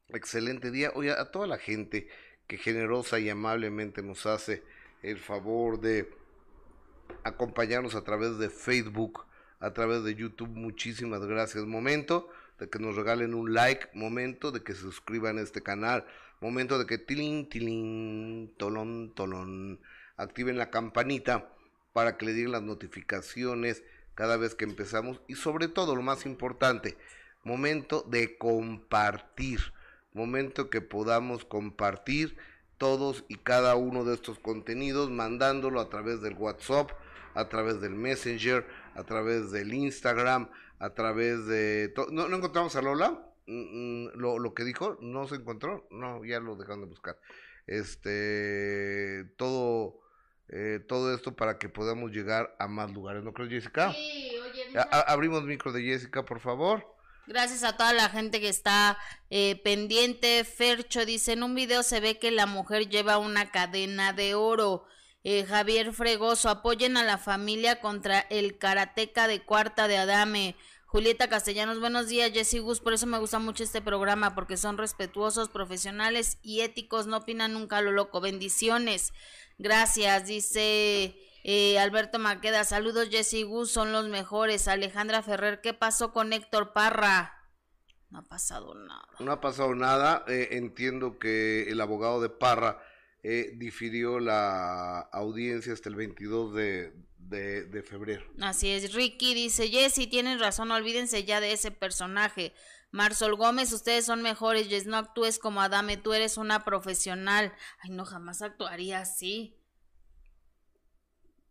excelente 0.10 0.70
día. 0.70 0.92
Oye, 0.94 1.10
a 1.10 1.32
toda 1.32 1.48
la 1.48 1.58
gente 1.58 2.08
que 2.50 2.58
generosa 2.58 3.20
y 3.20 3.30
amablemente 3.30 4.02
nos 4.02 4.26
hace 4.26 4.64
el 5.04 5.20
favor 5.20 5.80
de 5.80 6.10
acompañarnos 7.24 7.94
a 7.94 8.04
través 8.04 8.40
de 8.40 8.50
Facebook, 8.50 9.24
a 9.60 9.72
través 9.72 10.04
de 10.04 10.16
YouTube, 10.16 10.50
muchísimas 10.50 11.24
gracias. 11.28 11.66
Momento 11.66 12.28
de 12.58 12.68
que 12.68 12.80
nos 12.80 12.96
regalen 12.96 13.36
un 13.36 13.54
like, 13.54 13.90
momento 13.94 14.52
de 14.52 14.64
que 14.64 14.74
se 14.74 14.82
suscriban 14.82 15.38
a 15.38 15.42
este 15.42 15.62
canal, 15.62 16.08
momento 16.42 16.80
de 16.80 16.88
que 16.88 16.98
tilín, 16.98 17.48
tilín, 17.48 18.52
tolón, 18.58 19.14
tolón, 19.14 19.80
activen 20.18 20.58
la 20.58 20.72
campanita 20.72 21.54
para 21.94 22.18
que 22.18 22.26
le 22.26 22.34
digan 22.34 22.54
las 22.54 22.64
notificaciones 22.64 23.84
cada 24.16 24.38
vez 24.38 24.56
que 24.56 24.66
empezamos. 24.66 25.22
Y 25.28 25.36
sobre 25.36 25.68
todo 25.68 25.96
lo 25.96 26.02
más 26.02 26.26
importante, 26.26 26.98
momento 27.44 28.02
de 28.10 28.40
compartir, 28.40 29.72
momento 30.14 30.70
que 30.70 30.82
podamos 30.82 31.46
compartir 31.46 32.38
todos 32.78 33.26
y 33.28 33.36
cada 33.36 33.76
uno 33.76 34.04
de 34.06 34.14
estos 34.16 34.40
contenidos 34.40 35.10
mandándolo 35.10 35.80
a 35.80 35.90
través 35.90 36.22
del 36.22 36.34
WhatsApp, 36.36 36.92
a 37.36 37.50
través 37.50 37.82
del 37.82 37.92
Messenger, 37.92 38.66
a 38.96 39.04
través 39.04 39.52
del 39.52 39.74
Instagram, 39.74 40.50
a 40.80 40.94
través 40.94 41.46
de... 41.46 41.94
¿No, 42.12 42.28
¿No, 42.28 42.38
encontramos 42.38 42.76
a 42.76 42.82
Lola? 42.82 43.26
Mm, 43.48 44.06
mm, 44.06 44.10
lo, 44.16 44.40
lo 44.40 44.54
que 44.54 44.64
dijo, 44.64 44.98
no 45.02 45.28
se 45.28 45.36
encontró, 45.36 45.88
no, 45.92 46.24
ya 46.24 46.40
lo 46.40 46.56
dejaron 46.56 46.82
de 46.82 46.88
buscar. 46.88 47.18
Este, 47.68 49.26
todo 49.38 50.00
eh, 50.52 50.80
todo 50.88 51.14
esto 51.14 51.36
para 51.36 51.60
que 51.60 51.70
podamos 51.70 52.12
llegar 52.12 52.56
a 52.58 52.68
más 52.68 52.92
lugares, 52.92 53.24
¿no 53.24 53.34
crees, 53.34 53.52
Jessica? 53.52 53.94
Sí, 53.94 54.32
oye, 54.40 54.80
abrimos 54.90 55.44
micro 55.44 55.72
de 55.72 55.84
Jessica, 55.84 56.26
por 56.26 56.40
favor. 56.40 56.84
Gracias 57.30 57.64
a 57.64 57.78
toda 57.78 57.94
la 57.94 58.10
gente 58.10 58.42
que 58.42 58.50
está 58.50 58.98
eh, 59.30 59.62
pendiente. 59.64 60.44
Fercho 60.44 61.06
dice, 61.06 61.34
en 61.34 61.44
un 61.44 61.54
video 61.54 61.84
se 61.84 62.00
ve 62.00 62.18
que 62.18 62.32
la 62.32 62.48
mujer 62.48 62.90
lleva 62.90 63.20
una 63.20 63.52
cadena 63.52 64.14
de 64.14 64.34
oro. 64.34 64.86
Eh, 65.24 65.46
Javier 65.46 65.94
Fregoso, 65.94 66.50
apoyen 66.50 66.98
a 66.98 67.04
la 67.04 67.20
familia 67.20 67.82
contra 67.82 68.20
el 68.32 68.58
karateca 68.58 69.28
de 69.28 69.44
cuarta 69.44 69.88
de 69.88 69.98
Adame. 69.98 70.56
Julieta 70.88 71.30
Castellanos, 71.30 71.80
buenos 71.80 72.08
días, 72.08 72.32
Jessy 72.32 72.58
Gus, 72.58 72.80
por 72.80 72.94
eso 72.94 73.06
me 73.06 73.20
gusta 73.20 73.38
mucho 73.38 73.64
este 73.64 73.80
programa, 73.80 74.34
porque 74.34 74.58
son 74.58 74.80
respetuosos, 74.80 75.50
profesionales 75.50 76.40
y 76.42 76.62
éticos, 76.62 77.06
no 77.06 77.18
opinan 77.18 77.54
nunca 77.54 77.80
lo 77.82 77.92
loco. 77.92 78.22
Bendiciones. 78.22 79.14
Gracias, 79.60 80.26
dice 80.26 81.16
eh, 81.44 81.80
Alberto 81.80 82.20
Maqueda. 82.20 82.64
Saludos, 82.64 83.10
Jesse 83.10 83.44
Gus, 83.46 83.72
son 83.72 83.92
los 83.92 84.08
mejores. 84.08 84.68
Alejandra 84.68 85.22
Ferrer, 85.22 85.62
¿qué 85.62 85.74
pasó 85.74 86.12
con 86.12 86.34
Héctor 86.34 86.74
Parra? 86.74 87.36
No 88.10 88.20
ha 88.20 88.24
pasado 88.24 88.74
nada. 88.74 89.08
No 89.20 89.32
ha 89.32 89.42
pasado 89.42 89.76
nada. 89.76 90.26
Eh, 90.28 90.50
entiendo 90.52 91.20
que 91.20 91.70
el 91.70 91.80
abogado 91.80 92.22
de 92.22 92.30
Parra 92.30 92.82
eh, 93.24 93.52
difirió 93.56 94.20
la 94.20 95.00
audiencia 95.00 95.74
hasta 95.74 95.90
el 95.90 95.96
22 95.96 96.54
de, 96.54 96.94
de, 97.18 97.84
febrero. 97.84 98.26
Así 98.42 98.70
es. 98.70 98.94
Ricky 98.94 99.34
dice, 99.34 99.70
Jesse, 99.70 100.10
tienen 100.10 100.40
razón, 100.40 100.72
olvídense 100.72 101.24
ya 101.24 101.40
de 101.40 101.52
ese 101.52 101.72
personaje. 101.72 102.54
Marsol 102.92 103.36
Gómez, 103.36 103.72
ustedes 103.72 104.06
son 104.06 104.24
mejores, 104.24 104.68
Jess, 104.68 104.88
no 104.88 104.98
actúes 104.98 105.38
como 105.38 105.62
Adame, 105.62 105.98
tú 105.98 106.14
eres 106.14 106.38
una 106.38 106.66
profesional. 106.66 107.54
Ay, 107.82 107.92
no, 107.92 108.06
jamás 108.06 108.42
actuaría 108.42 109.00
así. 109.00 109.59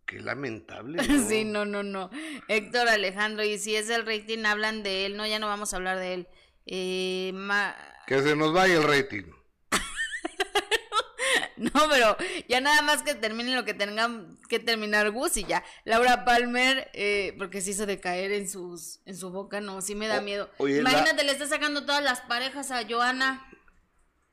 Qué 0.09 0.21
lamentable. 0.21 1.05
sí, 1.29 1.45
no, 1.45 1.67
no, 1.67 1.83
no. 1.83 2.11
Héctor 2.49 2.89
Alejandro, 2.89 3.45
y 3.45 3.59
si 3.59 3.77
es 3.77 3.91
el 3.91 4.07
rating, 4.07 4.45
hablan 4.47 4.83
de 4.83 5.05
él, 5.05 5.19
no, 5.19 5.27
ya 5.27 5.39
no 5.39 5.47
vamos 5.47 5.73
a 5.73 5.77
hablar 5.77 5.99
de 5.99 6.15
él. 6.15 6.29
Eh, 6.65 7.35
Que 8.07 8.23
se 8.23 8.35
nos 8.35 8.55
vaya 8.55 8.75
el 8.79 8.85
rating. 8.85 9.25
No, 11.59 11.73
pero 11.91 12.17
ya 12.49 12.61
nada 12.61 12.83
más 12.83 13.03
que 13.03 13.17
termine 13.17 13.53
lo 13.57 13.65
que 13.65 13.75
tengan 13.75 14.39
que 14.49 14.61
terminar 14.61 15.11
Gus 15.11 15.37
y 15.37 15.45
ya. 15.45 15.65
Laura 15.85 16.25
Palmer, 16.25 16.89
eh, 16.95 17.35
porque 17.37 17.61
se 17.61 17.73
hizo 17.73 17.85
de 17.85 17.99
caer 17.99 18.31
en 18.31 18.49
sus, 18.49 19.01
en 19.07 19.17
su 19.17 19.31
boca, 19.31 19.61
no, 19.61 19.81
sí 19.83 19.97
me 19.97 20.07
da 20.07 20.21
miedo. 20.21 20.49
imagínate, 20.61 21.25
le 21.25 21.33
está 21.33 21.49
sacando 21.49 21.85
todas 21.85 22.03
las 22.03 22.21
parejas 22.21 22.71
a 22.71 22.87
Joana. 22.89 23.45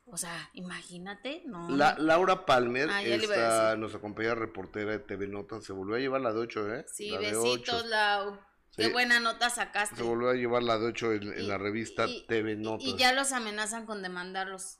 O 0.08 0.16
sea, 0.16 0.50
imagínate, 0.52 1.42
no. 1.46 1.68
La, 1.68 1.96
Laura 1.98 2.46
Palmer, 2.46 2.88
ah, 2.90 3.74
nos 3.76 3.94
acompaña 3.94 4.36
reportera 4.36 4.92
de 4.92 5.00
TV 5.00 5.26
Notas, 5.26 5.64
se 5.64 5.72
volvió 5.72 5.96
a 5.96 5.98
llevar 5.98 6.20
la 6.20 6.32
de 6.32 6.38
8, 6.38 6.74
¿eh? 6.74 6.86
Sí, 6.88 7.16
besitos, 7.18 7.86
Lau. 7.86 8.38
Qué 8.76 8.88
buena 8.88 9.20
nota 9.20 9.50
sacaste. 9.50 9.96
Se 9.96 10.02
volvió 10.02 10.28
a 10.28 10.34
llevar 10.34 10.62
la 10.62 10.78
de 10.78 10.86
8 10.86 11.12
en, 11.14 11.48
la 11.48 11.58
revista 11.58 12.06
TV 12.28 12.56
Notas. 12.56 12.86
Y 12.86 12.96
ya 12.96 13.12
los 13.12 13.32
amenazan 13.32 13.84
con 13.84 14.02
demandarlos. 14.02 14.78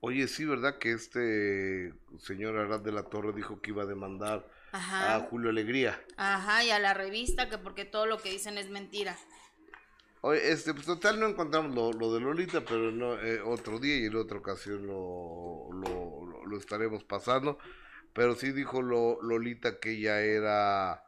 Oye, 0.00 0.28
sí, 0.28 0.44
¿verdad? 0.44 0.78
Que 0.78 0.92
este 0.92 1.94
señor 2.18 2.58
Arad 2.58 2.80
de 2.80 2.92
la 2.92 3.04
Torre 3.04 3.32
dijo 3.32 3.60
que 3.62 3.70
iba 3.70 3.82
a 3.82 3.86
demandar 3.86 4.46
a 4.70 5.26
Julio 5.30 5.50
Alegría. 5.50 6.00
Ajá, 6.16 6.62
y 6.62 6.70
a 6.70 6.78
la 6.78 6.94
revista, 6.94 7.48
que 7.48 7.58
porque 7.58 7.84
todo 7.84 8.06
lo 8.06 8.18
que 8.18 8.30
dicen 8.30 8.58
es 8.58 8.68
mentira. 8.68 9.16
Oye, 10.26 10.52
este, 10.52 10.72
pues 10.72 10.86
total 10.86 11.20
no 11.20 11.26
encontramos 11.28 11.74
lo, 11.74 11.92
lo 11.92 12.14
de 12.14 12.20
Lolita, 12.20 12.64
pero 12.64 12.90
no, 12.90 13.20
eh, 13.20 13.42
otro 13.42 13.78
día 13.78 13.98
y 13.98 14.06
en 14.06 14.16
otra 14.16 14.38
ocasión 14.38 14.86
lo, 14.86 15.68
lo, 15.70 16.46
lo, 16.46 16.56
estaremos 16.56 17.04
pasando. 17.04 17.58
Pero 18.14 18.34
sí 18.34 18.50
dijo 18.52 18.80
lo, 18.80 19.20
Lolita 19.20 19.80
que 19.80 19.90
ella 19.90 20.22
era 20.22 21.04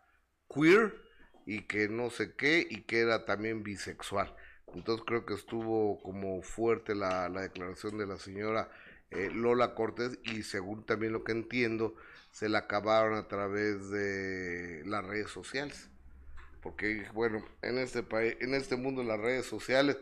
queer 0.55 0.95
y 1.47 1.63
que 1.63 1.89
no 1.89 2.11
sé 2.11 2.35
qué 2.37 2.67
y 2.69 2.83
que 2.83 3.01
era 3.01 3.25
también 3.25 3.63
bisexual. 3.63 4.37
Entonces 4.75 5.03
creo 5.07 5.25
que 5.25 5.33
estuvo 5.33 6.03
como 6.03 6.43
fuerte 6.43 6.95
la, 6.95 7.31
la 7.31 7.41
declaración 7.41 7.97
de 7.97 8.07
la 8.07 8.19
señora 8.19 8.71
eh, 9.11 9.31
Lola 9.33 9.75
Cortés 9.75 10.19
y 10.25 10.43
según 10.43 10.85
también 10.85 11.15
lo 11.15 11.25
que 11.25 11.33
entiendo, 11.33 11.97
se 12.33 12.51
la 12.51 12.59
acabaron 12.61 13.15
a 13.17 13.29
través 13.29 13.89
de 13.91 14.83
las 14.85 15.07
redes 15.07 15.31
sociales. 15.31 15.89
Porque 16.67 17.07
bueno, 17.13 17.45
en 17.63 17.79
este 17.79 18.03
país, 18.03 18.37
en 18.41 18.53
este 18.53 18.75
mundo 18.75 19.05
las 19.05 19.21
redes 19.21 19.47
sociales, 19.47 19.99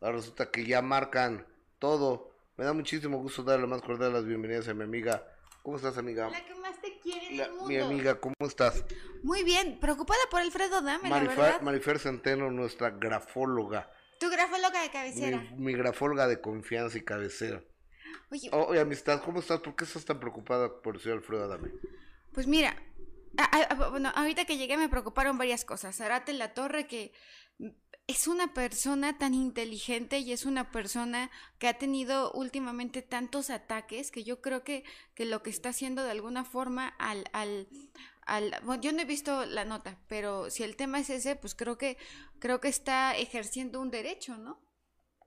resulta 0.00 0.50
que 0.50 0.66
ya 0.66 0.82
marcan 0.82 1.46
todo. 1.78 2.34
Me 2.56 2.64
da 2.64 2.72
muchísimo 2.72 3.18
gusto 3.18 3.44
darle 3.44 3.68
más 3.68 3.82
cordial 3.82 4.14
las 4.14 4.24
bienvenidas 4.24 4.66
a 4.66 4.74
mi 4.74 4.82
amiga. 4.82 5.24
¿Cómo 5.62 5.76
estás, 5.76 5.96
amiga? 5.96 6.28
La 6.28 6.44
que 6.44 6.56
más 6.56 6.80
te 6.80 6.98
quiere 6.98 7.48
mundo. 7.50 7.66
Mi 7.66 7.76
amiga, 7.76 8.18
¿cómo 8.18 8.34
estás? 8.40 8.84
Muy 9.22 9.44
bien, 9.44 9.78
preocupada 9.78 10.18
por 10.28 10.40
Alfredo 10.40 10.80
Dame, 10.80 11.08
Marifer 11.62 12.00
Centeno, 12.00 12.50
nuestra 12.50 12.90
grafóloga. 12.90 13.88
Tu 14.18 14.28
grafóloga 14.28 14.82
de 14.82 14.90
cabecera. 14.90 15.40
mi 15.56 15.72
grafóloga 15.74 16.26
de 16.26 16.40
confianza 16.40 16.98
y 16.98 17.02
cabecera. 17.02 17.62
Oye, 18.50 18.80
amistad, 18.80 19.22
¿cómo 19.22 19.38
estás? 19.38 19.60
¿Por 19.60 19.76
qué 19.76 19.84
estás 19.84 20.04
tan 20.04 20.18
preocupada 20.18 20.82
por 20.82 20.96
el 20.96 21.00
señor 21.00 21.18
Alfredo 21.18 21.44
Adame? 21.44 21.70
Pues 22.32 22.48
mira, 22.48 22.76
bueno, 23.90 24.12
ahorita 24.14 24.44
que 24.44 24.56
llegué 24.56 24.76
me 24.76 24.88
preocuparon 24.88 25.38
varias 25.38 25.64
cosas. 25.64 26.00
Arate 26.00 26.32
La 26.32 26.54
Torre, 26.54 26.86
que 26.86 27.12
es 28.06 28.26
una 28.26 28.54
persona 28.54 29.18
tan 29.18 29.34
inteligente 29.34 30.18
y 30.18 30.32
es 30.32 30.46
una 30.46 30.70
persona 30.70 31.30
que 31.58 31.68
ha 31.68 31.74
tenido 31.78 32.32
últimamente 32.32 33.02
tantos 33.02 33.50
ataques 33.50 34.10
que 34.10 34.24
yo 34.24 34.40
creo 34.40 34.64
que, 34.64 34.82
que 35.14 35.26
lo 35.26 35.42
que 35.42 35.50
está 35.50 35.68
haciendo 35.68 36.02
de 36.02 36.12
alguna 36.12 36.44
forma 36.44 36.88
al, 36.98 37.24
al, 37.32 37.68
al 38.22 38.54
bueno, 38.64 38.82
yo 38.82 38.92
no 38.92 39.02
he 39.02 39.04
visto 39.04 39.44
la 39.44 39.64
nota, 39.66 39.98
pero 40.08 40.50
si 40.50 40.62
el 40.62 40.76
tema 40.76 41.00
es 41.00 41.10
ese, 41.10 41.36
pues 41.36 41.54
creo 41.54 41.76
que 41.76 41.98
creo 42.38 42.60
que 42.60 42.68
está 42.68 43.16
ejerciendo 43.16 43.80
un 43.80 43.90
derecho, 43.90 44.38
¿no? 44.38 44.58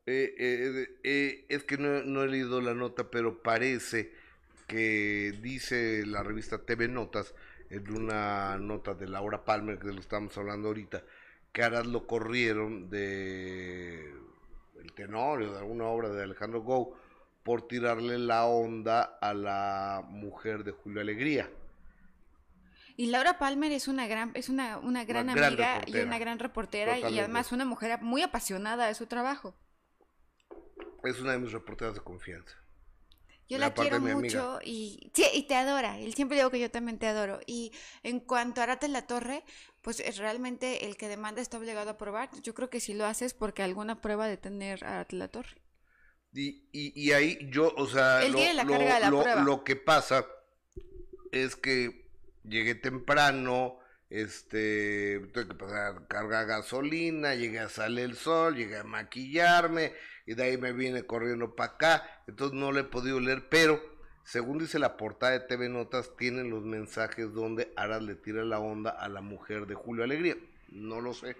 Eh, 0.08 0.34
eh, 0.40 0.88
eh, 1.04 1.46
es 1.50 1.64
que 1.64 1.78
no, 1.78 2.24
he 2.24 2.28
leído 2.28 2.62
la 2.62 2.74
nota, 2.74 3.12
pero 3.12 3.44
parece 3.44 4.12
que 4.68 5.38
dice 5.42 6.04
la 6.08 6.24
revista 6.24 6.66
TV 6.66 6.88
Notas, 6.88 7.36
en 7.72 7.90
una 7.90 8.58
nota 8.58 8.94
de 8.94 9.08
Laura 9.08 9.46
Palmer, 9.46 9.80
que 9.80 9.88
lo 9.88 10.00
estamos 10.02 10.38
hablando 10.38 10.68
ahorita, 10.68 11.04
que 11.54 11.64
Arad 11.64 11.86
lo 11.86 12.06
corrieron 12.06 12.90
de 12.90 14.14
el 14.82 14.94
tenorio, 14.94 15.54
de 15.54 15.60
alguna 15.60 15.86
obra 15.86 16.10
de 16.10 16.24
Alejandro 16.24 16.62
Gou, 16.62 16.96
por 17.44 17.68
tirarle 17.68 18.20
la 18.20 18.46
onda 18.46 19.18
a 19.22 19.34
la 19.34 20.04
mujer 20.06 20.64
de 20.64 20.72
Julio 20.72 21.02
Alegría. 21.02 21.50
Y 22.98 23.08
Laura 23.08 23.40
Palmer 23.40 23.72
es 23.72 23.88
una 23.88 24.06
gran, 24.06 24.32
es 24.34 24.50
una, 24.50 24.78
una 24.78 25.06
gran 25.06 25.30
amiga 25.30 25.82
y 25.88 25.98
una 25.98 26.20
gran 26.20 26.40
reportera 26.40 27.00
y 27.00 27.20
además 27.20 27.54
una 27.54 27.66
mujer 27.66 28.02
muy 28.02 28.22
apasionada 28.22 28.88
de 28.88 28.96
su 28.96 29.08
trabajo. 29.08 29.56
Es 31.04 31.20
una 31.20 31.32
de 31.32 31.40
mis 31.40 31.52
reporteras 31.54 31.96
de 31.96 32.02
confianza. 32.02 32.61
Yo 33.50 33.58
la, 33.58 33.74
quiero 33.74 34.00
mucho 34.00 34.60
y, 34.64 35.12
sí, 35.14 35.26
y 35.34 35.44
te 35.44 35.56
adora. 35.56 36.00
Él 36.00 36.14
siempre 36.14 36.38
digo 36.38 36.50
que 36.50 36.60
yo 36.60 36.72
también 36.72 36.98
te 36.98 37.08
adoro. 37.08 37.42
Y 37.46 37.74
en 38.04 38.20
cuanto 38.20 38.62
a 38.62 38.64
Arate 38.64 38.88
la 38.88 39.08
Torre, 39.08 39.44
pues 39.82 40.00
es 40.00 40.18
realmente 40.18 40.86
el 40.86 40.96
que 40.96 41.10
demanda 41.10 41.42
está 41.42 41.58
obligado 41.58 41.90
a 41.90 41.98
probar. 41.98 42.30
Yo 42.44 42.54
creo 42.54 42.70
que 42.70 42.80
si 42.80 42.94
lo 42.94 43.06
haces 43.06 43.34
porque 43.34 43.62
alguna 43.62 44.00
prueba 44.02 44.28
de 44.28 44.38
tener 44.38 44.86
Arate 44.86 45.18
la 45.18 45.28
Torre. 45.28 45.62
Y, 46.34 46.64
y, 46.72 47.12
ahí 47.12 47.38
yo, 47.52 47.74
o 47.76 47.88
sea, 47.88 48.24
lo, 48.30 48.40
lo, 49.10 49.44
lo, 49.44 49.64
que 49.66 49.76
pasa 49.76 50.26
es 51.34 51.58
que 51.58 52.10
llegué 52.46 52.74
temprano, 52.76 53.80
este, 54.10 55.20
tuve 55.34 55.48
que 55.48 55.54
pasar 55.56 55.98
a 55.98 56.08
cargar 56.08 56.46
gasolina, 56.46 57.36
llegué 57.36 57.60
a 57.60 57.68
salir 57.70 58.06
el 58.06 58.16
sol, 58.16 58.56
llegué 58.56 58.78
a 58.78 58.84
maquillarme, 58.84 59.94
y 60.26 60.36
de 60.36 60.44
ahí 60.44 60.58
me 60.58 60.74
vine 60.74 61.04
corriendo 61.04 61.56
para 61.56 61.74
acá, 61.74 62.24
entonces 62.28 62.58
no 62.58 62.72
le 62.72 62.82
he 62.82 62.84
podido 62.86 63.20
leer, 63.20 63.50
pero 63.50 63.82
según 64.24 64.60
dice 64.60 64.80
la 64.80 64.98
portada 64.98 65.34
de 65.34 65.42
TV 65.42 65.70
Notas, 65.70 66.16
tienen 66.16 66.50
los 66.50 66.64
mensajes 66.64 67.34
donde 67.34 67.74
Aras 67.76 68.02
le 68.04 68.16
tira 68.16 68.44
la 68.44 68.60
onda 68.60 68.92
a 68.92 69.10
la 69.10 69.22
mujer 69.22 69.66
de 69.66 69.76
Julio 69.76 70.04
Alegría. 70.04 70.36
No 70.70 71.02
lo 71.02 71.14
sé, 71.14 71.36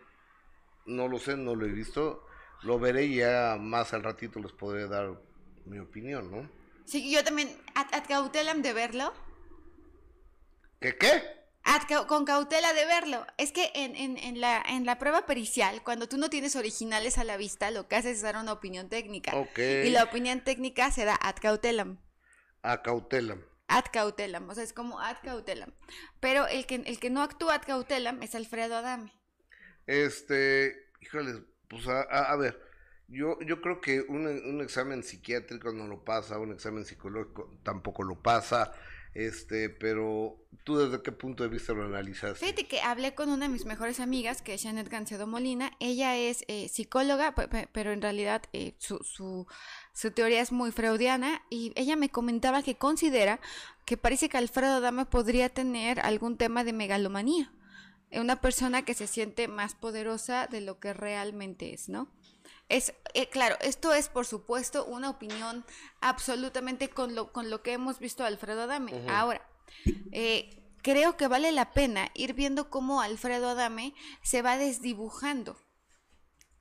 no 0.86 1.08
lo 1.08 1.20
sé, 1.20 1.38
no 1.38 1.56
lo 1.56 1.66
he 1.66 1.70
visto, 1.70 2.26
lo 2.64 2.80
veré 2.80 3.06
y 3.06 3.18
ya 3.18 3.58
más 3.60 3.94
al 3.94 4.04
ratito 4.04 4.40
les 4.40 4.52
podré 4.52 4.88
dar 4.88 5.14
mi 5.66 5.80
opinión, 5.80 6.32
¿no? 6.32 6.50
Sí, 6.86 7.12
yo 7.12 7.24
también, 7.24 7.50
cautelam 8.08 8.62
de 8.62 8.74
verlo. 8.74 9.14
¿Qué 10.80 10.98
qué? 10.98 11.41
Con 12.08 12.26
cautela 12.26 12.74
de 12.74 12.86
verlo. 12.86 13.26
Es 13.38 13.52
que 13.52 13.72
en, 13.76 13.96
en, 13.96 14.18
en, 14.18 14.40
la, 14.42 14.62
en 14.62 14.86
la 14.86 14.98
prueba 14.98 15.26
pericial, 15.26 15.84
cuando 15.84 16.08
tú 16.08 16.18
no 16.18 16.30
tienes 16.30 16.56
originales 16.56 17.18
a 17.18 17.24
la 17.24 17.38
vista, 17.38 17.70
lo 17.72 17.88
que 17.88 17.96
haces 17.96 18.18
es 18.18 18.22
dar 18.22 18.38
una 18.38 18.54
opinión 18.54 18.90
técnica. 18.90 19.34
Y 19.58 19.90
la 19.90 20.04
opinión 20.04 20.42
técnica 20.44 20.92
se 20.92 21.06
da 21.06 21.16
ad 21.22 21.36
cautelam. 21.42 22.00
A 22.64 22.82
cautela. 22.82 23.38
Ad 23.68 23.86
cautelam, 23.92 24.50
o 24.50 24.54
sea, 24.56 24.64
es 24.64 24.74
como 24.74 25.00
ad 25.00 25.18
cautelam. 25.24 25.74
Pero 26.20 26.48
el 26.48 26.66
que, 26.66 26.76
el 26.76 27.00
que 27.00 27.10
no 27.10 27.22
actúa 27.22 27.56
ad 27.56 27.62
cautelam 27.66 28.22
es 28.24 28.36
Alfredo 28.36 28.76
Adame. 28.78 29.14
Este, 29.88 30.76
híjoles, 31.02 31.42
pues 31.68 31.88
a, 31.88 32.02
a- 32.02 32.32
a 32.32 32.36
ver, 32.36 32.60
yo, 33.08 33.38
yo 33.42 33.62
creo 33.62 33.82
que 33.82 34.02
un, 34.02 34.26
un 34.28 34.62
examen 34.62 35.04
psiquiátrico 35.04 35.72
no 35.74 35.88
lo 35.88 36.04
pasa, 36.04 36.38
un 36.38 36.52
examen 36.52 36.86
psicológico 36.86 37.60
tampoco 37.64 38.04
lo 38.04 38.22
pasa, 38.22 38.72
este, 39.14 39.70
pero 39.70 40.38
tú 40.64 40.78
desde 40.78 41.02
qué 41.02 41.12
punto 41.12 41.44
de 41.44 41.50
vista 41.50 41.74
lo 41.74 41.84
analizaste? 41.86 42.40
Fíjate 42.46 42.68
que 42.68 42.82
hablé 42.82 43.14
con 43.16 43.30
una 43.30 43.48
de 43.48 43.52
mis 43.52 43.66
mejores 43.66 44.00
amigas, 44.00 44.42
que 44.42 44.54
es 44.54 44.64
Janet 44.64 44.90
Gancedo 44.90 45.28
Molina. 45.28 45.72
Ella 45.80 46.16
es 46.18 46.44
eh, 46.48 46.70
psicóloga, 46.70 47.36
pe- 47.36 47.48
pe- 47.48 47.68
pero 47.72 47.92
en 47.92 48.02
realidad 48.02 48.44
eh, 48.54 48.76
su, 48.78 49.00
su, 49.04 49.48
su 49.94 50.12
teoría 50.12 50.42
es 50.42 50.52
muy 50.52 50.72
freudiana. 50.72 51.42
Y 51.50 51.74
ella 51.76 51.96
me 51.96 52.10
comentaba 52.10 52.64
que 52.64 52.76
considera 52.76 53.40
que 53.86 53.98
parece 53.98 54.30
que 54.30 54.38
Alfredo 54.38 54.76
Adame 54.76 55.06
podría 55.06 55.50
tener 55.50 56.00
algún 56.00 56.38
tema 56.38 56.64
de 56.64 56.74
megalomanía. 56.74 57.52
Una 58.14 58.42
persona 58.42 58.84
que 58.84 58.94
se 58.94 59.08
siente 59.08 59.48
más 59.48 59.74
poderosa 59.74 60.48
de 60.48 60.60
lo 60.62 60.80
que 60.80 60.94
realmente 60.94 61.74
es, 61.74 61.88
¿no? 61.88 62.10
Es, 62.72 62.94
eh, 63.14 63.28
claro, 63.28 63.58
esto 63.60 63.94
es 63.94 64.08
por 64.08 64.26
supuesto 64.26 64.86
una 64.86 65.10
opinión 65.10 65.66
absolutamente 66.00 66.90
con 66.90 67.16
lo, 67.16 67.34
con 67.34 67.50
lo 67.50 67.62
que 67.62 67.74
hemos 67.74 68.00
visto 68.00 68.24
a 68.24 68.28
Alfredo 68.28 68.62
Adame. 68.62 68.94
Ahora, 69.10 69.46
eh, 70.14 70.50
creo 70.82 71.18
que 71.18 71.28
vale 71.28 71.52
la 71.52 71.74
pena 71.74 72.10
ir 72.14 72.34
viendo 72.34 72.70
cómo 72.70 73.02
Alfredo 73.02 73.50
Adame 73.50 73.94
se 74.24 74.42
va 74.42 74.58
desdibujando 74.58 75.58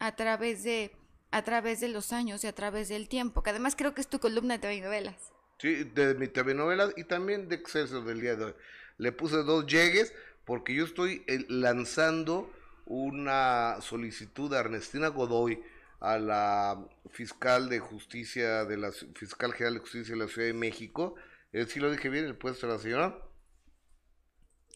a 0.00 0.16
través 0.16 0.64
de 0.64 0.96
a 1.30 1.44
través 1.44 1.78
de 1.78 1.86
los 1.86 2.12
años 2.12 2.42
y 2.42 2.48
a 2.48 2.54
través 2.56 2.88
del 2.88 3.08
tiempo, 3.08 3.44
que 3.44 3.50
además 3.50 3.76
creo 3.76 3.94
que 3.94 4.00
es 4.00 4.08
tu 4.08 4.18
columna 4.18 4.54
de 4.54 4.58
TV 4.58 4.74
y 4.74 4.80
novelas. 4.80 5.30
Sí, 5.58 5.84
de 5.84 6.14
mi 6.16 6.26
TV 6.26 6.54
novelas 6.54 6.92
y 6.96 7.04
también 7.04 7.48
de 7.48 7.54
Excelsior 7.54 8.04
del 8.04 8.20
día 8.20 8.34
de 8.34 8.46
hoy. 8.46 8.54
Le 8.98 9.12
puse 9.12 9.36
dos 9.44 9.64
llegues 9.64 10.12
porque 10.44 10.74
yo 10.74 10.84
estoy 10.84 11.22
eh, 11.28 11.44
lanzando 11.48 12.50
una 12.86 13.80
solicitud 13.80 14.52
a 14.54 14.58
Ernestina 14.58 15.06
Godoy, 15.06 15.62
a 16.00 16.18
la 16.18 16.88
fiscal 17.10 17.68
de 17.68 17.78
justicia, 17.78 18.64
de 18.64 18.76
la 18.76 18.90
fiscal 18.90 19.52
general 19.52 19.74
de 19.74 19.80
justicia 19.80 20.14
de 20.14 20.20
la 20.20 20.28
Ciudad 20.28 20.48
de 20.48 20.54
México. 20.54 21.14
Eh, 21.52 21.66
sí 21.66 21.78
lo 21.80 21.90
dije 21.90 22.08
bien, 22.08 22.24
el 22.24 22.36
puesto 22.36 22.66
de 22.66 22.72
la 22.72 22.78
señora. 22.78 23.18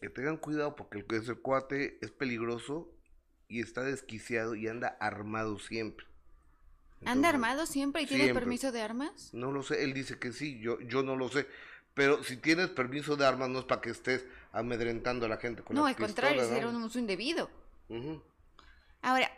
Que 0.01 0.11
tengan 0.11 0.37
cuidado 0.37 0.77
porque 0.77 0.99
el, 0.99 1.07
ese 1.14 1.35
cuate 1.35 1.99
es 2.03 2.11
peligroso 2.11 2.91
y 3.49 3.61
está 3.61 3.83
desquiciado 3.83 4.55
y 4.55 4.68
anda 4.68 4.97
armado 5.01 5.59
siempre. 5.59 6.07
¿Anda 7.07 7.29
armado 7.29 7.66
siempre 7.66 8.03
y 8.03 8.07
tiene 8.07 8.33
permiso 8.33 8.72
de 8.72 8.83
armas? 8.83 9.31
No 9.33 9.53
lo 9.53 9.62
sé, 9.62 9.85
él 9.85 9.93
dice 9.93 10.18
que 10.18 10.33
sí, 10.33 10.59
yo, 10.61 10.81
yo 10.81 11.03
no 11.03 11.16
lo 11.16 11.29
sé. 11.29 11.47
Pero 11.95 12.22
si 12.25 12.37
tienes 12.37 12.68
permiso 12.68 13.16
de 13.16 13.27
armas, 13.27 13.49
no 13.51 13.61
es 13.61 13.64
para 13.66 13.81
que 13.81 13.91
estés 13.91 14.27
amedrentando 14.53 15.27
a 15.27 15.29
la 15.29 15.37
gente 15.37 15.62
con 15.62 15.77
No, 15.77 15.83
las 15.83 15.91
al 15.91 15.97
contrario, 15.97 16.41
pistolas, 16.41 16.59
era 16.61 16.70
¿no? 16.72 16.79
un 16.79 16.85
uso 16.85 16.99
indebido. 16.99 17.51
Ahora, 19.03 19.31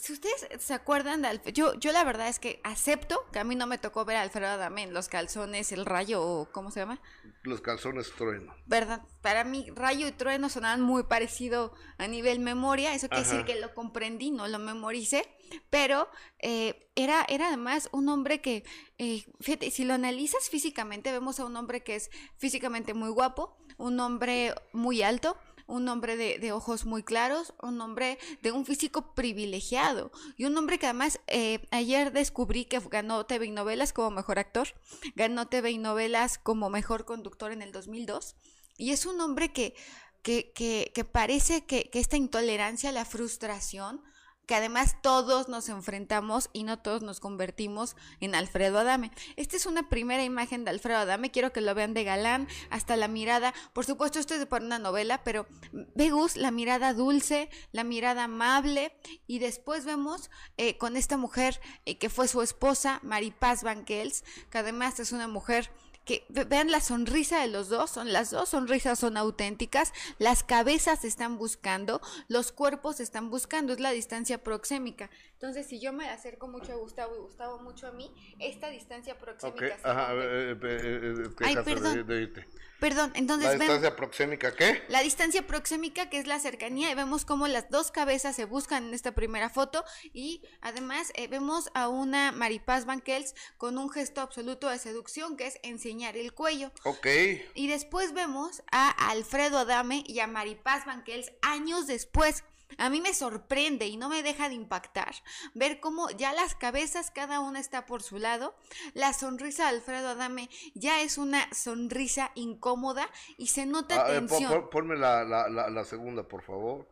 si 0.00 0.12
ustedes 0.12 0.46
se 0.60 0.74
acuerdan 0.74 1.22
de 1.22 1.28
Alfredo, 1.28 1.54
yo, 1.54 1.74
yo 1.74 1.92
la 1.92 2.04
verdad 2.04 2.28
es 2.28 2.38
que 2.38 2.60
acepto 2.64 3.24
que 3.32 3.38
a 3.38 3.44
mí 3.44 3.54
no 3.54 3.66
me 3.66 3.78
tocó 3.78 4.04
ver 4.04 4.16
a 4.16 4.22
Alfredo 4.22 4.48
Adame 4.48 4.82
en 4.82 4.94
los 4.94 5.08
calzones, 5.08 5.72
el 5.72 5.86
rayo 5.86 6.22
o 6.22 6.50
¿cómo 6.52 6.70
se 6.70 6.80
llama? 6.80 7.00
Los 7.42 7.60
calzones 7.60 8.12
trueno. 8.12 8.54
¿Verdad? 8.66 9.02
Para 9.22 9.44
mí, 9.44 9.70
rayo 9.74 10.06
y 10.06 10.12
trueno 10.12 10.48
sonaban 10.48 10.80
muy 10.80 11.04
parecido 11.04 11.72
a 11.98 12.06
nivel 12.06 12.40
memoria. 12.40 12.94
Eso 12.94 13.08
quiere 13.08 13.24
decir 13.24 13.44
que 13.44 13.60
lo 13.60 13.74
comprendí, 13.74 14.30
no 14.30 14.46
lo 14.48 14.58
memoricé. 14.58 15.24
Pero 15.70 16.08
eh, 16.40 16.90
era, 16.94 17.24
era 17.28 17.48
además 17.48 17.88
un 17.92 18.08
hombre 18.08 18.40
que, 18.40 18.64
eh, 18.98 19.24
fíjate, 19.40 19.70
si 19.70 19.84
lo 19.84 19.94
analizas 19.94 20.50
físicamente, 20.50 21.10
vemos 21.10 21.40
a 21.40 21.46
un 21.46 21.56
hombre 21.56 21.82
que 21.82 21.96
es 21.96 22.10
físicamente 22.36 22.92
muy 22.92 23.10
guapo, 23.10 23.56
un 23.78 23.98
hombre 24.00 24.54
muy 24.72 25.02
alto, 25.02 25.38
un 25.68 25.88
hombre 25.88 26.16
de, 26.16 26.52
ojos 26.52 26.86
muy 26.86 27.04
claros, 27.04 27.54
un 27.62 27.80
hombre 27.80 28.18
de 28.42 28.50
un 28.50 28.66
físico 28.66 29.14
privilegiado 29.14 30.10
y 30.36 30.46
un 30.46 30.56
hombre 30.56 30.78
que 30.78 30.86
además 30.86 31.20
eh, 31.26 31.60
ayer 31.70 32.10
descubrí 32.10 32.64
que 32.64 32.80
ganó 32.80 33.26
TV 33.26 33.46
y 33.46 33.50
novelas 33.50 33.92
como 33.92 34.10
mejor 34.10 34.38
actor, 34.38 34.68
ganó 35.14 35.46
TV 35.46 35.70
y 35.70 35.78
novelas 35.78 36.38
como 36.38 36.70
mejor 36.70 37.04
conductor 37.04 37.52
en 37.52 37.62
el 37.62 37.70
2002 37.70 38.34
y 38.78 38.92
es 38.92 39.04
un 39.04 39.20
hombre 39.20 39.52
que, 39.52 39.74
que, 40.22 40.52
que, 40.94 41.04
parece 41.04 41.64
que, 41.66 41.90
esta 41.92 42.16
intolerancia 42.16 42.90
la 42.90 43.04
frustración 43.04 44.02
que 44.48 44.54
además 44.54 44.96
todos 45.02 45.48
nos 45.48 45.68
enfrentamos 45.68 46.48
y 46.54 46.64
no 46.64 46.78
todos 46.78 47.02
nos 47.02 47.20
convertimos 47.20 47.96
en 48.18 48.34
Alfredo 48.34 48.78
Adame. 48.78 49.12
Esta 49.36 49.56
es 49.56 49.66
una 49.66 49.90
primera 49.90 50.24
imagen 50.24 50.64
de 50.64 50.70
Alfredo 50.70 51.00
Adame, 51.00 51.30
quiero 51.30 51.52
que 51.52 51.60
lo 51.60 51.74
vean 51.74 51.92
de 51.92 52.02
galán, 52.02 52.48
hasta 52.70 52.96
la 52.96 53.08
mirada, 53.08 53.52
por 53.74 53.84
supuesto 53.84 54.18
esto 54.18 54.34
es 54.34 54.46
para 54.46 54.64
una 54.64 54.78
novela, 54.78 55.22
pero 55.22 55.46
ve 55.94 56.08
Gus, 56.08 56.36
la 56.36 56.50
mirada 56.50 56.94
dulce, 56.94 57.50
la 57.72 57.84
mirada 57.84 58.24
amable, 58.24 58.96
y 59.26 59.38
después 59.38 59.84
vemos 59.84 60.30
eh, 60.56 60.78
con 60.78 60.96
esta 60.96 61.18
mujer 61.18 61.60
eh, 61.84 61.98
que 61.98 62.08
fue 62.08 62.26
su 62.26 62.40
esposa, 62.40 63.00
Maripaz 63.02 63.62
Banquels, 63.62 64.24
que 64.50 64.58
además 64.58 64.98
es 64.98 65.12
una 65.12 65.28
mujer 65.28 65.70
que 66.08 66.24
ve- 66.30 66.44
vean 66.44 66.70
la 66.70 66.80
sonrisa 66.80 67.38
de 67.40 67.48
los 67.48 67.68
dos, 67.68 67.90
son 67.90 68.14
las 68.14 68.30
dos 68.30 68.48
sonrisas 68.48 68.98
son 68.98 69.18
auténticas, 69.18 69.92
las 70.18 70.42
cabezas 70.42 71.04
están 71.04 71.36
buscando, 71.36 72.00
los 72.28 72.50
cuerpos 72.50 72.98
están 72.98 73.28
buscando, 73.28 73.74
es 73.74 73.80
la 73.80 73.90
distancia 73.90 74.42
proxémica. 74.42 75.10
Entonces, 75.40 75.68
si 75.68 75.78
yo 75.78 75.92
me 75.92 76.08
acerco 76.10 76.48
mucho 76.48 76.72
a 76.72 76.74
Gustavo 76.74 77.14
y 77.14 77.20
Gustavo 77.20 77.60
mucho 77.60 77.86
a 77.86 77.92
mí, 77.92 78.12
esta 78.40 78.70
distancia 78.70 79.16
proxémica 79.16 79.78
se 79.78 79.88
ajá, 79.88 80.08
rompe. 80.12 80.26
eh, 80.26 80.50
eh, 80.50 80.56
eh, 80.62 81.22
eh, 81.26 81.44
Ay, 81.44 81.54
de- 81.54 81.62
perdón. 81.62 82.06
de 82.08 82.22
irte. 82.22 82.48
Perdón, 82.80 83.12
entonces 83.14 83.44
La 83.44 83.50
ven- 83.52 83.60
distancia 83.60 83.94
proxémica, 83.96 84.54
¿qué? 84.54 84.82
la 84.88 85.00
distancia 85.00 85.46
proxémica, 85.46 86.10
que 86.10 86.18
es 86.18 86.26
la 86.26 86.40
cercanía, 86.40 86.90
y 86.90 86.94
vemos 86.94 87.24
cómo 87.24 87.46
las 87.48 87.70
dos 87.70 87.90
cabezas 87.92 88.34
se 88.36 88.44
buscan 88.46 88.86
en 88.88 88.94
esta 88.94 89.12
primera 89.14 89.48
foto, 89.48 89.84
y 90.12 90.42
además 90.60 91.12
eh, 91.14 91.28
vemos 91.28 91.70
a 91.74 91.88
una 91.88 92.32
Maripaz 92.32 92.84
Banquels 92.84 93.34
con 93.58 93.78
un 93.78 93.90
gesto 93.90 94.20
absoluto 94.20 94.68
de 94.68 94.78
seducción, 94.78 95.36
que 95.36 95.46
es 95.46 95.58
enseñar 95.62 96.16
el 96.16 96.32
cuello. 96.34 96.72
Ok. 96.84 97.06
Y 97.54 97.68
después 97.68 98.12
vemos 98.12 98.62
a 98.72 98.90
Alfredo 99.10 99.58
Adame 99.58 100.02
y 100.06 100.18
a 100.20 100.26
Maripaz 100.26 100.84
Banquels 100.84 101.30
años 101.42 101.86
después. 101.86 102.42
A 102.76 102.90
mí 102.90 103.00
me 103.00 103.14
sorprende 103.14 103.86
y 103.86 103.96
no 103.96 104.08
me 104.08 104.22
deja 104.22 104.48
de 104.48 104.54
impactar 104.54 105.14
ver 105.54 105.80
cómo 105.80 106.10
ya 106.10 106.32
las 106.34 106.54
cabezas 106.54 107.10
cada 107.10 107.40
una 107.40 107.58
está 107.60 107.86
por 107.86 108.02
su 108.02 108.18
lado. 108.18 108.54
La 108.94 109.12
sonrisa 109.14 109.64
de 109.64 109.70
Alfredo 109.76 110.08
Adame 110.10 110.50
ya 110.74 111.00
es 111.00 111.16
una 111.16 111.52
sonrisa 111.54 112.30
incómoda 112.34 113.08
y 113.38 113.46
se 113.48 113.64
nota 113.66 114.04
Ah, 114.04 114.10
eh, 114.14 114.18
pon- 114.20 114.28
tensión. 114.28 114.52
pon- 114.52 114.70
ponme 114.70 114.96
la, 114.96 115.24
la, 115.24 115.48
la, 115.48 115.70
la 115.70 115.84
segunda, 115.84 116.28
por 116.28 116.42
favor. 116.42 116.86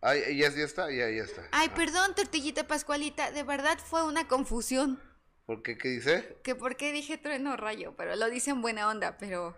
Ay, 0.00 0.36
ya, 0.38 0.50
ya 0.50 0.64
está, 0.64 0.90
ya, 0.90 1.08
ya 1.10 1.22
está. 1.22 1.48
Ay, 1.52 1.68
perdón, 1.70 2.14
tortillita 2.14 2.66
Pascualita, 2.66 3.30
de 3.30 3.42
verdad 3.42 3.78
fue 3.78 4.04
una 4.04 4.26
confusión. 4.28 5.00
¿Por 5.46 5.62
qué? 5.62 5.76
¿Qué 5.76 5.88
dice? 5.88 6.38
Que 6.42 6.54
por 6.54 6.76
qué 6.76 6.92
dije 6.92 7.18
trueno 7.18 7.56
rayo, 7.56 7.94
pero 7.96 8.16
lo 8.16 8.30
dice 8.30 8.50
en 8.50 8.62
buena 8.62 8.88
onda, 8.88 9.16
pero... 9.18 9.54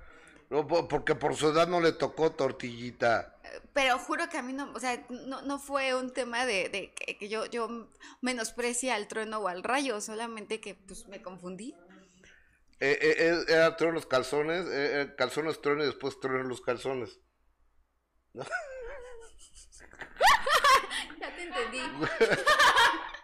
No, 0.49 0.67
po- 0.67 0.87
porque 0.87 1.15
por 1.15 1.35
su 1.35 1.49
edad 1.49 1.67
no 1.67 1.81
le 1.81 1.93
tocó 1.93 2.31
tortillita. 2.33 3.37
Pero 3.73 3.99
juro 3.99 4.29
que 4.29 4.39
a 4.39 4.43
mí 4.43 4.53
no, 4.53 4.73
o 4.73 4.79
sea, 4.81 5.05
no, 5.09 5.43
no 5.43 5.59
fue 5.59 5.95
un 5.95 6.13
tema 6.13 6.47
de, 6.47 6.69
de 6.69 6.93
que, 6.95 7.19
que 7.19 7.29
yo, 7.29 7.47
yo 7.47 7.91
menosprecie 8.21 8.93
al 8.93 9.09
trueno 9.09 9.39
o 9.39 9.49
al 9.49 9.63
rayo, 9.65 10.01
solamente 10.01 10.61
que 10.61 10.75
pues 10.75 11.07
me 11.09 11.21
confundí. 11.23 11.75
Eh, 12.79 12.99
eh, 13.01 13.17
eh, 13.19 13.45
era 13.49 13.77
trueno 13.77 13.95
los 13.95 14.07
calzones, 14.07 14.67
eh, 14.67 15.01
eh, 15.03 15.15
calzones 15.17 15.61
trueno 15.63 15.83
y 15.83 15.87
después 15.87 16.21
trueno 16.21 16.45
los 16.45 16.61
calzones. 16.61 17.19
Ya 21.19 21.35
te 21.35 21.43
entendí. 21.43 21.79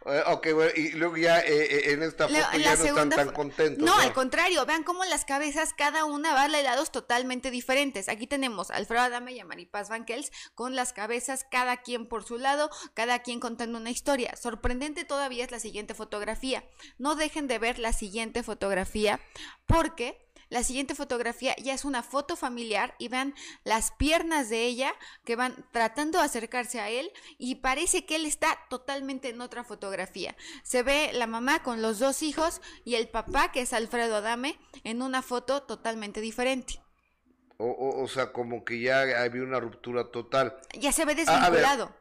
Eh, 0.07 0.23
ok, 0.27 0.49
bueno, 0.55 0.71
y 0.75 0.91
luego 0.93 1.17
ya 1.17 1.41
eh, 1.41 1.45
eh, 1.49 1.93
en 1.93 2.03
esta 2.03 2.29
foto 2.29 2.41
La- 2.41 2.57
ya 2.59 2.71
la 2.71 2.77
no 2.77 2.85
están 2.85 3.11
tan 3.11 3.33
contentos. 3.33 3.85
No, 3.85 3.95
al 3.97 4.13
contrario, 4.13 4.65
vean 4.67 4.83
cómo 4.85 5.05
las 5.05 5.25
cabezas, 5.25 5.73
cada 5.77 6.05
una 6.05 6.35
va 6.35 6.45
a 6.45 6.49
lados 6.49 6.91
totalmente 6.93 7.51
diferentes. 7.51 8.09
Aquí 8.09 8.27
tenemos 8.27 8.71
a 8.71 8.77
Alfredo 8.77 9.03
Adame 9.03 9.33
y 9.33 9.41
a 9.41 9.45
Maripaz 9.45 9.89
Banquels 9.89 10.31
con 10.55 10.75
las 10.77 10.93
cabezas, 10.93 11.47
cada 11.51 11.79
quien 11.79 12.07
por 12.07 12.25
su 12.25 12.39
lado, 12.39 12.71
cada 12.95 13.21
quien 13.21 13.41
contando 13.41 13.79
una 13.79 13.91
historia. 13.91 14.37
Sorprendente 14.37 15.05
todavía 15.05 15.45
es 15.45 15.51
la 15.51 15.61
siguiente 15.61 15.95
fotografía. 15.95 16.65
No 16.99 17.15
dejen 17.15 17.47
de 17.49 17.59
ver 17.59 17.79
la 17.79 17.93
siguiente 17.93 18.43
fotografía 18.43 19.21
porque 19.67 20.32
la 20.53 20.63
siguiente 20.63 20.95
fotografía 20.95 21.57
ya 21.57 21.73
es 21.73 21.87
una 21.87 22.03
foto 22.03 22.37
familiar 22.37 22.95
y 22.99 23.09
vean 23.09 23.35
las 23.65 23.91
piernas 23.91 24.51
de 24.51 24.65
ella 24.67 24.95
que 25.25 25.35
van 25.35 25.65
tratando 25.73 26.19
de 26.19 26.27
acercarse 26.27 26.79
a 26.79 26.91
él 26.91 27.11
y 27.39 27.55
parece 27.55 28.05
que 28.05 28.17
él 28.17 28.27
está 28.27 28.59
totalmente 28.69 29.31
en 29.31 29.41
otra 29.41 29.65
fotografía. 29.65 30.37
Se 30.63 30.83
ve 30.83 31.11
la 31.15 31.27
mamá 31.27 31.63
con 31.63 31.81
los 31.81 31.99
dos 31.99 32.23
hijos 32.23 32.61
y 32.85 32.97
el 32.97 33.09
papá, 33.09 33.51
que 33.51 33.63
es 33.63 33.73
Alfredo 33.73 34.17
Adame, 34.17 34.59
en 34.85 35.01
una 35.01 35.23
foto 35.23 35.63
totalmente 35.63 36.21
diferente. 36.21 36.83
O, 37.57 37.69
o, 37.71 38.03
o 38.03 38.09
sea, 38.09 38.33
como 38.33 38.63
que 38.63 38.79
ya 38.79 39.23
había 39.23 39.45
una 39.45 39.59
ruptura 39.59 40.11
total. 40.11 40.59
Ya 40.79 40.93
se 40.93 41.07
ve 41.07 41.15
ver. 41.15 41.25
desvinculado. 41.25 41.97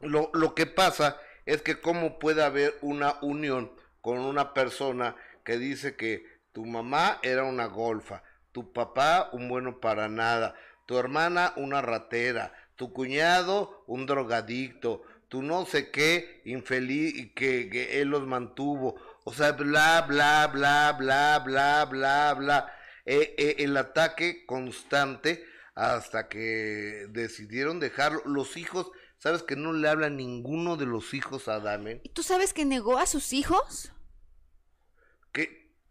Lo, 0.00 0.30
lo 0.32 0.54
que 0.54 0.64
pasa 0.64 1.20
es 1.44 1.60
que 1.60 1.78
cómo 1.78 2.18
puede 2.18 2.42
haber 2.42 2.78
una 2.80 3.18
unión 3.20 3.70
con 4.00 4.18
una 4.18 4.54
persona 4.54 5.14
que 5.44 5.58
dice 5.58 5.94
que 5.94 6.39
tu 6.52 6.64
mamá 6.64 7.18
era 7.22 7.44
una 7.44 7.66
golfa, 7.66 8.22
tu 8.52 8.72
papá 8.72 9.30
un 9.32 9.48
bueno 9.48 9.80
para 9.80 10.08
nada, 10.08 10.54
tu 10.86 10.98
hermana 10.98 11.52
una 11.56 11.80
ratera, 11.82 12.52
tu 12.76 12.92
cuñado 12.92 13.84
un 13.86 14.06
drogadicto, 14.06 15.02
tu 15.28 15.42
no 15.42 15.64
sé 15.64 15.90
qué 15.90 16.42
infeliz 16.44 17.32
que, 17.34 17.70
que 17.70 18.00
él 18.00 18.08
los 18.08 18.26
mantuvo, 18.26 18.96
o 19.24 19.32
sea, 19.32 19.52
bla, 19.52 20.04
bla, 20.08 20.48
bla, 20.52 20.96
bla, 20.98 21.38
bla, 21.44 21.84
bla, 21.84 22.34
bla. 22.34 22.74
Eh, 23.04 23.34
eh, 23.38 23.56
el 23.58 23.76
ataque 23.76 24.44
constante 24.46 25.44
hasta 25.74 26.28
que 26.28 27.06
decidieron 27.10 27.80
dejarlo. 27.80 28.22
Los 28.24 28.56
hijos, 28.56 28.90
¿sabes 29.18 29.42
que 29.42 29.56
no 29.56 29.72
le 29.72 29.88
habla 29.88 30.10
ninguno 30.10 30.76
de 30.76 30.86
los 30.86 31.14
hijos 31.14 31.48
a 31.48 31.54
Adame? 31.54 32.00
¿Y 32.02 32.08
tú 32.10 32.22
sabes 32.22 32.52
que 32.52 32.64
negó 32.64 32.98
a 32.98 33.06
sus 33.06 33.32
hijos? 33.32 33.92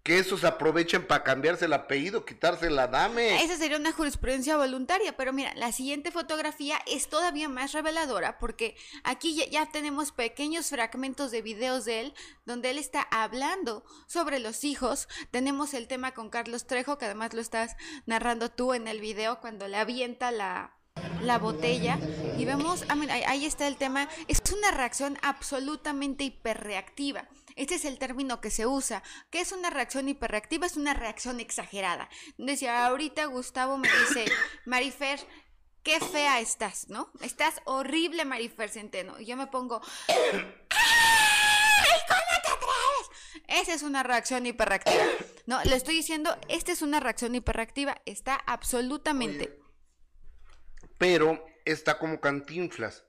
Que, 0.10 0.18
esos 0.18 0.43
aprovechen 0.43 1.05
para 1.05 1.24
cambiarse 1.24 1.66
el 1.66 1.74
apellido, 1.74 2.26
quitarse 2.26 2.70
la 2.72 2.84
Adame. 2.84 3.43
Esa 3.43 3.57
sería 3.57 3.78
una 3.78 3.91
jurisprudencia 3.91 4.57
voluntaria, 4.57 5.16
pero 5.16 5.34
mira, 5.34 5.53
la 5.53 5.72
siguiente 5.72 6.10
fotografía 6.12 6.80
es 6.88 7.10
todavía 7.10 7.47
más 7.47 7.74
reveladora 7.74 8.39
porque 8.39 8.76
aquí 9.03 9.36
ya, 9.36 9.70
tenemos 9.72 10.12
pequeños 10.12 10.70
fragmentos 10.70 11.30
de 11.30 11.43
videos 11.43 11.86
de 11.86 11.99
él 11.99 12.14
donde 12.45 12.72
él 12.72 12.80
está 12.80 13.01
hablando 13.12 13.84
sobre 14.07 14.39
los 14.39 14.64
hijos. 14.64 15.07
Tenemos 15.30 15.76
el 15.76 15.88
tema 15.88 16.16
con 16.16 16.32
Carlos 16.32 16.66
Trejo, 16.66 16.97
que 16.97 17.05
además 17.05 17.36
lo 17.36 17.41
estás 17.41 17.76
narrando 18.07 18.49
tú 18.49 18.74
en 18.74 18.88
el 18.88 19.01
video 19.01 19.39
cuando 19.39 19.68
le 19.68 19.78
avienta 19.78 20.32
la, 20.32 20.76
la 21.22 21.38
botella 21.38 21.99
y 22.38 22.45
vemos, 22.45 22.84
ah, 22.89 22.95
mira, 22.95 23.14
ahí 23.14 23.45
está 23.45 23.68
el 23.68 23.78
tema, 23.78 24.10
es 24.28 24.41
una 24.57 24.72
reacción 24.72 25.18
absolutamente 25.22 26.24
hiperreactiva. 26.24 27.28
Este 27.55 27.75
es 27.75 27.85
el 27.85 27.97
término 27.97 28.41
que 28.41 28.51
se 28.51 28.65
usa. 28.65 29.03
¿Qué 29.29 29.41
es 29.41 29.51
una 29.51 29.69
reacción 29.69 30.09
hiperreactiva? 30.09 30.65
Es 30.65 30.77
una 30.77 30.93
reacción 30.93 31.39
exagerada. 31.39 32.09
Decía, 32.37 32.85
ahorita 32.85 33.25
Gustavo 33.25 33.77
me 33.77 33.89
dice, 33.89 34.31
Marifer, 34.65 35.19
qué 35.83 35.99
fea 35.99 36.39
estás, 36.39 36.89
¿no? 36.89 37.11
Estás 37.21 37.61
horrible, 37.65 38.25
Marifer 38.25 38.69
Centeno. 38.69 39.19
Y 39.19 39.25
yo 39.25 39.37
me 39.37 39.47
pongo, 39.47 39.81
¡ay, 40.07 40.17
cómo 42.07 42.21
te 42.43 42.51
atreves! 42.51 43.39
Esa 43.47 43.73
es 43.73 43.83
una 43.83 44.03
reacción 44.03 44.45
hiperreactiva. 44.45 45.03
No, 45.45 45.63
le 45.63 45.75
estoy 45.75 45.95
diciendo, 45.95 46.37
esta 46.47 46.71
es 46.71 46.81
una 46.81 46.99
reacción 46.99 47.35
hiperreactiva. 47.35 48.01
Está 48.05 48.35
absolutamente... 48.35 49.59
Pero 50.97 51.45
está 51.63 51.97
como 51.97 52.19
cantinflas. 52.19 53.05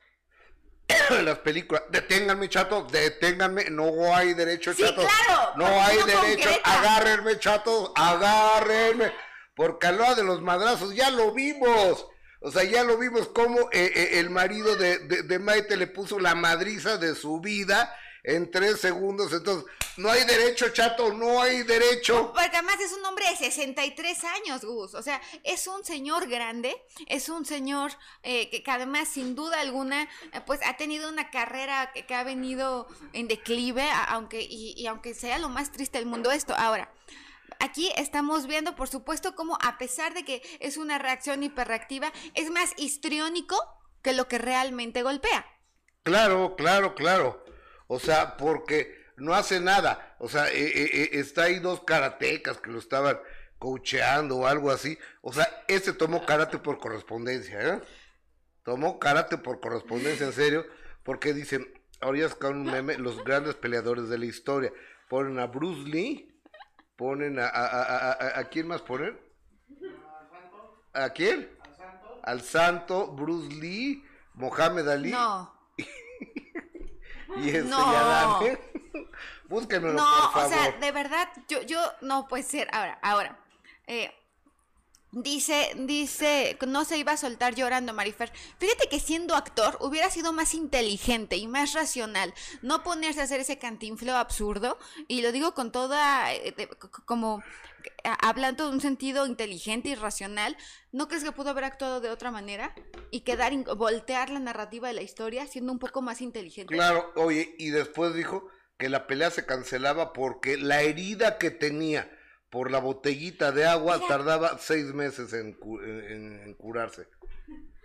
Las 1.22 1.38
películas, 1.38 1.82
deténganme, 1.90 2.48
chatos, 2.48 2.90
deténganme, 2.92 3.70
no 3.70 4.14
hay 4.14 4.34
derecho, 4.34 4.72
Sí, 4.74 4.82
chatos. 4.82 5.04
claro, 5.26 5.52
No 5.56 5.66
hay 5.66 5.96
derecho, 5.98 6.48
concreta. 6.48 6.78
agárrenme, 6.80 7.38
chatos, 7.38 7.92
agárrenme. 7.96 9.12
Porque 9.54 9.88
a 9.88 9.92
lo 9.92 10.14
de 10.14 10.22
los 10.24 10.40
madrazos 10.42 10.94
ya 10.94 11.10
lo 11.10 11.32
vimos. 11.32 12.06
O 12.40 12.50
sea, 12.50 12.64
ya 12.64 12.84
lo 12.84 12.96
vimos 12.96 13.28
como 13.28 13.58
eh, 13.72 13.92
eh, 13.94 14.08
el 14.20 14.30
marido 14.30 14.76
de, 14.76 14.98
de, 15.00 15.22
de 15.24 15.38
Maite 15.38 15.76
le 15.76 15.86
puso 15.86 16.18
la 16.18 16.34
madriza 16.34 16.96
de 16.96 17.14
su 17.14 17.40
vida 17.40 17.94
en 18.24 18.50
tres 18.50 18.80
segundos. 18.80 19.32
Entonces, 19.32 19.70
no 19.96 20.10
hay 20.10 20.24
derecho, 20.24 20.68
chato, 20.70 21.12
no 21.12 21.42
hay 21.42 21.62
derecho. 21.62 22.32
Porque 22.32 22.56
además 22.56 22.80
es 22.80 22.92
un 22.92 23.04
hombre 23.04 23.24
de 23.30 23.36
63 23.36 24.24
años, 24.24 24.64
Gus. 24.64 24.94
O 24.94 25.02
sea, 25.02 25.20
es 25.44 25.66
un 25.66 25.84
señor 25.84 26.28
grande, 26.28 26.74
es 27.06 27.28
un 27.28 27.44
señor 27.44 27.92
eh, 28.22 28.50
que, 28.50 28.62
que 28.62 28.70
además, 28.70 29.08
sin 29.08 29.34
duda 29.34 29.60
alguna, 29.60 30.04
eh, 30.32 30.40
pues 30.46 30.60
ha 30.64 30.76
tenido 30.76 31.08
una 31.08 31.30
carrera 31.30 31.90
que, 31.92 32.06
que 32.06 32.14
ha 32.14 32.24
venido 32.24 32.86
en 33.12 33.28
declive, 33.28 33.88
aunque, 34.08 34.40
y, 34.42 34.74
y 34.76 34.86
aunque 34.86 35.14
sea 35.14 35.38
lo 35.38 35.48
más 35.48 35.72
triste 35.72 35.98
del 35.98 36.06
mundo 36.06 36.30
esto. 36.30 36.54
Ahora, 36.56 36.92
aquí 37.58 37.90
estamos 37.96 38.46
viendo, 38.46 38.74
por 38.74 38.88
supuesto, 38.88 39.34
cómo 39.34 39.58
a 39.62 39.78
pesar 39.78 40.14
de 40.14 40.24
que 40.24 40.42
es 40.60 40.76
una 40.76 40.98
reacción 40.98 41.42
hiperreactiva, 41.42 42.12
es 42.34 42.50
más 42.50 42.72
histriónico 42.76 43.56
que 44.02 44.12
lo 44.12 44.28
que 44.28 44.38
realmente 44.38 45.02
golpea. 45.02 45.46
Claro, 46.02 46.56
claro, 46.56 46.94
claro. 46.94 47.44
O 47.92 47.98
sea, 47.98 48.36
porque 48.36 49.04
no 49.16 49.34
hace 49.34 49.58
nada. 49.58 50.14
O 50.20 50.28
sea, 50.28 50.48
eh, 50.48 50.52
eh, 50.64 50.90
eh, 50.92 51.08
está 51.14 51.42
ahí 51.44 51.58
dos 51.58 51.82
karatecas 51.82 52.60
que 52.60 52.70
lo 52.70 52.78
estaban 52.78 53.18
coacheando 53.58 54.36
o 54.36 54.46
algo 54.46 54.70
así. 54.70 54.96
O 55.22 55.32
sea, 55.32 55.64
ese 55.66 55.92
tomó 55.92 56.24
karate 56.24 56.58
por 56.58 56.78
correspondencia, 56.78 57.60
¿eh? 57.60 57.80
Tomó 58.62 59.00
karate 59.00 59.38
por 59.38 59.58
correspondencia, 59.60 60.24
en 60.24 60.32
serio. 60.32 60.64
Porque 61.02 61.34
dicen, 61.34 61.66
ahora 62.00 62.18
ya 62.20 62.28
sacaron 62.28 62.60
un 62.60 62.70
meme, 62.70 62.96
los 62.96 63.24
grandes 63.24 63.56
peleadores 63.56 64.08
de 64.08 64.18
la 64.18 64.26
historia. 64.26 64.72
Ponen 65.08 65.40
a 65.40 65.46
Bruce 65.48 65.88
Lee, 65.88 66.32
ponen 66.94 67.40
a... 67.40 67.46
¿A, 67.48 67.66
a, 67.66 67.82
a, 67.82 68.12
a- 68.12 68.38
a 68.38 68.44
quién 68.50 68.68
más 68.68 68.82
ponen? 68.82 69.18
¿A 70.92 71.10
quién? 71.10 71.50
Al 72.22 72.42
santo, 72.42 73.08
Bruce 73.08 73.52
Lee, 73.52 74.04
Mohamed 74.34 74.86
Ali. 74.86 75.10
No. 75.10 75.52
Y 77.36 77.48
este 77.48 77.62
No. 77.62 77.92
ya 77.92 78.02
dame. 78.04 78.58
Búsquenmelo, 79.48 79.94
No, 79.94 80.04
por 80.04 80.28
o 80.28 80.30
favor. 80.32 80.48
sea, 80.50 80.72
de 80.72 80.92
verdad, 80.92 81.28
yo, 81.48 81.62
yo 81.62 81.80
no 82.02 82.28
puede 82.28 82.42
ser. 82.44 82.68
Ahora, 82.72 82.98
ahora. 83.02 83.36
eh, 83.86 84.14
dice, 85.12 85.72
dice, 85.76 86.58
no 86.66 86.84
se 86.84 86.98
iba 86.98 87.12
a 87.12 87.16
soltar 87.16 87.54
llorando, 87.54 87.92
Marifer. 87.92 88.32
Fíjate 88.58 88.88
que 88.88 89.00
siendo 89.00 89.34
actor 89.34 89.76
hubiera 89.80 90.10
sido 90.10 90.32
más 90.32 90.54
inteligente 90.54 91.36
y 91.36 91.48
más 91.48 91.72
racional. 91.74 92.32
No 92.62 92.82
ponerse 92.82 93.20
a 93.20 93.24
hacer 93.24 93.40
ese 93.40 93.58
cantinfleo 93.58 94.16
absurdo. 94.16 94.78
Y 95.08 95.22
lo 95.22 95.32
digo 95.32 95.54
con 95.54 95.72
toda, 95.72 96.32
eh, 96.34 96.68
como 97.04 97.42
hablando 98.20 98.66
de 98.66 98.74
un 98.74 98.80
sentido 98.80 99.26
inteligente 99.26 99.90
y 99.90 99.94
racional. 99.94 100.56
¿No 100.92 101.08
crees 101.08 101.24
que 101.24 101.32
pudo 101.32 101.50
haber 101.50 101.64
actuado 101.64 102.00
de 102.00 102.10
otra 102.10 102.30
manera? 102.30 102.74
Y 103.10 103.20
quedar, 103.20 103.52
voltear 103.76 104.30
la 104.30 104.40
narrativa 104.40 104.88
de 104.88 104.94
la 104.94 105.02
historia 105.02 105.46
siendo 105.46 105.72
un 105.72 105.78
poco 105.78 106.02
más 106.02 106.20
inteligente. 106.20 106.74
Claro, 106.74 107.12
oye, 107.16 107.54
y 107.58 107.70
después 107.70 108.14
dijo 108.14 108.48
que 108.78 108.88
la 108.88 109.06
pelea 109.06 109.30
se 109.30 109.44
cancelaba 109.44 110.12
porque 110.12 110.56
la 110.56 110.82
herida 110.82 111.38
que 111.38 111.50
tenía 111.50 112.10
por 112.50 112.70
la 112.70 112.78
botellita 112.80 113.52
de 113.52 113.64
agua 113.66 113.96
Mira. 113.96 114.08
tardaba 114.08 114.58
seis 114.58 114.86
meses 114.92 115.32
en, 115.32 115.52
cu- 115.54 115.80
en- 115.80 116.42
en 116.42 116.54
curarse. 116.54 117.08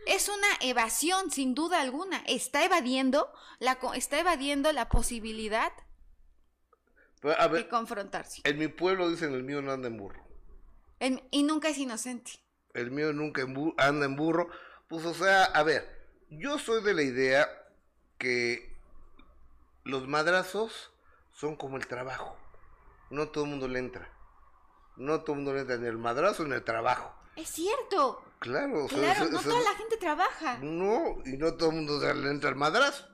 Es 0.07 0.27
una 0.29 0.47
evasión, 0.61 1.31
sin 1.31 1.55
duda 1.55 1.81
alguna. 1.81 2.23
Está 2.27 2.63
evadiendo 2.65 3.31
la, 3.59 3.77
está 3.95 4.19
evadiendo 4.19 4.71
la 4.71 4.89
posibilidad 4.89 5.71
Pero, 7.21 7.39
a 7.39 7.47
de 7.47 7.67
confrontarse. 7.67 8.41
en 8.43 8.57
mi 8.57 8.67
pueblo 8.67 9.09
dicen 9.09 9.33
el 9.33 9.43
mío 9.43 9.61
no 9.61 9.71
anda 9.71 9.87
en 9.87 9.97
burro. 9.97 10.23
Y 11.31 11.43
nunca 11.43 11.69
es 11.69 11.77
inocente. 11.77 12.31
El 12.73 12.91
mío 12.91 13.13
nunca 13.13 13.41
en 13.41 13.73
anda 13.77 14.05
en 14.05 14.15
burro. 14.15 14.49
Pues 14.87 15.05
o 15.05 15.13
sea, 15.13 15.43
a 15.45 15.63
ver, 15.63 15.87
yo 16.29 16.57
soy 16.59 16.83
de 16.83 16.93
la 16.93 17.01
idea 17.03 17.47
que 18.17 18.75
los 19.83 20.07
madrazos 20.07 20.91
son 21.33 21.55
como 21.55 21.77
el 21.77 21.87
trabajo. 21.87 22.37
No 23.09 23.29
todo 23.29 23.43
el 23.43 23.49
mundo 23.51 23.67
le 23.67 23.79
entra. 23.79 24.09
No 24.97 25.21
todo 25.21 25.33
el 25.33 25.37
mundo 25.37 25.53
le 25.53 25.61
entra 25.61 25.75
en 25.75 25.85
el 25.85 25.97
madrazo 25.97 26.43
en 26.43 26.53
el 26.53 26.63
trabajo. 26.63 27.13
Es 27.35 27.49
cierto. 27.49 28.23
Claro, 28.39 28.85
o 28.85 28.89
sea, 28.89 28.97
Claro, 28.99 29.29
no 29.31 29.41
toda 29.41 29.61
la 29.61 29.75
gente 29.75 29.97
trabaja. 29.97 30.57
No, 30.61 31.17
y 31.25 31.37
no 31.37 31.55
todo 31.55 31.69
el 31.69 31.75
mundo 31.77 31.99
se 31.99 32.13
le 32.13 32.29
entra 32.29 32.49
el 32.49 32.55
madrazo. 32.55 33.05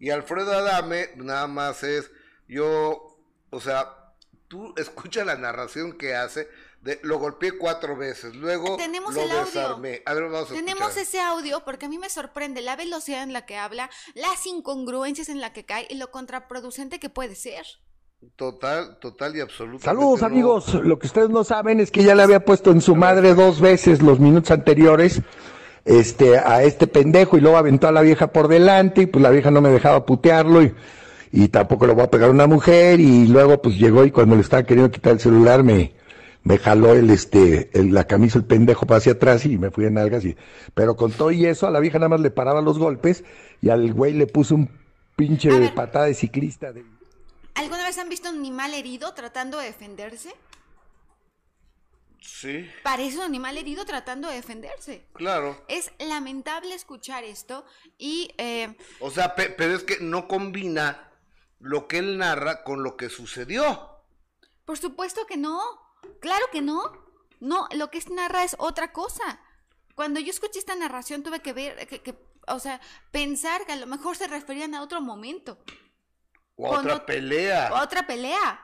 Y 0.00 0.10
Alfredo 0.10 0.52
Adame, 0.52 1.10
nada 1.16 1.46
más 1.46 1.82
es, 1.84 2.10
yo, 2.48 3.18
o 3.50 3.60
sea, 3.60 4.14
tú 4.48 4.74
escucha 4.76 5.24
la 5.24 5.36
narración 5.36 5.96
que 5.96 6.14
hace 6.16 6.48
de, 6.80 6.98
lo 7.04 7.18
golpeé 7.18 7.52
cuatro 7.56 7.96
veces, 7.96 8.34
luego 8.34 8.76
Tenemos 8.76 9.14
lo 9.14 9.22
el 9.22 9.30
audio. 9.30 9.44
desarmé. 9.44 10.02
A 10.04 10.14
ver, 10.14 10.24
vamos 10.24 10.50
a 10.50 10.54
Tenemos 10.54 10.88
escuchar. 10.96 11.02
ese 11.02 11.20
audio 11.20 11.64
porque 11.64 11.86
a 11.86 11.88
mí 11.88 11.98
me 11.98 12.10
sorprende 12.10 12.60
la 12.62 12.74
velocidad 12.74 13.22
en 13.22 13.32
la 13.32 13.46
que 13.46 13.56
habla, 13.56 13.88
las 14.14 14.44
incongruencias 14.46 15.28
en 15.28 15.40
la 15.40 15.52
que 15.52 15.64
cae 15.64 15.86
y 15.88 15.94
lo 15.94 16.10
contraproducente 16.10 16.98
que 16.98 17.08
puede 17.08 17.36
ser. 17.36 17.64
Total, 18.36 18.98
total 19.00 19.36
y 19.36 19.40
absolutamente. 19.40 19.84
Saludos 19.84 20.20
no. 20.20 20.26
amigos, 20.26 20.74
lo 20.74 20.98
que 20.98 21.06
ustedes 21.06 21.28
no 21.30 21.44
saben 21.44 21.80
es 21.80 21.90
que 21.90 22.02
ya 22.04 22.14
le 22.14 22.22
había 22.22 22.44
puesto 22.44 22.70
en 22.70 22.80
su 22.80 22.94
madre 22.96 23.34
dos 23.34 23.60
veces 23.60 24.00
los 24.02 24.20
minutos 24.20 24.50
anteriores 24.50 25.22
este, 25.84 26.38
a 26.38 26.62
este 26.62 26.86
pendejo 26.86 27.36
y 27.36 27.40
luego 27.40 27.56
aventó 27.56 27.88
a 27.88 27.92
la 27.92 28.00
vieja 28.02 28.28
por 28.32 28.48
delante 28.48 29.02
y 29.02 29.06
pues 29.06 29.22
la 29.22 29.30
vieja 29.30 29.50
no 29.50 29.60
me 29.60 29.70
dejaba 29.70 30.06
putearlo 30.06 30.62
y, 30.62 30.72
y 31.32 31.48
tampoco 31.48 31.86
lo 31.86 31.94
voy 31.94 32.04
a 32.04 32.10
pegar 32.10 32.28
a 32.28 32.32
una 32.32 32.46
mujer 32.46 33.00
y 33.00 33.26
luego 33.26 33.60
pues 33.60 33.76
llegó 33.78 34.04
y 34.04 34.10
cuando 34.12 34.36
le 34.36 34.42
estaba 34.42 34.62
queriendo 34.62 34.90
quitar 34.92 35.14
el 35.14 35.20
celular 35.20 35.62
me, 35.64 35.92
me 36.44 36.58
jaló 36.58 36.92
el, 36.94 37.10
este, 37.10 37.70
el- 37.74 37.92
la 37.92 38.04
camisa 38.04 38.38
el 38.38 38.44
pendejo 38.44 38.86
para 38.86 38.98
hacia 38.98 39.12
atrás 39.12 39.44
y 39.46 39.58
me 39.58 39.70
fui 39.70 39.84
en 39.86 39.98
algas 39.98 40.24
y, 40.24 40.36
pero 40.74 40.94
con 40.96 41.10
todo 41.12 41.30
y 41.32 41.46
eso 41.46 41.66
a 41.66 41.70
la 41.70 41.80
vieja 41.80 41.98
nada 41.98 42.08
más 42.10 42.20
le 42.20 42.30
paraba 42.30 42.60
los 42.62 42.78
golpes 42.78 43.24
y 43.60 43.70
al 43.70 43.92
güey 43.92 44.12
le 44.14 44.26
puso 44.28 44.54
un 44.54 44.68
pinche 45.16 45.70
patada 45.74 46.06
de 46.06 46.14
ciclista 46.14 46.72
de... 46.72 46.84
¿Alguna 47.54 47.84
vez 47.84 47.98
han 47.98 48.08
visto 48.08 48.30
un 48.30 48.36
animal 48.38 48.74
herido 48.74 49.12
tratando 49.14 49.58
de 49.58 49.66
defenderse? 49.66 50.34
Sí, 52.20 52.70
Parece 52.84 53.16
un 53.16 53.24
animal 53.24 53.58
herido 53.58 53.84
tratando 53.84 54.28
de 54.28 54.36
defenderse. 54.36 55.08
claro. 55.12 55.64
Es 55.68 55.90
lamentable 55.98 56.74
escuchar 56.74 57.24
esto 57.24 57.64
y 57.98 58.32
eh, 58.38 58.76
O 59.00 59.10
sea, 59.10 59.34
pe- 59.34 59.50
pero 59.50 59.74
es 59.74 59.82
que 59.82 59.98
no 60.00 60.28
combina 60.28 61.10
lo 61.58 61.88
que 61.88 61.98
él 61.98 62.18
narra 62.18 62.62
con 62.62 62.82
lo 62.84 62.96
que 62.96 63.08
sucedió. 63.08 63.88
por 64.64 64.78
supuesto 64.78 65.26
que 65.26 65.36
no. 65.36 65.60
Claro 66.20 66.46
que 66.52 66.62
no. 66.62 66.80
No, 67.40 67.66
lo 67.72 67.90
que 67.90 67.98
es 67.98 68.08
narra 68.08 68.44
es 68.44 68.54
otra 68.58 68.92
cosa. 68.92 69.40
Cuando 69.96 70.20
yo 70.20 70.30
escuché 70.30 70.60
esta 70.60 70.76
narración 70.76 71.24
tuve 71.24 71.40
que 71.40 71.52
ver, 71.52 71.86
que, 71.88 72.02
que- 72.02 72.16
o 72.46 72.58
sea, 72.60 72.80
pensar 73.10 73.66
que 73.66 73.72
a 73.72 73.76
lo 73.76 73.86
mejor 73.88 74.16
se 74.16 74.28
referían 74.28 74.74
a 74.76 74.82
otro 74.82 75.00
momento. 75.00 75.58
Otra 76.56 76.96
ot- 76.96 77.04
pelea. 77.04 77.70
Otra 77.82 78.06
pelea. 78.06 78.60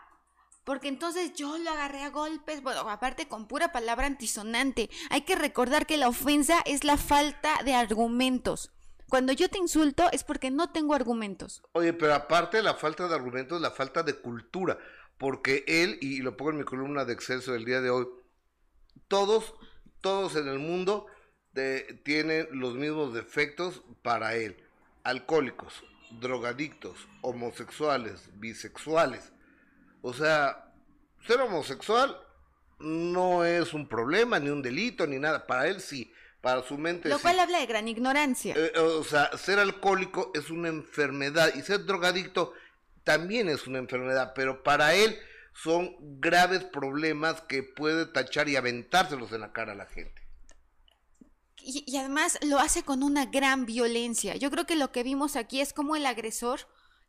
Porque 0.64 0.88
entonces 0.88 1.32
yo 1.34 1.56
lo 1.56 1.70
agarré 1.70 2.02
a 2.02 2.10
golpes, 2.10 2.62
bueno, 2.62 2.80
aparte 2.90 3.26
con 3.26 3.48
pura 3.48 3.72
palabra 3.72 4.06
antisonante. 4.06 4.90
Hay 5.10 5.22
que 5.22 5.34
recordar 5.34 5.86
que 5.86 5.96
la 5.96 6.08
ofensa 6.08 6.60
es 6.66 6.84
la 6.84 6.98
falta 6.98 7.62
de 7.64 7.74
argumentos. 7.74 8.70
Cuando 9.08 9.32
yo 9.32 9.48
te 9.48 9.56
insulto 9.56 10.10
es 10.12 10.24
porque 10.24 10.50
no 10.50 10.70
tengo 10.70 10.92
argumentos. 10.94 11.62
Oye, 11.72 11.94
pero 11.94 12.14
aparte 12.14 12.58
de 12.58 12.62
la 12.62 12.74
falta 12.74 13.08
de 13.08 13.14
argumentos, 13.14 13.60
la 13.62 13.70
falta 13.70 14.02
de 14.02 14.14
cultura. 14.14 14.78
Porque 15.16 15.64
él, 15.66 15.96
y 16.02 16.18
lo 16.20 16.36
pongo 16.36 16.50
en 16.50 16.58
mi 16.58 16.64
columna 16.64 17.06
de 17.06 17.14
exceso 17.14 17.52
del 17.52 17.64
día 17.64 17.80
de 17.80 17.88
hoy, 17.88 18.06
todos, 19.08 19.54
todos 20.02 20.36
en 20.36 20.48
el 20.48 20.58
mundo 20.58 21.06
de- 21.52 22.00
tienen 22.04 22.46
los 22.52 22.74
mismos 22.74 23.14
defectos 23.14 23.82
para 24.02 24.34
él. 24.34 24.62
Alcohólicos, 25.02 25.82
drogadictos, 26.10 27.08
homosexuales, 27.20 28.28
bisexuales. 28.34 29.32
O 30.02 30.12
sea, 30.12 30.72
ser 31.26 31.40
homosexual 31.40 32.16
no 32.78 33.44
es 33.44 33.74
un 33.74 33.88
problema, 33.88 34.38
ni 34.38 34.50
un 34.50 34.62
delito, 34.62 35.06
ni 35.06 35.18
nada. 35.18 35.46
Para 35.46 35.66
él 35.68 35.80
sí, 35.80 36.12
para 36.40 36.62
su 36.62 36.78
mente 36.78 37.08
Lo 37.08 37.16
sí. 37.16 37.22
cual 37.22 37.40
habla 37.40 37.58
de 37.58 37.66
gran 37.66 37.88
ignorancia. 37.88 38.54
Eh, 38.56 38.78
o 38.78 39.04
sea, 39.04 39.36
ser 39.36 39.58
alcohólico 39.58 40.30
es 40.34 40.50
una 40.50 40.68
enfermedad 40.68 41.52
y 41.54 41.62
ser 41.62 41.84
drogadicto 41.84 42.54
también 43.04 43.48
es 43.48 43.66
una 43.66 43.78
enfermedad, 43.78 44.32
pero 44.34 44.62
para 44.62 44.94
él 44.94 45.18
son 45.54 45.96
graves 46.20 46.62
problemas 46.64 47.40
que 47.40 47.62
puede 47.62 48.06
tachar 48.06 48.48
y 48.48 48.56
aventárselos 48.56 49.32
en 49.32 49.40
la 49.40 49.52
cara 49.52 49.72
a 49.72 49.76
la 49.76 49.86
gente. 49.86 50.27
Y, 51.70 51.84
y 51.86 51.98
además 51.98 52.38
lo 52.40 52.58
hace 52.58 52.82
con 52.82 53.02
una 53.02 53.26
gran 53.26 53.66
violencia. 53.66 54.36
Yo 54.36 54.50
creo 54.50 54.64
que 54.64 54.74
lo 54.74 54.90
que 54.90 55.02
vimos 55.02 55.36
aquí 55.36 55.60
es 55.60 55.74
como 55.74 55.96
el 55.96 56.06
agresor 56.06 56.60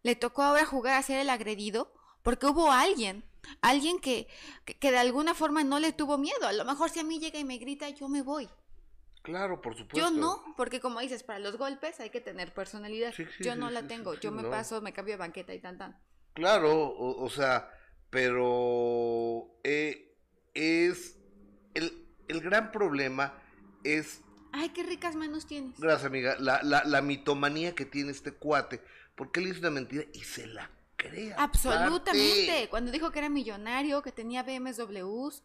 le 0.03 0.17
tocó 0.17 0.43
ahora 0.43 0.65
jugar 0.65 0.95
a 0.95 1.03
ser 1.03 1.19
el 1.19 1.29
agredido, 1.29 1.93
porque 2.23 2.45
hubo 2.47 2.69
alguien, 2.69 3.23
alguien 3.61 3.99
que, 3.99 4.27
que, 4.65 4.77
que 4.77 4.91
de 4.91 4.97
alguna 4.97 5.33
forma 5.33 5.63
no 5.63 5.79
le 5.79 5.93
tuvo 5.93 6.17
miedo. 6.17 6.45
A 6.45 6.51
lo 6.51 6.65
mejor 6.65 6.89
si 6.89 6.99
a 6.99 7.05
mí 7.05 7.19
llega 7.19 7.39
y 7.39 7.45
me 7.45 7.57
grita, 7.57 7.87
yo 7.89 8.09
me 8.09 8.21
voy. 8.21 8.49
Claro, 9.21 9.61
por 9.61 9.77
supuesto. 9.77 9.97
Yo 9.97 10.11
no, 10.11 10.43
porque 10.57 10.81
como 10.81 10.99
dices, 10.99 11.23
para 11.23 11.39
los 11.39 11.57
golpes 11.57 11.99
hay 12.01 12.09
que 12.09 12.19
tener 12.19 12.53
personalidad. 12.53 13.13
Sí, 13.13 13.25
sí, 13.37 13.43
yo 13.45 13.53
sí, 13.53 13.59
no 13.59 13.69
la 13.69 13.87
tengo, 13.87 14.13
yo 14.15 14.31
me 14.31 14.43
no. 14.43 14.49
paso, 14.49 14.81
me 14.81 14.91
cambio 14.91 15.13
de 15.13 15.19
banqueta 15.19 15.53
y 15.53 15.59
tan 15.61 15.77
tan. 15.77 15.97
Claro, 16.33 16.71
o, 16.73 17.23
o 17.23 17.29
sea, 17.29 17.69
pero 18.09 19.59
eh, 19.63 20.17
es 20.53 21.17
el, 21.73 22.07
el 22.27 22.41
gran 22.41 22.71
problema 22.71 23.41
es 23.83 24.21
Ay, 24.51 24.69
qué 24.69 24.83
ricas 24.83 25.15
manos 25.15 25.45
tienes. 25.45 25.79
Gracias, 25.79 26.05
amiga. 26.05 26.35
La, 26.39 26.61
la, 26.63 26.83
la 26.85 27.01
mitomanía 27.01 27.75
que 27.75 27.85
tiene 27.85 28.11
este 28.11 28.31
cuate, 28.31 28.81
porque 29.15 29.39
él 29.39 29.47
hizo 29.47 29.59
una 29.59 29.69
mentira 29.69 30.05
y 30.13 30.19
se 30.21 30.47
la 30.47 30.69
cree. 30.95 31.33
Absolutamente. 31.37 32.67
Cuando 32.69 32.91
dijo 32.91 33.11
que 33.11 33.19
era 33.19 33.29
millonario, 33.29 34.01
que 34.01 34.11
tenía 34.11 34.43
BMWs, 34.43 35.43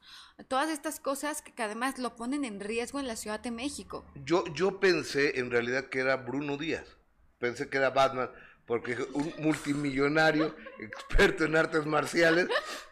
todas 0.49 0.71
estas 0.71 1.01
cosas 1.01 1.43
que, 1.43 1.53
que 1.53 1.63
además 1.63 1.99
lo 1.99 2.17
ponen 2.17 2.45
en 2.45 2.61
riesgo 2.61 3.01
en 3.01 3.07
la 3.07 3.17
Ciudad 3.17 3.41
de 3.41 3.51
México. 3.51 4.05
Yo, 4.25 4.45
yo 4.55 4.81
pensé 4.81 5.39
en 5.39 5.51
realidad 5.51 5.89
que 5.89 6.01
era 6.01 6.17
Bruno 6.17 6.57
Díaz. 6.57 6.97
Pensé 7.39 7.69
que 7.69 7.79
era 7.79 7.91
Batman, 7.91 8.31
porque 8.67 8.97
un 9.13 9.33
multimillonario, 9.39 10.55
experto 10.79 11.45
en 11.45 11.57
artes 11.57 11.87
marciales, 11.87 12.49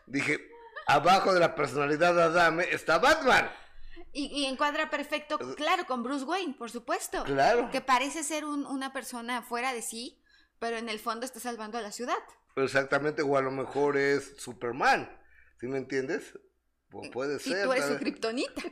dije, 0.07 0.51
abajo 0.87 1.33
de 1.33 1.41
la 1.41 1.55
personalidad 1.55 2.15
de 2.15 2.23
Adame 2.23 2.67
está 2.71 2.99
Batman. 2.99 3.51
Y, 4.13 4.27
y 4.27 4.45
encuadra 4.45 4.91
perfecto, 4.91 5.39
claro, 5.57 5.87
con 5.87 6.03
Bruce 6.03 6.25
Wayne, 6.25 6.55
por 6.59 6.71
supuesto. 6.71 7.25
Claro. 7.25 7.71
Que 7.71 7.81
parece 7.81 8.23
ser 8.25 8.45
un- 8.45 8.67
una 8.67 8.93
persona 8.93 9.41
fuera 9.43 9.73
de 9.73 9.81
sí, 9.81 10.21
pero 10.59 10.77
en 10.77 10.89
el 10.91 10.99
fondo 11.01 11.25
está 11.25 11.41
salvando 11.41 11.79
a 11.79 11.81
la 11.83 11.93
ciudad. 11.93 12.19
Exactamente, 12.57 13.23
o 13.23 13.37
a 13.39 13.41
lo 13.43 13.51
mejor 13.51 13.97
es 13.97 14.35
Superman. 14.39 15.11
¿Sí 15.59 15.67
me 15.67 15.79
entiendes? 15.79 16.39
Pu- 16.91 17.11
puede 17.11 17.37
Y 17.37 17.39
ser. 17.41 17.65
tú 17.65 17.73
eres 17.73 17.87
su 17.87 17.97
kriptonita. 17.97 18.63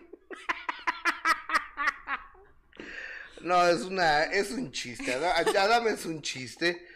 No, 3.41 3.67
es 3.67 3.81
una, 3.83 4.25
es 4.25 4.51
un 4.51 4.71
chiste. 4.71 5.15
Ada- 5.15 5.37
Adame 5.39 5.93
es 5.93 6.05
un 6.05 6.21
chiste, 6.21 6.87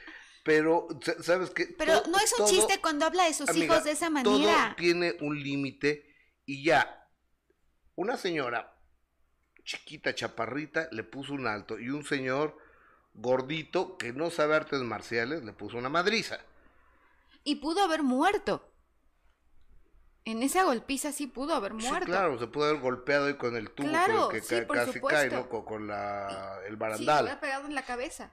pero 0.45 0.87
sa- 1.03 1.23
sabes 1.23 1.51
qué? 1.51 1.75
Pero 1.79 2.03
no 2.09 2.19
es 2.19 2.33
un 2.33 2.39
todo- 2.45 2.49
chiste 2.51 2.81
cuando 2.83 3.07
habla 3.07 3.25
de 3.25 3.33
sus 3.33 3.49
amiga, 3.49 3.65
hijos 3.67 3.85
de 3.85 3.93
esa 3.93 4.09
Todo 4.23 4.39
manera. 4.39 4.75
tiene 4.77 5.17
un 5.21 5.43
límite 5.43 6.15
y 6.45 6.63
ya. 6.65 7.01
Una 7.97 8.17
señora 8.17 8.73
chiquita, 9.65 10.15
chaparrita, 10.15 10.89
le 10.93 11.05
puso 11.05 11.33
un 11.33 11.47
alto 11.47 11.79
y 11.79 11.89
un 11.91 12.05
señor 12.05 12.59
gordito 13.15 13.97
que 13.97 14.13
no 14.13 14.31
sabe 14.31 14.57
artes 14.57 14.81
marciales 14.83 15.45
le 15.45 15.53
puso 15.53 15.79
una 15.79 15.89
madriza. 15.89 16.39
Y 17.45 17.57
pudo 17.57 17.83
haber 17.83 18.03
muerto. 18.03 18.71
En 20.27 20.43
esa 20.43 20.65
golpiza 20.65 21.13
sí 21.13 21.27
pudo 21.27 21.55
haber 21.55 21.73
Sí, 21.79 21.87
muerto. 21.87 22.07
claro, 22.07 22.39
se 22.39 22.47
pudo 22.47 22.65
haber 22.65 22.81
golpeado 22.81 23.27
ahí 23.27 23.35
con 23.37 23.57
el 23.57 23.71
tubo 23.71 23.89
Claro, 23.89 24.29
que, 24.31 24.41
sí, 24.41 24.61
ca- 24.61 24.67
por 24.67 24.77
casi 24.77 24.93
supuesto. 24.95 25.21
cae, 25.21 25.31
¿no? 25.31 25.49
Con, 25.51 25.65
con 25.65 25.87
la, 25.87 26.59
el 26.63 26.65
Sí, 26.65 26.71
le 26.71 26.77
barandal. 26.77 27.25
hubiera 27.25 27.41
pegado 27.41 27.67
en 27.67 27.75
la 27.75 27.85
cabeza. 27.85 28.31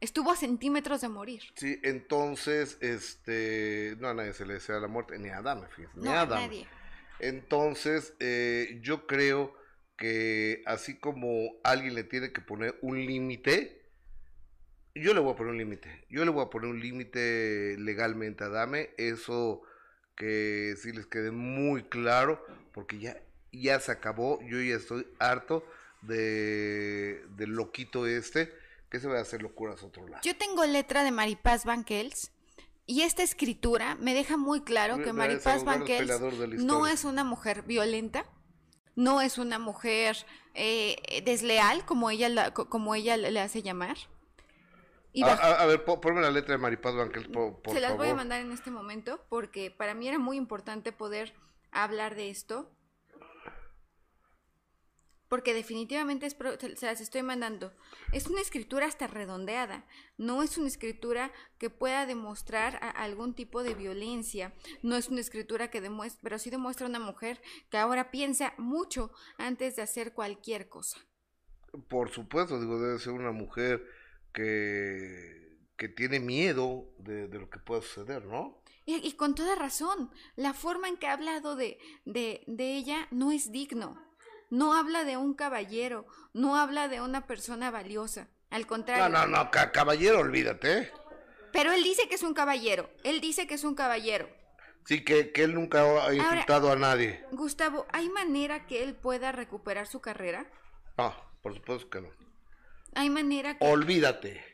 Estuvo 0.00 0.32
a 0.32 0.36
centímetros 0.36 1.00
de 1.02 1.08
morir. 1.08 1.42
Sí, 1.54 1.80
entonces, 1.84 2.76
este, 2.80 3.96
no 4.00 4.08
a 4.08 4.14
nadie 4.14 4.32
se 4.32 4.44
le 4.44 4.54
desea 4.54 4.80
la 4.80 4.88
muerte, 4.88 5.16
ni 5.18 5.28
a 5.30 5.38
Adame, 5.38 5.68
fíjate, 5.68 5.96
ni 5.98 6.04
No, 6.04 6.10
a 6.12 6.18
a 6.18 6.20
Adame. 6.22 6.46
nadie. 6.46 6.68
Entonces, 7.18 8.14
eh, 8.20 8.78
yo 8.82 9.06
creo 9.06 9.54
que 9.96 10.62
así 10.66 10.96
como 10.98 11.52
alguien 11.62 11.94
le 11.94 12.04
tiene 12.04 12.32
que 12.32 12.40
poner 12.40 12.78
un 12.82 13.04
límite, 13.06 13.84
yo 14.94 15.14
le 15.14 15.20
voy 15.20 15.32
a 15.32 15.36
poner 15.36 15.52
un 15.52 15.58
límite. 15.58 16.04
Yo 16.08 16.24
le 16.24 16.30
voy 16.30 16.44
a 16.44 16.50
poner 16.50 16.70
un 16.70 16.80
límite 16.80 17.76
legalmente 17.78 18.44
a 18.44 18.48
Adame, 18.48 18.90
eso 18.96 19.62
que 20.16 20.74
sí 20.80 20.92
les 20.92 21.06
quede 21.06 21.30
muy 21.30 21.84
claro, 21.84 22.44
porque 22.72 22.98
ya, 22.98 23.20
ya 23.52 23.80
se 23.80 23.92
acabó, 23.92 24.40
yo 24.42 24.60
ya 24.60 24.76
estoy 24.76 25.06
harto 25.18 25.64
de, 26.02 27.24
del 27.36 27.50
loquito 27.50 28.06
este, 28.06 28.52
que 28.90 29.00
se 29.00 29.08
va 29.08 29.18
a 29.18 29.22
hacer 29.22 29.42
locuras 29.42 29.82
a 29.82 29.86
otro 29.86 30.06
lado. 30.06 30.22
Yo 30.22 30.36
tengo 30.36 30.64
letra 30.64 31.02
de 31.02 31.10
Maripaz 31.10 31.64
Banquels 31.64 32.30
y 32.86 33.02
esta 33.02 33.22
escritura 33.22 33.94
me 33.96 34.14
deja 34.14 34.36
muy 34.36 34.62
claro 34.62 34.96
que 34.98 35.12
Maripaz 35.12 35.64
Banquels 35.64 36.10
no 36.64 36.86
es 36.92 37.04
una 37.04 37.24
mujer 37.24 37.62
violenta, 37.62 38.24
no 38.94 39.20
es 39.20 39.38
una 39.38 39.58
mujer 39.58 40.16
eh, 40.54 41.22
desleal 41.24 41.84
como 41.84 42.10
ella 42.10 42.28
la- 42.28 42.52
co- 42.54 42.68
como 42.68 42.94
ella 42.94 43.16
le 43.16 43.40
hace 43.40 43.62
llamar. 43.62 43.96
Y 45.12 45.22
A, 45.22 45.26
baj- 45.28 45.40
a- 45.40 45.62
a 45.62 45.66
ver, 45.66 45.84
po- 45.84 46.00
ponme 46.00 46.20
la 46.20 46.30
letra 46.30 46.54
de 46.54 46.58
Maripaz 46.58 46.94
Banquels, 46.94 47.28
por, 47.28 47.60
por 47.62 47.72
se 47.74 47.80
las 47.80 47.96
voy 47.96 48.08
a 48.08 48.14
mandar 48.16 48.40
en 48.40 48.52
este 48.52 48.70
momento 48.70 49.24
porque 49.28 49.70
para 49.70 49.94
mí 49.94 50.08
era 50.08 50.18
muy 50.18 50.36
importante 50.36 50.92
poder 50.92 51.34
hablar 51.72 52.14
de 52.16 52.30
esto. 52.30 52.70
Porque 55.28 55.54
definitivamente 55.54 56.26
es 56.26 56.34
pro- 56.34 56.58
se 56.58 56.76
se 56.76 56.86
las 56.86 57.00
estoy 57.00 57.22
mandando. 57.22 57.72
Es 58.12 58.26
una 58.26 58.40
escritura 58.40 58.86
hasta 58.86 59.06
redondeada, 59.06 59.86
no 60.18 60.42
es 60.42 60.58
una 60.58 60.68
escritura 60.68 61.32
que 61.58 61.70
pueda 61.70 62.06
demostrar 62.06 62.76
a- 62.82 62.90
algún 62.90 63.34
tipo 63.34 63.62
de 63.62 63.74
violencia, 63.74 64.52
no 64.82 64.96
es 64.96 65.08
una 65.08 65.20
escritura 65.20 65.70
que 65.70 65.80
demuestre, 65.80 66.20
pero 66.22 66.38
sí 66.38 66.50
demuestra 66.50 66.86
una 66.86 67.00
mujer 67.00 67.40
que 67.70 67.78
ahora 67.78 68.10
piensa 68.10 68.54
mucho 68.58 69.10
antes 69.38 69.76
de 69.76 69.82
hacer 69.82 70.12
cualquier 70.12 70.68
cosa. 70.68 70.98
Por 71.88 72.10
supuesto, 72.10 72.60
digo, 72.60 72.78
debe 72.80 72.98
ser 73.00 73.12
una 73.14 73.32
mujer 73.32 73.84
que, 74.32 75.58
que 75.76 75.88
tiene 75.88 76.20
miedo 76.20 76.92
de, 76.98 77.28
de 77.28 77.38
lo 77.38 77.48
que 77.50 77.58
pueda 77.58 77.82
suceder, 77.82 78.24
¿no? 78.26 78.62
Y, 78.86 78.96
y 78.96 79.12
con 79.14 79.34
toda 79.34 79.54
razón, 79.54 80.10
la 80.36 80.52
forma 80.52 80.88
en 80.88 80.98
que 80.98 81.06
ha 81.06 81.14
hablado 81.14 81.56
de, 81.56 81.78
de, 82.04 82.44
de 82.46 82.76
ella 82.76 83.08
no 83.10 83.32
es 83.32 83.50
digno. 83.50 84.00
No 84.54 84.72
habla 84.72 85.02
de 85.02 85.16
un 85.16 85.34
caballero, 85.34 86.06
no 86.32 86.56
habla 86.56 86.86
de 86.86 87.00
una 87.00 87.26
persona 87.26 87.72
valiosa. 87.72 88.28
Al 88.50 88.68
contrario. 88.68 89.08
No, 89.08 89.26
no, 89.26 89.36
no, 89.36 89.50
ca- 89.50 89.72
caballero, 89.72 90.20
olvídate. 90.20 90.92
Pero 91.52 91.72
él 91.72 91.82
dice 91.82 92.08
que 92.08 92.14
es 92.14 92.22
un 92.22 92.34
caballero. 92.34 92.88
Él 93.02 93.20
dice 93.20 93.48
que 93.48 93.54
es 93.54 93.64
un 93.64 93.74
caballero. 93.74 94.28
Sí, 94.86 95.04
que, 95.04 95.32
que 95.32 95.42
él 95.42 95.54
nunca 95.54 95.82
ha 96.06 96.14
insultado 96.14 96.70
a 96.70 96.76
nadie. 96.76 97.24
Gustavo, 97.32 97.84
¿hay 97.90 98.08
manera 98.10 98.66
que 98.68 98.84
él 98.84 98.94
pueda 98.94 99.32
recuperar 99.32 99.88
su 99.88 100.00
carrera? 100.00 100.46
No, 100.98 101.12
por 101.42 101.54
supuesto 101.54 101.90
que 101.90 102.02
no. 102.02 102.10
¿Hay 102.94 103.10
manera 103.10 103.58
que... 103.58 103.66
Olvídate. 103.66 104.44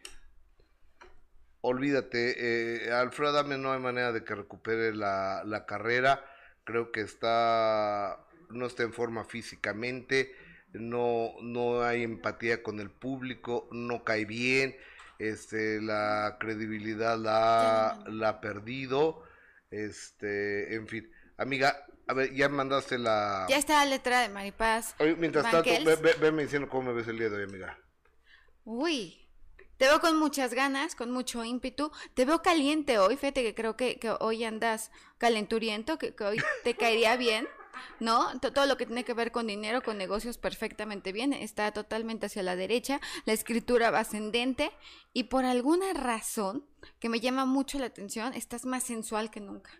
Olvídate. 1.61 2.87
Eh, 2.87 2.93
Alfredo 2.93 3.33
Adame 3.33 3.59
no 3.59 3.73
hay 3.73 3.81
manera 3.81 4.13
de 4.13 4.25
que 4.25 4.35
recupere 4.35 4.95
la, 4.95 5.43
la 5.45 5.67
carrera. 5.67 6.25
Creo 6.65 6.91
que 6.91 7.03
está. 7.03 8.27
No 8.51 8.67
está 8.67 8.83
en 8.83 8.93
forma 8.93 9.25
físicamente. 9.25 10.35
No, 10.73 11.33
no 11.43 11.83
hay 11.83 12.03
empatía 12.03 12.63
con 12.63 12.81
el 12.81 12.91
público. 12.91 13.69
No 13.73 14.05
cae 14.05 14.25
bien. 14.25 14.77
Este, 15.19 15.81
la 15.83 16.37
credibilidad 16.41 17.19
la, 17.19 17.91
ha- 17.91 18.05
la 18.09 18.29
ha 18.31 18.41
perdido. 18.41 19.23
Este, 19.71 20.75
en 20.75 20.87
fin. 20.89 21.11
Amiga, 21.37 21.87
a 22.07 22.15
ver, 22.15 22.33
ya 22.35 22.49
mandaste 22.49 22.99
la. 22.99 23.47
Ya 23.49 23.57
está 23.57 23.85
la 23.85 23.91
letra 23.91 24.21
de 24.21 24.29
Maripaz. 24.29 24.95
Oye, 24.99 25.15
mientras 25.17 25.45
tanto, 25.51 25.71
ve, 25.85 25.97
ve- 25.97 26.15
veme 26.21 26.43
diciendo 26.45 26.69
cómo 26.69 26.89
me 26.91 26.93
ves 26.95 27.09
el 27.09 27.19
día 27.19 27.29
de 27.29 27.37
hoy, 27.37 27.45
amiga. 27.45 27.79
Uy, 28.65 29.19
te 29.79 29.87
veo 29.87 30.01
con 30.01 30.19
muchas 30.19 30.55
ganas, 30.55 30.95
con 30.95 31.11
mucho 31.11 31.45
ímpetu. 31.45 31.91
Te 32.15 32.25
veo 32.25 32.43
caliente 32.43 32.99
hoy, 32.99 33.17
fíjate 33.17 33.43
que 33.43 33.55
creo 33.55 33.77
que, 33.77 33.99
que 33.99 34.11
hoy 34.21 34.45
andas 34.45 34.91
calenturiento, 35.19 35.99
que, 35.99 36.15
que 36.15 36.25
hoy 36.25 36.39
te 36.65 36.75
caería 36.75 37.17
bien, 37.17 37.49
¿no? 38.01 38.39
To- 38.41 38.53
Todo 38.53 38.67
lo 38.67 38.77
que 38.77 38.87
tiene 38.87 39.05
que 39.05 39.15
ver 39.15 39.33
con 39.33 39.47
dinero, 39.47 39.83
con 39.83 39.99
negocios, 39.99 40.39
perfectamente 40.39 41.13
bien. 41.13 41.33
Está 41.33 41.73
totalmente 41.73 42.27
hacia 42.27 42.43
la 42.43 42.57
derecha, 42.57 43.01
la 43.27 43.33
escritura 43.33 43.91
va 43.91 44.01
ascendente 44.01 44.71
y 45.13 45.25
por 45.25 45.45
alguna 45.45 45.93
razón 45.93 46.67
que 46.99 47.09
me 47.09 47.21
llama 47.21 47.45
mucho 47.45 47.79
la 47.79 47.87
atención, 47.87 48.35
estás 48.35 48.65
más 48.65 48.83
sensual 48.85 49.31
que 49.31 49.41
nunca. 49.41 49.71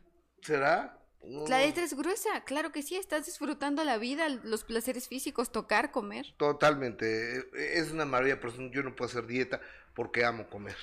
¿Será? 0.43 0.97
No, 1.23 1.47
La 1.49 1.59
letra 1.61 1.85
es 1.85 1.93
gruesa, 1.95 2.45
claro 2.45 2.73
que 2.73 2.83
sí, 2.83 2.97
estás 2.97 3.27
disfrutando 3.27 3.85
la 3.85 3.99
vida, 3.99 4.29
los 4.31 4.65
placeres 4.65 5.07
físicos, 5.07 5.53
tocar, 5.53 5.91
comer. 5.91 6.35
Totalmente. 6.39 7.39
eh, 7.41 7.45
Es 7.75 7.91
una 7.91 8.07
maravilla, 8.07 8.41
pero 8.41 8.55
yo 8.71 8.83
no 8.83 8.97
puedo 8.97 9.11
hacer 9.11 9.27
dieta 9.27 9.61
porque 9.95 10.25
amo 10.25 10.49
comer. 10.49 10.77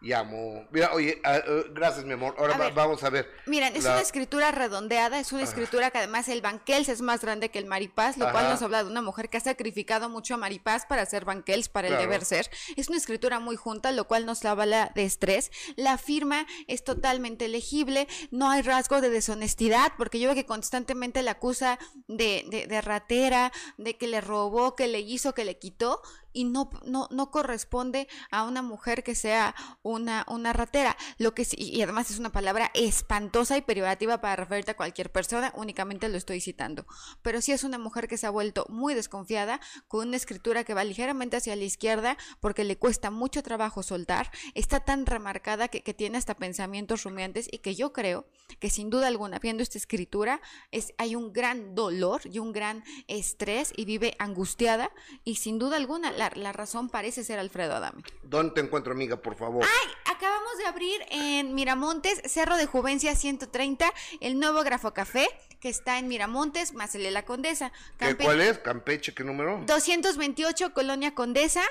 Y 0.00 0.12
amo. 0.12 0.64
Mira, 0.70 0.92
oye, 0.92 1.20
ah, 1.24 1.38
eh, 1.38 1.64
gracias, 1.72 2.04
mi 2.04 2.12
amor. 2.12 2.34
Ahora 2.38 2.54
A 2.54 2.58
va- 2.58 2.64
ver. 2.66 2.74
vamos 2.74 3.02
a 3.02 3.10
ver. 3.10 3.28
Miren, 3.46 3.74
es 3.74 3.82
La- 3.82 3.94
una 3.94 4.00
escritura 4.00 4.52
redondeada, 4.52 5.18
es 5.18 5.32
una 5.32 5.42
escritura 5.42 5.90
que 5.90 5.98
además 5.98 6.28
el 6.28 6.40
Banquels 6.40 6.88
es 6.88 7.00
más 7.00 7.20
grande 7.20 7.48
que 7.50 7.58
el 7.58 7.66
Maripaz, 7.66 8.16
lo 8.16 8.30
cual 8.30 8.48
nos 8.48 8.62
habla 8.62 8.84
de 8.84 8.90
una 8.90 9.02
mujer 9.02 9.28
que 9.28 9.38
ha 9.38 9.40
sacrificado 9.40 10.08
mucho 10.08 10.34
a 10.34 10.36
Maripaz 10.36 10.86
para 10.86 11.02
hacer 11.02 11.24
Banquels, 11.24 11.68
para 11.68 11.88
el 11.88 11.98
deber 11.98 12.24
ser. 12.24 12.48
Es 12.76 12.88
una 12.88 12.96
escritura 12.98 13.40
muy 13.40 13.56
junta, 13.56 13.90
lo 13.90 14.06
cual 14.06 14.24
nos 14.24 14.44
habla 14.44 14.92
de 14.94 15.02
estrés. 15.04 15.50
La 15.74 15.98
firma 15.98 16.46
es 16.68 16.84
totalmente 16.84 17.48
legible, 17.48 18.06
no 18.30 18.50
hay 18.50 18.62
rasgo 18.62 19.00
de 19.00 19.10
deshonestidad, 19.10 19.92
porque 19.98 20.20
yo 20.20 20.28
veo 20.28 20.36
que 20.36 20.46
constantemente 20.46 21.22
la 21.22 21.32
acusa 21.32 21.76
de, 22.06 22.44
de, 22.50 22.68
de 22.68 22.80
ratera, 22.82 23.50
de 23.78 23.96
que 23.96 24.06
le 24.06 24.20
robó, 24.20 24.76
que 24.76 24.86
le 24.86 25.00
hizo, 25.00 25.34
que 25.34 25.44
le 25.44 25.58
quitó, 25.58 26.02
y 26.32 26.44
no, 26.44 26.70
no, 26.84 27.08
no 27.10 27.30
corresponde 27.30 28.08
a 28.30 28.44
una 28.44 28.62
mujer 28.62 29.02
que 29.02 29.14
sea 29.14 29.54
una, 29.82 30.24
una 30.28 30.52
ratera. 30.52 30.96
Lo 31.18 31.34
que 31.34 31.44
sí- 31.44 31.56
y 31.58 31.82
además 31.82 32.10
es 32.10 32.18
una 32.18 32.30
palabra 32.32 32.70
espantosa 32.74 33.56
y 33.56 33.62
peyorativa 33.62 34.20
para 34.20 34.36
referirte 34.36 34.72
a 34.72 34.76
cualquier 34.76 35.10
persona, 35.10 35.52
únicamente 35.56 36.08
lo 36.08 36.16
estoy 36.16 36.40
citando. 36.40 36.86
Pero 37.22 37.40
sí 37.40 37.52
es 37.52 37.64
una 37.64 37.78
mujer 37.78 38.08
que 38.08 38.16
se 38.18 38.26
ha 38.26 38.30
vuelto 38.30 38.66
muy 38.68 38.94
desconfiada, 38.94 39.60
con 39.86 40.08
una 40.08 40.16
escritura 40.16 40.64
que 40.64 40.74
va 40.74 40.84
ligeramente 40.84 41.36
hacia 41.36 41.56
la 41.56 41.64
izquierda, 41.64 42.16
porque 42.40 42.64
le 42.64 42.78
cuesta 42.78 43.10
mucho 43.10 43.42
trabajo 43.42 43.82
soltar, 43.82 44.30
está 44.54 44.80
tan 44.80 45.06
remarcada 45.06 45.68
que, 45.68 45.82
que 45.82 45.94
tiene 45.94 46.18
hasta 46.18 46.34
pensamientos 46.36 47.04
rumiantes 47.04 47.48
y 47.50 47.58
que 47.58 47.74
yo 47.74 47.92
creo 47.92 48.26
que 48.60 48.70
sin 48.70 48.90
duda 48.90 49.06
alguna, 49.06 49.38
viendo 49.38 49.62
esta 49.62 49.78
escritura, 49.78 50.40
es, 50.70 50.94
hay 50.98 51.14
un 51.14 51.32
gran 51.32 51.74
dolor 51.74 52.22
y 52.24 52.38
un 52.38 52.52
gran 52.52 52.84
estrés 53.06 53.72
y 53.76 53.84
vive 53.84 54.14
angustiada 54.18 54.90
y 55.24 55.36
sin 55.36 55.58
duda 55.58 55.76
alguna 55.76 56.12
la, 56.18 56.30
la 56.34 56.52
razón 56.52 56.90
parece 56.90 57.24
ser 57.24 57.38
Alfredo 57.38 57.74
Adame. 57.76 58.02
¿Dónde 58.22 58.52
te 58.54 58.60
encuentro, 58.60 58.92
amiga, 58.92 59.16
por 59.16 59.36
favor? 59.36 59.64
Acabamos 60.04 60.58
de 60.58 60.66
abrir 60.66 61.00
en 61.10 61.54
Miramontes, 61.54 62.20
Cerro 62.26 62.56
de 62.56 62.66
Juvencia 62.66 63.14
130, 63.14 63.90
el 64.20 64.38
nuevo 64.38 64.62
Grafo 64.64 64.92
Café, 64.92 65.28
que 65.60 65.68
está 65.68 65.98
en 65.98 66.08
Miramontes, 66.08 66.74
Macele 66.74 67.10
la 67.12 67.24
Condesa. 67.24 67.70
¿Qué, 67.98 68.06
Campe- 68.16 68.24
¿Cuál 68.24 68.40
es? 68.40 68.58
¿Campeche? 68.58 69.14
¿Qué 69.14 69.22
número? 69.24 69.62
228, 69.64 70.74
Colonia 70.74 71.14
Condesa. 71.14 71.62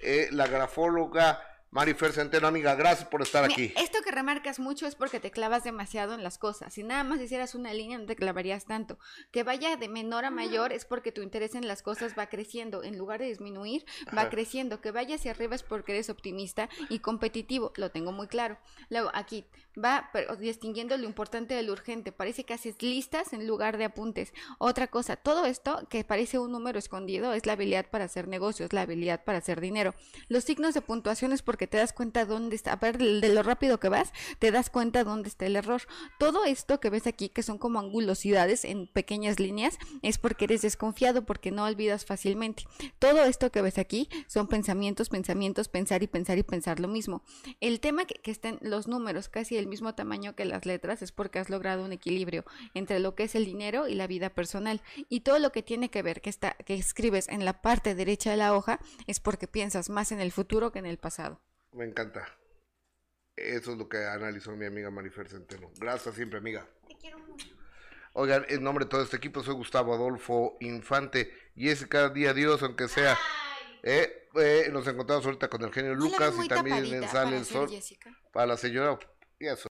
Eh, 0.01 0.29
la 0.31 0.47
grafóloga 0.47 1.41
Marifer 1.71 2.11
Centeno, 2.13 2.47
amiga, 2.47 2.73
gracias 2.73 3.07
por 3.07 3.21
estar 3.21 3.43
Mira, 3.43 3.53
aquí. 3.53 3.73
Esto 3.77 3.99
que 4.03 4.09
remarcas 4.09 4.57
mucho 4.57 4.87
es 4.87 4.95
porque 4.95 5.19
te 5.19 5.29
clavas 5.29 5.63
demasiado 5.63 6.15
en 6.15 6.23
las 6.23 6.39
cosas. 6.39 6.73
Si 6.73 6.81
nada 6.81 7.03
más 7.03 7.21
hicieras 7.21 7.53
una 7.53 7.73
línea, 7.73 7.99
no 7.99 8.07
te 8.07 8.15
clavarías 8.15 8.65
tanto. 8.65 8.97
Que 9.31 9.43
vaya 9.43 9.77
de 9.77 9.87
menor 9.87 10.25
a 10.25 10.31
mayor 10.31 10.73
es 10.73 10.85
porque 10.85 11.11
tu 11.11 11.21
interés 11.21 11.53
en 11.53 11.67
las 11.67 11.83
cosas 11.83 12.15
va 12.17 12.25
creciendo. 12.27 12.81
En 12.83 12.97
lugar 12.97 13.19
de 13.19 13.27
disminuir, 13.27 13.85
va 14.07 14.23
Ajá. 14.23 14.29
creciendo. 14.31 14.81
Que 14.81 14.89
vaya 14.89 15.15
hacia 15.15 15.29
arriba 15.29 15.53
es 15.53 15.61
porque 15.61 15.91
eres 15.91 16.09
optimista 16.09 16.69
y 16.89 16.99
competitivo. 16.99 17.71
Lo 17.75 17.91
tengo 17.91 18.11
muy 18.11 18.25
claro. 18.27 18.57
Luego, 18.89 19.11
aquí 19.13 19.45
va 19.83 20.09
distinguiendo 20.39 20.97
lo 20.97 21.05
importante 21.05 21.53
de 21.53 21.63
lo 21.63 21.73
urgente. 21.73 22.11
Parece 22.11 22.43
que 22.43 22.53
haces 22.53 22.81
listas 22.81 23.33
en 23.33 23.47
lugar 23.47 23.77
de 23.77 23.85
apuntes. 23.85 24.33
Otra 24.57 24.87
cosa, 24.87 25.15
todo 25.15 25.45
esto 25.45 25.87
que 25.89 26.03
parece 26.03 26.39
un 26.39 26.51
número 26.51 26.79
escondido 26.79 27.33
es 27.33 27.45
la 27.45 27.53
habilidad 27.53 27.87
para 27.89 28.05
hacer 28.05 28.27
negocios, 28.27 28.73
la 28.73 28.81
habilidad 28.81 29.23
para 29.23 29.39
hacer 29.39 29.61
dinero. 29.61 29.93
Los 30.27 30.43
signos 30.43 30.73
de 30.73 30.81
puntuación 30.81 31.31
es 31.31 31.41
porque 31.41 31.67
te 31.67 31.77
das 31.77 31.93
cuenta 31.93 32.25
dónde 32.25 32.55
está, 32.55 32.73
a 32.73 32.75
ver, 32.77 32.97
de 32.97 33.29
lo 33.29 33.43
rápido 33.43 33.79
que 33.79 33.89
vas, 33.89 34.11
te 34.39 34.51
das 34.51 34.69
cuenta 34.69 35.03
dónde 35.03 35.29
está 35.29 35.45
el 35.45 35.55
error. 35.55 35.81
Todo 36.17 36.45
esto 36.45 36.79
que 36.79 36.89
ves 36.89 37.07
aquí, 37.07 37.29
que 37.29 37.43
son 37.43 37.57
como 37.57 37.79
angulosidades 37.79 38.65
en 38.65 38.87
pequeñas 38.87 39.39
líneas, 39.39 39.77
es 40.01 40.17
porque 40.17 40.45
eres 40.45 40.61
desconfiado, 40.61 41.25
porque 41.25 41.51
no 41.51 41.63
olvidas 41.63 42.05
fácilmente. 42.05 42.65
Todo 42.99 43.23
esto 43.23 43.51
que 43.51 43.61
ves 43.61 43.77
aquí 43.77 44.09
son 44.27 44.47
pensamientos, 44.47 45.09
pensamientos, 45.09 45.67
pensar 45.67 46.03
y 46.03 46.07
pensar 46.07 46.37
y 46.37 46.43
pensar 46.43 46.79
lo 46.79 46.87
mismo. 46.87 47.23
El 47.59 47.79
tema 47.79 48.05
que, 48.05 48.15
que 48.15 48.31
estén 48.31 48.57
los 48.61 48.87
números 48.87 49.29
casi 49.29 49.55
del 49.55 49.67
mismo 49.69 49.95
tamaño 49.95 50.35
que 50.35 50.45
las 50.45 50.65
letras 50.65 51.01
es 51.01 51.11
porque 51.11 51.39
has 51.39 51.49
logrado 51.49 51.85
un 51.85 51.93
equilibrio 51.93 52.43
entre 52.73 52.99
lo 52.99 53.15
que 53.15 53.23
es 53.23 53.35
el 53.35 53.45
dinero 53.45 53.87
y 53.87 53.95
la 53.95 54.07
vida 54.07 54.29
personal. 54.29 54.81
Y 55.07 55.21
todo 55.21 55.39
lo 55.39 55.51
que 55.51 55.63
tiene 55.63 55.89
que 55.89 56.01
ver 56.01 56.21
que 56.21 56.29
está, 56.29 56.53
que 56.53 56.73
escribes 56.73 57.29
en 57.29 57.45
la 57.45 57.61
parte 57.61 57.95
derecha 57.95 58.31
de 58.31 58.37
la 58.37 58.55
hoja 58.55 58.79
es 59.07 59.19
porque 59.19 59.47
piensas 59.47 59.89
más 59.89 60.11
en 60.11 60.19
el 60.19 60.31
futuro 60.31 60.71
que 60.71 60.79
en 60.79 60.85
el 60.85 60.97
pasado. 60.97 61.41
Me 61.71 61.85
encanta. 61.85 62.27
Eso 63.35 63.71
es 63.71 63.77
lo 63.77 63.87
que 63.87 64.05
analizó 64.05 64.51
mi 64.51 64.65
amiga 64.65 64.89
Marifer 64.89 65.29
Centeno. 65.29 65.71
Gracias 65.79 66.15
siempre, 66.15 66.39
amiga. 66.39 66.67
Te 66.87 66.95
quiero 66.97 67.19
mucho. 67.19 67.47
Oigan, 68.13 68.45
en 68.49 68.63
nombre 68.63 68.85
de 68.85 68.89
todo 68.89 69.01
este 69.01 69.17
equipo, 69.17 69.43
soy 69.43 69.53
Gustavo 69.53 69.93
Adolfo 69.93 70.57
Infante. 70.59 71.31
Y 71.55 71.69
es 71.69 71.85
cada 71.85 72.09
día 72.09 72.33
Dios, 72.33 72.61
aunque 72.63 72.87
sea. 72.87 73.17
Eh, 73.83 74.27
eh, 74.35 74.69
nos 74.71 74.85
encontramos 74.87 75.25
ahorita 75.25 75.47
con 75.49 75.63
el 75.63 75.71
genio 75.71 75.95
Lucas 75.95 76.33
y 76.43 76.47
también 76.47 76.85
en 76.85 77.07
Sale 77.07 77.37
el 77.37 77.45
Sol. 77.45 77.69
Jessica. 77.69 78.17
Para 78.33 78.47
la 78.47 78.57
señora. 78.57 78.99
Y 79.39 79.47
eso. 79.47 79.67